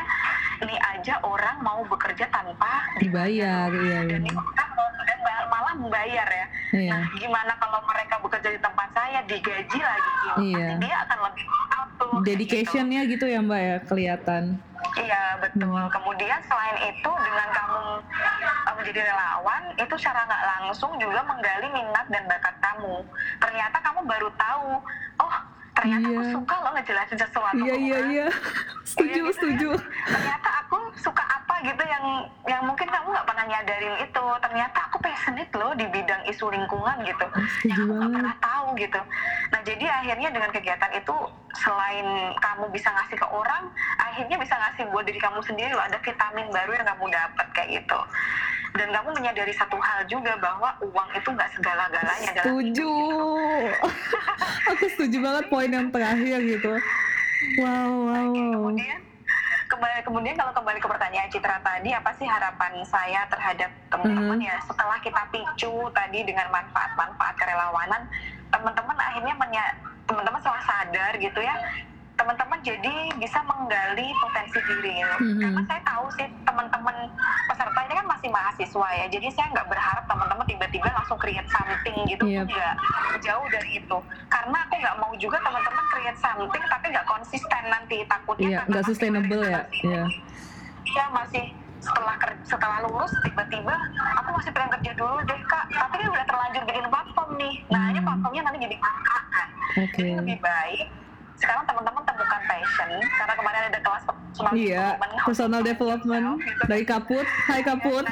ini 0.66 0.76
aja 0.82 1.22
orang 1.22 1.62
mau 1.62 1.82
bekerja 1.86 2.26
tanpa 2.34 2.86
Dibayar, 2.98 3.70
iya, 3.70 4.06
dan 4.06 4.22
iya. 4.22 4.30
ini 4.30 4.32
orang 4.34 4.70
mau 4.74 4.88
dan 5.06 5.20
malah 5.50 5.74
membayar 5.78 6.28
ya. 6.30 6.46
Iya. 6.74 6.92
Nah, 6.94 7.04
gimana 7.18 7.54
kalau 7.62 7.80
mereka 7.86 8.16
bekerja 8.22 8.50
di 8.54 8.60
tempat 8.62 8.90
saya 8.94 9.20
digaji 9.30 9.80
lagi? 9.82 10.12
Iya. 10.42 10.68
Pasti 10.78 10.86
dia 10.86 10.98
akan 11.06 11.20
lebih 11.30 11.46
gitu. 12.02 12.26
dedicationnya 12.26 13.02
gitu 13.08 13.26
ya 13.30 13.40
mbak 13.42 13.62
ya 13.62 13.78
kelihatan 13.86 14.44
Iya 14.98 15.24
betul. 15.40 15.82
Kemudian 15.94 16.40
selain 16.46 16.78
itu 16.90 17.12
dengan 17.12 17.48
kamu 17.54 17.84
uh, 18.68 18.74
menjadi 18.76 19.02
relawan 19.08 19.64
itu 19.78 19.94
secara 19.96 20.28
nggak 20.28 20.46
langsung 20.58 20.92
juga 21.00 21.22
menggali 21.24 21.68
minat 21.72 22.06
dan 22.12 22.24
bakat 22.28 22.56
kamu. 22.60 23.06
Ternyata 23.40 23.78
kamu 23.80 24.00
baru 24.04 24.30
tahu, 24.36 24.70
oh 25.24 25.36
ternyata 25.82 26.08
aku 26.08 26.22
Iya. 26.22 26.32
suka 26.32 26.56
loh 26.56 26.72
ngejelasin 26.72 27.18
sesuatu. 27.20 27.58
iya 27.60 27.74
ke 27.74 27.80
iya 27.80 27.96
orang. 27.96 28.12
iya 28.12 28.28
setuju 28.84 29.10
Iya 29.12 29.18
gitu 29.18 29.34
setuju 29.34 29.68
kan. 29.72 29.82
Ternyata 30.12 30.50
aku 30.62 30.78
suka 30.96 31.24
apa 31.26 31.54
gitu 31.62 31.84
yang 31.84 32.06
yang 32.44 32.62
mungkin 32.64 32.86
kamu 32.86 33.08
nggak 33.08 33.28
pernah 33.28 33.46
nyadarin 33.48 33.96
itu. 34.00 34.24
Ternyata 34.40 34.80
aku 34.84 34.98
passionate 35.00 35.52
loh 35.54 35.72
di 35.74 35.86
bidang 35.88 36.22
isu 36.26 36.46
lingkungan 36.48 36.96
gitu. 37.02 37.26
Oh, 37.26 37.42
setuju 37.52 37.68
yang 37.68 37.80
aku 37.82 37.94
nggak 37.96 38.12
pernah 38.14 38.36
tahu 38.40 38.68
gitu. 38.78 39.02
Nah 39.50 39.60
jadi 39.62 39.86
akhirnya 39.92 40.30
dengan 40.30 40.50
kegiatan 40.50 40.92
itu 40.94 41.16
selain 41.54 42.08
kamu 42.38 42.66
bisa 42.70 42.90
ngasih 42.90 43.18
ke 43.18 43.28
orang, 43.28 43.64
akhirnya 44.00 44.38
bisa 44.38 44.56
ngasih 44.56 44.84
buat 44.88 45.04
diri 45.04 45.18
kamu 45.18 45.40
sendiri 45.42 45.72
loh 45.72 45.84
ada 45.84 45.98
vitamin 45.98 46.48
baru 46.48 46.72
yang 46.74 46.88
kamu 46.88 47.06
dapat 47.08 47.48
kayak 47.52 47.70
gitu. 47.76 48.00
Dan 48.72 48.88
kamu 48.90 49.12
menyadari 49.14 49.52
satu 49.52 49.76
hal 49.78 50.00
juga 50.06 50.32
bahwa 50.38 50.72
uang 50.82 51.10
itu 51.12 51.28
nggak 51.28 51.52
segala-galanya 51.52 52.32
dalam 52.32 52.56
setuju 52.56 52.92
aku 54.72 54.86
setuju 54.90 55.18
banget 55.20 55.46
poin 55.54 55.71
yang 55.74 55.88
terakhir 55.90 56.38
gitu. 56.42 56.74
Wow 57.58 57.66
wow 58.06 58.28
wow. 58.28 58.52
kemudian 58.54 59.00
kembali 59.66 60.04
kemudian 60.04 60.36
kalau 60.36 60.52
kembali 60.52 60.78
ke 60.78 60.86
pertanyaan 60.86 61.26
Citra 61.28 61.58
tadi 61.58 61.90
apa 61.90 62.12
sih 62.14 62.28
harapan 62.28 62.76
saya 62.84 63.24
terhadap 63.26 63.72
teman-teman 63.88 64.38
Mhm. 64.38 64.46
ya? 64.46 64.56
Setelah 64.62 65.00
kita 65.00 65.22
picu 65.28 65.72
tadi 65.92 66.20
dengan 66.22 66.48
manfaat-manfaat 66.50 67.36
kerelawanan 67.36 68.04
teman-teman 68.52 68.98
akhirnya 69.00 69.34
menya- 69.34 69.76
teman-teman 70.04 70.38
setelah 70.38 70.60
sadar 70.62 71.12
gitu 71.16 71.40
ya 71.40 71.56
teman-teman 72.22 72.60
jadi 72.62 72.94
bisa 73.18 73.40
menggali 73.42 74.08
potensi 74.16 74.60
diri. 74.64 74.94
Gitu. 74.94 75.18
Mhm. 75.24 75.42
karena 75.42 75.62
saya 75.66 75.82
tahu 75.84 76.06
sih 76.12 76.28
teman-teman 76.44 76.96
peserta 77.48 77.80
ini 77.82 77.94
kan 77.96 78.08
masih 78.08 78.30
mahasiswa 78.30 78.88
ya. 78.96 79.06
Jadi 79.10 79.28
saya 79.28 79.48
nggak 79.50 79.68
berharap 79.68 80.04
teman-teman 80.06 80.46
tiba-tiba 80.46 80.88
langsung 80.92 81.18
create 81.18 81.50
something 81.50 81.98
gitu 82.06 82.24
Yep. 82.24 82.46
enggak 82.46 82.74
jauh 83.20 83.48
dari 83.50 83.70
itu. 83.76 83.98
Karena 84.28 84.58
aku 84.62 84.76
nggak 84.78 84.98
mau 84.98 85.12
juga 85.18 85.38
teman-teman 85.42 85.86
create 85.90 86.20
something 86.20 86.64
tapi 86.68 86.86
nggak 86.88 87.08
konsisten 87.08 87.64
nanti 87.66 87.98
takutnya 88.06 88.48
iya 88.48 88.58
karena 88.60 88.70
nggak 88.70 88.86
sustainable 88.86 89.42
ya. 89.44 89.62
iya. 89.82 90.04
Iya 90.84 91.06
masih 91.10 91.46
setelah 91.82 92.14
ker- 92.16 92.42
setelah 92.44 92.78
lulus 92.84 93.10
tiba-tiba 93.24 93.74
aku 94.16 94.30
masih 94.32 94.52
pengen 94.52 94.70
kerja 94.72 94.92
dulu 94.94 95.18
deh 95.26 95.42
kak. 95.44 95.66
Tapi 95.72 95.96
kan 95.98 96.10
udah 96.12 96.26
terlanjur 96.26 96.64
bikin 96.64 96.86
platform 96.86 97.30
nih. 97.36 97.56
Nah 97.68 97.84
ini 97.90 97.98
Hmm. 97.98 98.08
platformnya 98.08 98.42
nanti 98.44 98.60
jadi 98.62 98.78
angka 98.78 99.20
kan. 99.28 99.48
Oke. 99.82 99.98
jadi 99.98 100.14
lebih 100.16 100.38
baik 100.40 100.86
sekarang 101.42 101.64
teman-teman 101.66 102.04
temukan 102.06 102.42
passion 102.46 102.90
karena 103.02 103.34
kemarin 103.34 103.62
ada 103.74 103.80
kelas 103.82 104.04
personal 104.06 104.52
iya 104.54 104.86
development, 104.94 105.14
personal 105.26 105.62
to 105.62 105.68
development. 105.68 106.24
Gitu. 106.46 106.64
dari 106.70 106.86
kaput. 106.86 107.26
Hai 107.50 107.62
kaput. 107.66 108.06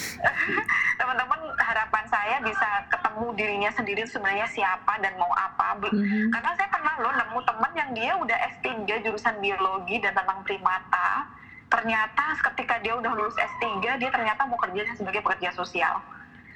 Teman-teman 1.00 1.40
harapan 1.60 2.04
saya 2.08 2.36
bisa 2.40 2.68
ketemu 2.88 3.24
dirinya 3.36 3.70
sendiri 3.76 4.02
sebenarnya 4.08 4.48
siapa 4.48 4.96
dan 5.04 5.12
mau 5.20 5.30
apa. 5.36 5.68
Mhm. 5.80 6.34
karena 6.34 6.50
saya 6.58 6.68
pernah 6.72 6.94
loh 6.98 7.14
nemu 7.14 7.40
teman 7.46 7.72
yang 7.78 7.90
dia 7.94 8.12
udah 8.18 8.38
S3 8.58 8.66
jurusan 9.06 9.38
biologi 9.38 10.02
dan 10.02 10.16
tentang 10.16 10.42
primata. 10.42 11.30
Ternyata 11.70 12.34
ketika 12.50 12.82
dia 12.82 12.98
udah 12.98 13.14
lulus 13.14 13.38
S3 13.38 13.78
dia 14.02 14.10
ternyata 14.10 14.42
mau 14.50 14.58
kerjanya 14.58 14.96
sebagai 14.98 15.22
pekerja 15.22 15.54
sosial 15.54 16.02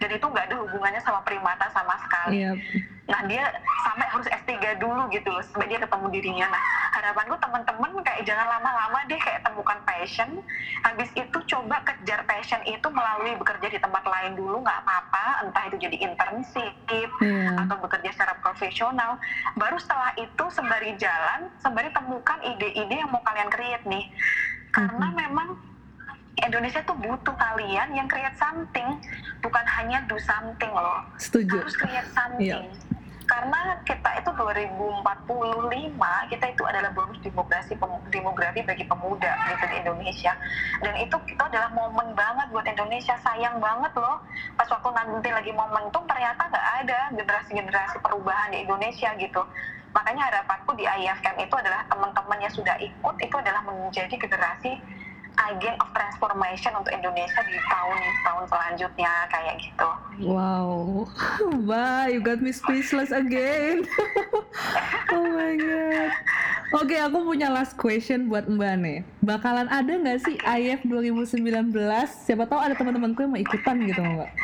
dan 0.04 0.12
itu 0.12 0.26
nggak 0.28 0.44
ada 0.52 0.56
hubungannya 0.60 1.00
sama 1.00 1.24
primata 1.24 1.64
sama 1.72 1.96
sekali 2.04 2.44
iya 2.44 2.52
Nah 3.04 3.20
dia 3.28 3.44
sampai 3.84 4.06
harus 4.08 4.24
S3 4.32 4.80
dulu 4.80 5.12
gitu 5.12 5.28
loh 5.28 5.44
sampai 5.44 5.68
dia 5.68 5.76
ketemu 5.76 6.08
dirinya. 6.08 6.48
Nah 6.48 6.62
harapanku 6.96 7.36
teman-teman 7.36 8.00
kayak 8.00 8.24
jangan 8.24 8.48
lama-lama 8.56 9.04
deh 9.04 9.20
kayak 9.20 9.44
temukan 9.44 9.76
passion. 9.84 10.40
Habis 10.80 11.12
itu 11.12 11.36
coba 11.52 11.84
kejar 11.84 12.24
passion 12.24 12.64
itu 12.64 12.88
melalui 12.88 13.36
bekerja 13.36 13.68
di 13.68 13.76
tempat 13.76 14.08
lain 14.08 14.32
dulu 14.32 14.64
nggak 14.64 14.80
apa-apa. 14.88 15.44
Entah 15.44 15.68
itu 15.68 15.76
jadi 15.84 15.96
internship 16.00 16.72
iya 17.20 17.60
atau 17.60 17.76
bekerja 17.76 18.08
secara 18.08 18.40
profesional. 18.40 19.20
Baru 19.52 19.76
setelah 19.76 20.16
itu 20.16 20.44
sembari 20.48 20.96
jalan, 20.96 21.52
sembari 21.60 21.92
temukan 21.92 22.40
ide-ide 22.40 23.04
yang 23.04 23.12
mau 23.12 23.20
kalian 23.20 23.52
create 23.52 23.84
nih. 23.84 24.08
Karena 24.72 25.12
Mhm. 25.12 25.16
memang 25.28 25.48
Indonesia 26.42 26.82
tuh 26.82 26.98
butuh 26.98 27.34
kalian 27.38 27.94
yang 27.94 28.10
create 28.10 28.34
something, 28.34 28.98
bukan 29.38 29.64
hanya 29.78 30.02
do 30.10 30.18
something 30.18 30.72
loh 30.74 31.04
setuju 31.20 31.62
harus 31.62 31.76
create 31.78 32.10
something. 32.18 32.66
Iya. 32.66 32.92
Karena 33.24 33.80
kita 33.88 34.20
itu 34.20 34.30
2045 34.36 35.96
kita 36.28 36.44
itu 36.44 36.62
adalah 36.68 36.92
bonus 36.92 37.16
demografi 37.24 37.72
demografi 38.12 38.60
bagi 38.60 38.84
pemuda 38.84 39.32
gitu 39.48 39.64
di 39.64 39.76
Indonesia. 39.80 40.36
Dan 40.84 40.92
itu 41.00 41.16
itu 41.32 41.40
adalah 41.40 41.72
momen 41.72 42.12
banget 42.12 42.52
buat 42.52 42.68
Indonesia. 42.68 43.16
Sayang 43.24 43.64
banget 43.64 43.96
loh 43.96 44.20
pas 44.60 44.68
waktu 44.68 44.88
nanti 44.92 45.32
lagi 45.32 45.52
momentum 45.56 46.04
ternyata 46.04 46.52
nggak 46.52 46.66
ada 46.84 47.00
generasi-generasi 47.16 47.96
perubahan 48.04 48.52
di 48.52 48.60
Indonesia 48.68 49.08
gitu. 49.16 49.40
Makanya 49.96 50.28
harapanku 50.28 50.76
di 50.76 50.84
IFM 50.84 51.38
itu 51.38 51.54
adalah 51.56 51.86
teman-teman 51.88 52.38
yang 52.44 52.52
sudah 52.52 52.76
ikut 52.76 53.16
itu 53.24 53.36
adalah 53.40 53.62
menjadi 53.64 54.14
generasi 54.20 54.76
agent 55.50 55.76
of 55.82 55.88
transformation 55.92 56.72
untuk 56.78 56.92
Indonesia 56.94 57.40
di 57.46 57.58
tahun-tahun 57.66 58.44
selanjutnya 58.48 59.12
kayak 59.30 59.54
gitu. 59.60 59.88
Wow, 60.24 61.04
Mbak, 61.64 62.02
you 62.14 62.20
got 62.22 62.38
me 62.38 62.54
speechless 62.54 63.10
again. 63.10 63.82
oh 65.14 65.26
my 65.26 65.54
god. 65.58 66.10
Oke, 66.74 66.98
aku 66.98 67.22
punya 67.22 67.50
last 67.50 67.78
question 67.78 68.26
buat 68.30 68.50
Mbak 68.50 68.74
nih. 68.82 68.98
Bakalan 69.22 69.70
ada 69.70 69.90
nggak 69.94 70.22
sih 70.26 70.34
IF 70.42 70.82
2019? 70.86 71.70
Siapa 72.26 72.50
tahu 72.50 72.58
ada 72.58 72.74
teman-temanku 72.74 73.22
yang 73.22 73.32
mau 73.34 73.40
ikutan 73.40 73.78
gitu, 73.86 74.00
Mbak. 74.02 74.30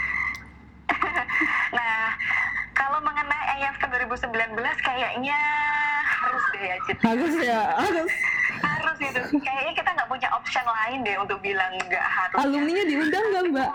Nah, 1.71 2.13
kalau 2.75 2.99
mengenai 3.01 3.63
AFK 3.63 3.87
2019 3.87 4.59
kayaknya 4.83 5.39
harus 6.03 6.45
deh 6.51 6.63
ya, 6.67 6.77
Cit. 6.85 6.97
Harus 6.99 7.35
ya, 7.39 7.63
harus. 7.79 8.13
Harus 8.61 8.97
itu. 8.99 9.21
Kayaknya 9.39 9.73
kita 9.75 9.91
nggak 9.93 10.09
punya 10.09 10.29
option 10.31 10.65
lain 10.65 10.99
deh 11.03 11.17
untuk 11.17 11.39
bilang 11.41 11.73
nggak 11.81 12.07
harus. 12.07 12.39
Alumninya 12.39 12.85
diundang 12.85 13.25
nggak, 13.27 13.45
Mbak? 13.51 13.71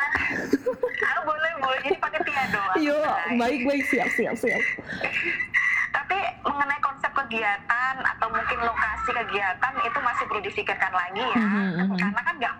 Ah, 1.02 1.20
boleh, 1.22 1.52
boleh. 1.60 1.80
Jadi 1.84 1.98
pakai 1.98 2.20
Tia 2.22 2.44
doang. 2.50 2.76
Yo, 2.78 2.98
Nah, 2.98 3.36
baik-baik, 3.38 3.84
siap, 3.86 4.10
siap, 4.12 4.36
siap. 4.36 4.62
Tapi 5.92 6.18
mengenai 6.44 6.80
konsep 6.80 7.12
kegiatan 7.16 7.96
atau 7.98 8.28
mungkin 8.28 8.60
lokasi 8.62 9.10
kegiatan 9.16 9.74
itu 9.82 10.00
masih 10.00 10.24
perlu 10.26 10.42
difikirkan 10.42 10.92
lagi 10.92 11.24
ya. 11.24 11.40
Mhm, 11.40 11.66
mhm. 11.82 11.98
Karena 11.98 12.22
kan 12.22 12.36
nggak 12.36 12.56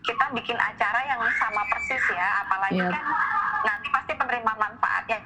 kita 0.00 0.24
bikin 0.32 0.56
acara 0.56 1.00
yang 1.04 1.20
sama 1.36 1.62
persis 1.68 2.04
ya, 2.08 2.28
apalagi 2.40 2.80
Yep. 2.80 2.88
kan 2.88 3.04
nanti 3.60 3.88
pasti 3.92 4.12
penerima 4.16 4.52
manfaatnya 4.56 5.18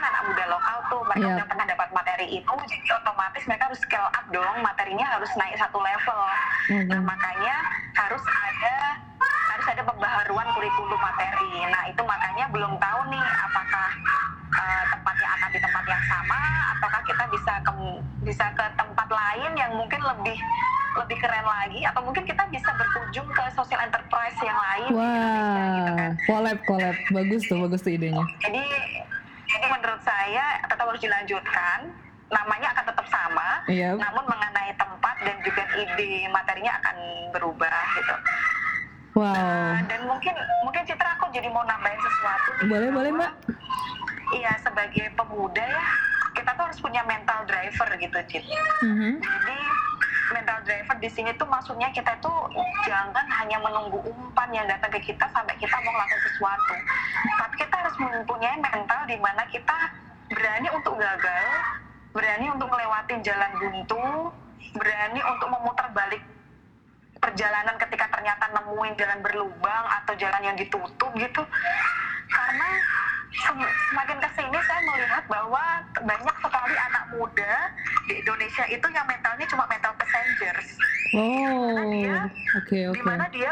kan 0.00 0.08
anak 0.08 0.22
muda 0.24 0.44
lokal 0.48 0.76
tuh 0.86 1.00
mereka 1.04 1.20
Yep. 1.22 1.36
udah 1.36 1.46
pernah 1.46 1.66
dapat 1.66 1.88
materi 1.92 2.26
itu 2.32 2.52
jadi 2.66 2.86
otomatis 2.96 3.42
mereka 3.44 3.64
harus 3.66 3.80
scale 3.80 4.08
up 4.08 4.26
dong 4.28 4.56
materinya 4.60 5.06
harus 5.10 5.30
naik 5.34 5.54
satu 5.54 5.78
level 5.78 6.20
Mhm. 6.70 6.88
nah 6.88 7.00
makanya 7.06 7.54
harus 7.94 8.22
ada 8.22 8.76
harus 9.20 9.66
ada 9.68 9.82
pembaharuan 9.84 10.48
kurikulum 10.50 10.96
materi 10.98 11.52
nah 11.66 11.82
itu 11.84 12.02
makanya 12.02 12.44
belum 12.48 12.72
tahu 12.74 13.00
nih 13.06 13.26
apakah 13.42 13.88
uh, 14.52 14.84
tempatnya 14.88 15.28
akan 15.30 15.48
di 15.50 15.60
tempat 15.60 15.84
yang 15.86 16.02
sama 16.06 16.40
ataukah 16.72 17.02
kita 17.04 17.24
bisa 17.28 17.52
ke 17.60 17.72
bisa 18.22 18.44
ke 18.50 18.64
tempat 18.74 19.08
lain 19.10 19.50
yang 19.54 19.72
mungkin 19.74 20.00
lebih 20.00 20.38
lebih 20.92 21.16
keren 21.18 21.44
lagi 21.44 21.84
atau 21.84 22.00
mungkin 22.00 22.24
kita 22.24 22.42
bisa 22.48 22.66
berkunjung 22.72 23.28
ke 23.28 23.44
social 23.52 23.78
enterprise 23.78 24.34
yang 24.40 24.58
lain 24.58 24.90
di 24.90 24.98
Indonesia 24.98 25.46
gitu 25.70 25.92
kan 25.92 26.10
Wah, 26.10 26.10
collab, 26.26 26.58
collab. 26.64 26.96
Bagus 27.12 27.42
tuh, 27.44 27.58
bagus 27.60 27.80
tuh 27.80 27.92
idenya. 27.92 28.24
jadi 28.40 28.62
jadi 29.50 29.66
menurut 29.68 30.00
saya 30.00 30.44
tetap 30.62 30.86
harus 30.86 30.98
dilanjutkan 30.98 31.78
namanya 32.30 32.70
akan 32.70 32.84
tetap 32.86 33.06
sama 33.08 33.48
Iya. 33.66 33.98
namun 33.98 34.22
mengenai 34.24 34.70
tempat 34.72 35.16
dan 35.20 35.36
juga 35.40 35.62
ide 35.74 36.30
materinya 36.30 36.72
akan 36.78 36.96
berubah 37.30 37.74
gitu 37.94 38.16
Wow. 39.10 39.26
Nah, 39.26 39.82
dan 39.84 40.06
mungkin 40.06 40.30
mungkin 40.62 40.86
Citra 40.86 41.18
aku 41.18 41.34
jadi 41.34 41.50
mau 41.50 41.66
nambahin 41.66 41.98
sesuatu 41.98 42.50
Boleh, 42.62 42.88
boleh, 42.88 43.10
Mbak. 43.10 43.32
iya 44.32 44.54
sebagai 44.56 45.10
pemuda 45.12 45.58
ya 45.58 45.82
kita 46.30 46.54
tuh 46.54 46.62
harus 46.62 46.78
punya 46.78 47.02
mental 47.02 47.42
driver 47.42 47.90
gitu 47.96 48.18
Cit 48.30 48.46
Mhm. 48.80 49.18
jadi 49.18 49.58
mental 50.30 50.58
driver 50.62 50.96
di 51.02 51.10
sini 51.10 51.30
tuh 51.34 51.46
maksudnya 51.50 51.90
kita 51.90 52.14
tuh 52.22 52.48
jangan 52.86 53.26
hanya 53.42 53.58
menunggu 53.58 53.98
umpan 54.06 54.48
yang 54.54 54.66
datang 54.70 54.90
ke 54.94 55.12
kita 55.12 55.26
sampai 55.34 55.54
kita 55.58 55.74
mau 55.82 55.92
melakukan 55.92 56.20
sesuatu. 56.30 56.74
Tapi 57.38 57.54
kita 57.58 57.74
harus 57.74 57.96
mempunyai 57.98 58.56
mental 58.62 59.00
di 59.10 59.16
mana 59.18 59.42
kita 59.50 59.76
berani 60.30 60.68
untuk 60.70 60.94
gagal, 60.96 61.46
berani 62.14 62.46
untuk 62.54 62.68
melewati 62.70 63.14
jalan 63.26 63.50
buntu, 63.58 64.06
berani 64.78 65.20
untuk 65.26 65.48
memutar 65.50 65.90
balik 65.90 66.22
perjalanan 67.20 67.76
ketika 67.76 68.06
ternyata 68.08 68.48
nemuin 68.54 68.94
jalan 68.96 69.20
berlubang 69.20 69.84
atau 70.02 70.14
jalan 70.16 70.42
yang 70.46 70.56
ditutup 70.56 71.10
gitu. 71.18 71.42
Karena 72.30 72.68
semakin 73.32 74.18
ke 74.18 74.28
sini 74.34 74.58
saya 74.60 74.80
melihat 74.84 75.24
bahwa 75.26 75.62
banyak 75.96 76.36
sekali 76.36 76.74
anak 76.76 77.04
muda 77.10 77.54
di 78.04 78.14
Indonesia 78.16 78.64
itu 78.66 78.86
yang 78.86 79.06
mentalnya 79.06 79.46
cuma 79.46 79.64
mental 79.66 79.94
passengers 79.94 80.68
Oh, 81.10 82.06
oke 82.58 82.78
oke. 82.86 82.94
di 82.94 83.02
mana 83.02 83.26
dia 83.28 83.50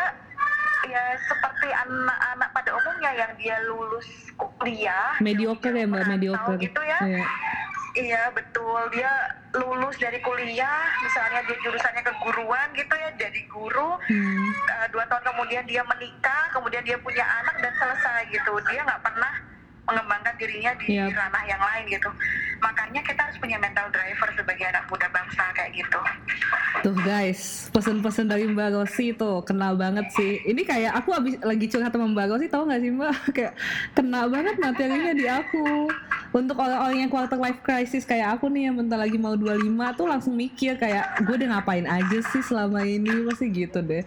ya 0.84 1.02
seperti 1.20 1.68
anak-anak 1.68 2.48
pada 2.52 2.70
umumnya 2.72 3.10
yang 3.16 3.32
dia 3.34 3.56
lulus 3.66 4.06
kuliah 4.34 5.18
Mediocre 5.18 5.70
ya 5.70 5.84
mbak, 5.84 6.06
mediocre. 6.08 6.54
gitu 6.56 6.80
ya 6.80 6.98
Iya. 7.00 7.22
iya 7.98 8.22
betul 8.30 8.78
dia 8.90 9.10
lulus 9.52 9.94
dari 9.96 10.18
kuliah 10.18 10.86
misalnya 11.00 11.42
dia 11.44 11.58
jurusannya 11.58 12.02
keguruan 12.04 12.68
gitu 12.72 12.94
ya 12.94 13.10
jadi 13.16 13.40
guru 13.48 13.90
Hmm. 14.08 14.48
Uh, 14.70 14.86
dua 14.88 15.04
tahun 15.04 15.20
kemudian 15.26 15.64
dia 15.66 15.82
menikah, 15.84 16.48
kemudian 16.48 16.80
dia 16.80 16.96
punya 16.96 17.20
anak 17.20 17.60
dan 17.60 17.72
selesai 17.76 18.24
gitu. 18.30 18.56
Dia 18.64 18.80
nggak 18.80 19.02
pernah 19.02 19.32
mengembangkan 19.88 20.34
dirinya 20.36 20.72
di 20.76 21.00
Yap. 21.00 21.16
ranah 21.16 21.44
yang 21.48 21.62
lain 21.64 21.84
gitu. 21.88 22.10
Makanya 22.60 23.00
kita 23.00 23.20
harus 23.24 23.36
punya 23.40 23.56
mental 23.56 23.88
driver 23.88 24.28
sebagai 24.36 24.64
anak 24.68 24.84
muda 24.92 25.08
bangsa 25.08 25.44
kayak 25.56 25.72
gitu. 25.72 26.00
Tuh 26.84 26.94
guys, 27.02 27.72
pesen-pesen 27.72 28.28
dari 28.28 28.44
Mbak 28.46 28.68
Rosi 28.76 29.16
tuh 29.16 29.42
kena 29.42 29.72
banget 29.72 30.06
sih. 30.14 30.44
Ini 30.44 30.62
kayak 30.62 30.92
aku 31.02 31.10
abis 31.16 31.34
lagi 31.40 31.66
curhat 31.66 31.90
sama 31.90 32.06
Mbak 32.12 32.26
Rosi, 32.28 32.46
tahu 32.46 32.62
nggak 32.68 32.80
sih 32.84 32.90
Mbak? 32.92 33.14
kayak 33.36 33.52
kena 33.96 34.20
banget 34.28 34.54
materinya 34.60 35.12
di 35.16 35.26
aku. 35.26 35.88
Untuk 36.28 36.60
orang-orang 36.60 37.08
yang 37.08 37.10
quarter 37.10 37.40
life 37.40 37.64
crisis 37.64 38.04
kayak 38.04 38.36
aku 38.36 38.52
nih 38.52 38.68
yang 38.68 38.76
bentar 38.76 39.00
lagi 39.00 39.16
mau 39.16 39.32
25 39.32 39.64
tuh 39.96 40.06
langsung 40.06 40.34
mikir 40.36 40.76
kayak 40.76 41.24
gue 41.24 41.34
udah 41.40 41.56
ngapain 41.56 41.88
aja 41.88 42.18
sih 42.20 42.44
selama 42.44 42.84
ini 42.84 43.24
pasti 43.24 43.48
gitu 43.48 43.80
deh. 43.80 44.04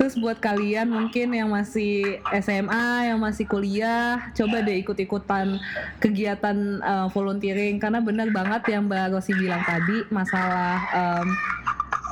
Terus 0.00 0.16
buat 0.16 0.40
kalian 0.40 0.88
mungkin 0.88 1.28
yang 1.36 1.52
masih 1.52 2.24
SMA, 2.40 3.12
yang 3.12 3.20
masih 3.20 3.44
kuliah, 3.44 4.32
coba 4.32 4.64
deh 4.64 4.80
ikut-ikutan 5.18 5.58
kegiatan 5.98 6.56
uh, 6.80 7.06
volunteering. 7.10 7.82
Karena 7.82 7.98
benar 7.98 8.30
banget 8.30 8.62
yang 8.70 8.86
Mbak 8.86 9.18
Rosi 9.18 9.34
bilang 9.34 9.62
tadi 9.66 10.06
masalah 10.14 10.78
um, 10.94 11.28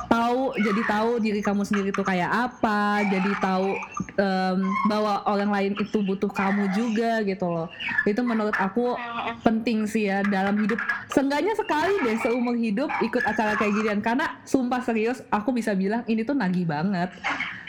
tahu 0.07 0.55
jadi 0.55 0.81
tahu 0.87 1.11
diri 1.19 1.43
kamu 1.43 1.67
sendiri 1.67 1.91
tuh 1.91 2.07
kayak 2.07 2.31
apa 2.31 3.03
jadi 3.11 3.27
tahu 3.43 3.75
em, 4.15 4.59
bahwa 4.87 5.19
orang 5.27 5.51
lain 5.51 5.73
itu 5.75 5.99
butuh 5.99 6.31
kamu 6.31 6.71
juga 6.71 7.19
gitu 7.27 7.43
loh. 7.43 7.67
Itu 8.07 8.23
menurut 8.23 8.55
aku 8.55 8.95
penting 9.43 9.83
sih 9.83 10.07
ya 10.07 10.23
dalam 10.23 10.55
hidup. 10.63 10.79
Seenggaknya 11.11 11.51
sekali 11.59 11.91
deh 12.07 12.17
seumur 12.23 12.55
hidup 12.55 12.87
ikut 13.03 13.23
acara 13.27 13.59
kayak 13.59 13.75
ginian. 13.75 13.99
Karena 13.99 14.39
sumpah 14.47 14.79
serius 14.79 15.19
aku 15.27 15.51
bisa 15.51 15.75
bilang 15.75 16.07
ini 16.07 16.23
tuh 16.23 16.39
nagih 16.39 16.63
banget. 16.63 17.11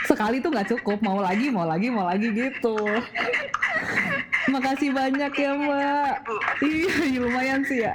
Sekali 0.06 0.38
tuh 0.38 0.54
nggak 0.54 0.78
cukup 0.78 1.02
mau 1.02 1.18
lagi 1.18 1.50
mau 1.50 1.66
lagi 1.66 1.90
mau 1.90 2.06
lagi 2.06 2.30
gitu 2.30 2.78
makasih 4.48 4.90
banyak 4.90 5.32
ya 5.36 5.52
mbak 5.54 6.12
iya 6.64 7.20
lumayan 7.20 7.60
sih 7.64 7.84
ya 7.84 7.92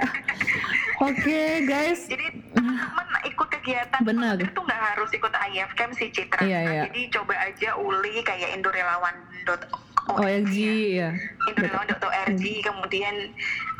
oke 1.02 1.40
guys 1.66 2.06
Jadi 2.06 2.26
teman-teman 2.54 3.06
ikut 3.26 3.48
kegiatan 3.60 4.00
Benar. 4.04 4.36
itu 4.38 4.60
nggak 4.60 4.82
harus 4.94 5.10
ikut 5.10 5.32
IF 5.32 5.72
Camp 5.74 5.92
sih 5.96 6.12
Citra. 6.12 6.44
Iya, 6.44 6.60
iya. 6.60 6.82
Jadi 6.86 7.08
coba 7.10 7.34
aja 7.40 7.74
uli 7.80 8.20
kayak 8.22 8.54
indorelawan.org 8.54 9.62
OLG 10.04 10.56
ya 11.00 11.10
indorelawan.org 11.48 12.44
kemudian 12.60 13.14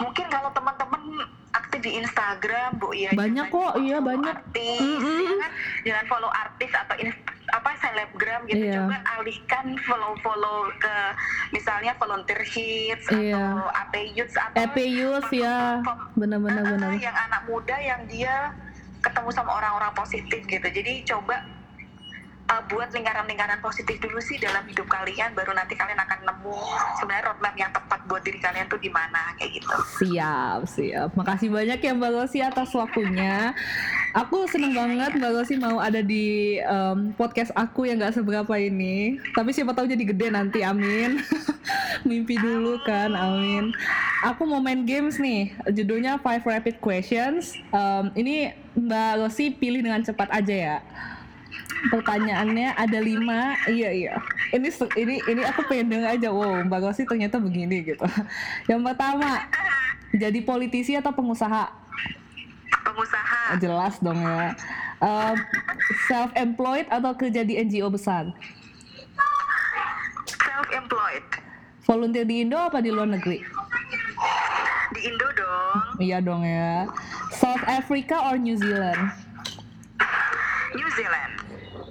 mungkin 0.00 0.26
kalau 0.32 0.48
teman-teman 0.56 1.28
di 1.84 1.90
Instagram 1.94 2.80
Bu 2.80 2.90
ya 2.90 3.12
Banyak 3.12 3.46
jangan 3.46 3.52
kok, 3.52 3.72
iya, 3.78 3.96
follow 3.96 4.08
banyak. 4.08 4.34
artis 4.34 4.80
Mm-mm. 4.80 5.20
ya 5.20 5.34
kan? 5.38 5.52
jangan 5.84 6.04
follow 6.08 6.30
artis 6.32 6.72
atau 6.72 6.94
apa 7.44 7.70
selebgram 7.76 8.40
gitu 8.44 8.64
Iya. 8.64 8.74
coba 8.80 8.96
alihkan 9.14 9.66
follow-follow 9.78 10.58
ke 10.74 10.96
misalnya 11.52 11.92
volunteer 11.94 12.40
hits 12.42 13.06
Iya. 13.06 13.36
atau 13.36 13.68
AP 13.70 13.94
Youth 14.10 14.34
atau 14.34 14.80
Youth 14.80 15.30
ya 15.30 15.78
benar-benar 16.14 16.64
Ah, 16.64 16.70
benar 16.72 16.90
yang 16.96 17.14
anak 17.14 17.42
muda 17.44 17.76
yang 17.76 18.00
dia 18.08 18.50
ketemu 18.98 19.28
sama 19.30 19.52
orang-orang 19.54 19.92
positif 19.92 20.40
gitu 20.42 20.64
jadi 20.64 21.04
coba 21.04 21.44
uh, 22.50 22.62
buat 22.68 22.92
lingkaran-lingkaran 22.92 23.60
positif 23.64 23.96
dulu 24.00 24.20
sih 24.20 24.36
dalam 24.40 24.64
hidup 24.68 24.88
kalian 24.88 25.32
baru 25.32 25.56
nanti 25.56 25.74
kalian 25.76 26.00
akan 26.00 26.18
nemu 26.28 26.56
sebenarnya 27.00 27.24
roadmap 27.30 27.54
yang 27.56 27.70
tepat 27.72 28.00
buat 28.04 28.22
diri 28.24 28.38
kalian 28.40 28.66
tuh 28.68 28.80
di 28.80 28.90
mana 28.92 29.32
kayak 29.40 29.60
gitu 29.60 29.74
Siap, 30.04 30.60
siap. 30.68 31.08
Makasih 31.14 31.48
banyak 31.48 31.78
ya 31.80 31.92
Mbak 31.94 32.10
Rosi 32.12 32.38
atas 32.42 32.74
waktunya. 32.74 33.54
Aku 34.14 34.46
seneng 34.50 34.74
banget 34.74 35.16
Mbak 35.16 35.32
Rosi 35.32 35.54
mau 35.56 35.78
ada 35.78 36.02
di 36.02 36.58
em, 36.58 37.14
podcast 37.14 37.54
aku 37.54 37.86
yang 37.86 38.02
gak 38.02 38.18
seberapa 38.18 38.54
ini. 38.58 39.18
Tapi 39.32 39.50
siapa 39.54 39.72
tahu 39.72 39.86
jadi 39.86 40.04
gede 40.04 40.28
nanti, 40.34 40.60
amin. 40.66 41.22
Mimpi 42.08 42.36
dulu 42.36 42.78
kan, 42.82 43.14
amin. 43.14 43.70
Aku 44.26 44.44
mau 44.44 44.58
main 44.58 44.82
games 44.82 45.16
nih, 45.20 45.54
judulnya 45.70 46.18
Five 46.20 46.42
Rapid 46.42 46.82
Questions. 46.82 47.54
Em, 47.70 48.10
ini 48.18 48.50
Mbak 48.74 49.12
Rosi 49.24 49.54
pilih 49.54 49.80
dengan 49.80 50.02
cepat 50.02 50.28
aja 50.34 50.54
ya. 50.54 50.78
Pertanyaannya 51.84 52.72
ada 52.80 52.98
lima, 52.98 53.52
iya 53.68 53.92
iya. 53.92 54.14
Ini 54.56 54.72
ini 54.96 55.20
ini 55.28 55.42
aku 55.44 55.68
pengen 55.68 56.00
aja. 56.04 56.32
Wow, 56.32 56.64
Mbak 56.64 56.80
Rosi 56.80 57.04
ternyata 57.04 57.36
begini 57.36 57.84
gitu. 57.84 58.04
Yang 58.70 58.80
pertama, 58.88 59.44
jadi 60.16 60.40
politisi 60.40 60.96
atau 60.96 61.12
pengusaha? 61.12 61.84
pengusaha 62.84 63.58
Jelas 63.58 63.98
dong 63.98 64.20
ya. 64.20 64.54
self 66.06 66.30
employed 66.38 66.86
atau 66.88 67.12
kerja 67.16 67.42
di 67.42 67.58
NGO 67.58 67.90
besar? 67.90 68.30
self 70.44 70.68
employed 70.70 71.24
Volunteer 71.84 72.24
di 72.24 72.40
Indo 72.46 72.56
apa 72.56 72.80
di 72.80 72.88
luar 72.94 73.10
negeri? 73.10 73.42
di 74.94 75.00
Indo 75.04 75.28
dong 75.34 75.78
Iya 75.98 76.18
dong 76.22 76.46
ya. 76.46 76.86
South 77.34 77.64
Africa 77.66 78.30
or 78.30 78.38
New 78.38 78.54
Zealand? 78.54 79.23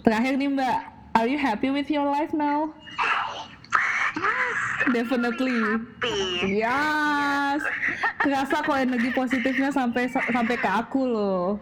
Terakhir 0.03 0.35
nih 0.35 0.51
Mbak, 0.51 0.77
are 1.15 1.27
you 1.27 1.39
happy 1.39 1.71
with 1.71 1.87
your 1.87 2.03
life 2.03 2.35
now? 2.35 2.75
yes 4.13 4.57
Definitely. 4.91 5.55
happy 5.55 6.59
Yes. 6.59 7.63
Kerasa 8.19 8.59
kok 8.61 8.75
energi 8.75 9.09
positifnya 9.09 9.71
sampai 9.71 10.11
sampai 10.11 10.55
ke 10.55 10.67
aku 10.67 11.07
loh. 11.07 11.55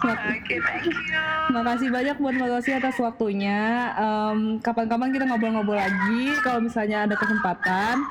Mak- 0.00 0.24
oke 0.34 0.54
thank 0.56 0.84
you 0.84 0.96
Makasih 1.46 1.88
banyak 1.88 2.16
buat 2.16 2.34
Mbak 2.34 2.48
Rosi 2.50 2.72
atas 2.72 2.96
waktunya. 2.96 3.92
Em, 3.94 4.58
Kapan-kapan 4.58 5.12
kita 5.12 5.24
ngobrol-ngobrol 5.24 5.78
lagi 5.78 6.34
kalau 6.40 6.58
misalnya 6.58 7.06
ada 7.06 7.14
kesempatan. 7.14 8.02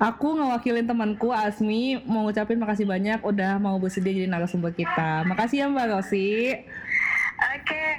Aku 0.00 0.32
ngewakilin 0.34 0.88
temanku 0.88 1.28
Asmi 1.30 2.00
mau 2.02 2.24
ngucapin 2.24 2.56
makasih 2.56 2.88
banyak 2.88 3.20
udah 3.20 3.56
mau 3.56 3.76
bersedia 3.76 4.16
jadi 4.16 4.26
narasumber 4.26 4.72
kita. 4.72 5.22
Makasih 5.22 5.60
ya 5.60 5.66
Mbak 5.68 5.86
Rosi. 5.92 6.56
Oke, 7.40 7.72
eh, 7.72 7.94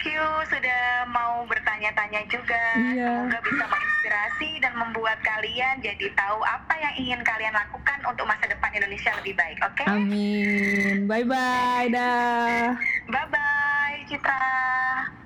thank 0.00 0.16
you 0.16 0.24
sudah 0.48 1.04
mau 1.12 1.44
bertanya-tanya 1.44 2.24
juga. 2.32 2.64
Iya. 2.96 3.04
Semoga 3.04 3.38
bisa 3.44 3.64
menginspirasi 3.68 4.50
dan 4.64 4.72
membuat 4.80 5.20
kalian 5.20 5.76
jadi 5.84 6.08
tahu 6.16 6.40
apa 6.40 6.72
yang 6.80 6.94
ingin 6.96 7.20
kalian 7.20 7.52
lakukan 7.52 8.00
untuk 8.08 8.24
masa 8.24 8.48
depan 8.48 8.72
Indonesia 8.72 9.12
lebih 9.20 9.36
baik. 9.36 9.60
Oke? 9.60 9.84
Amin. 9.84 11.04
Bye 11.04 11.28
bye. 11.28 11.92
Dah. 11.92 12.72
Bye 13.12 13.28
bye, 13.28 14.00
Citra. 14.08 15.19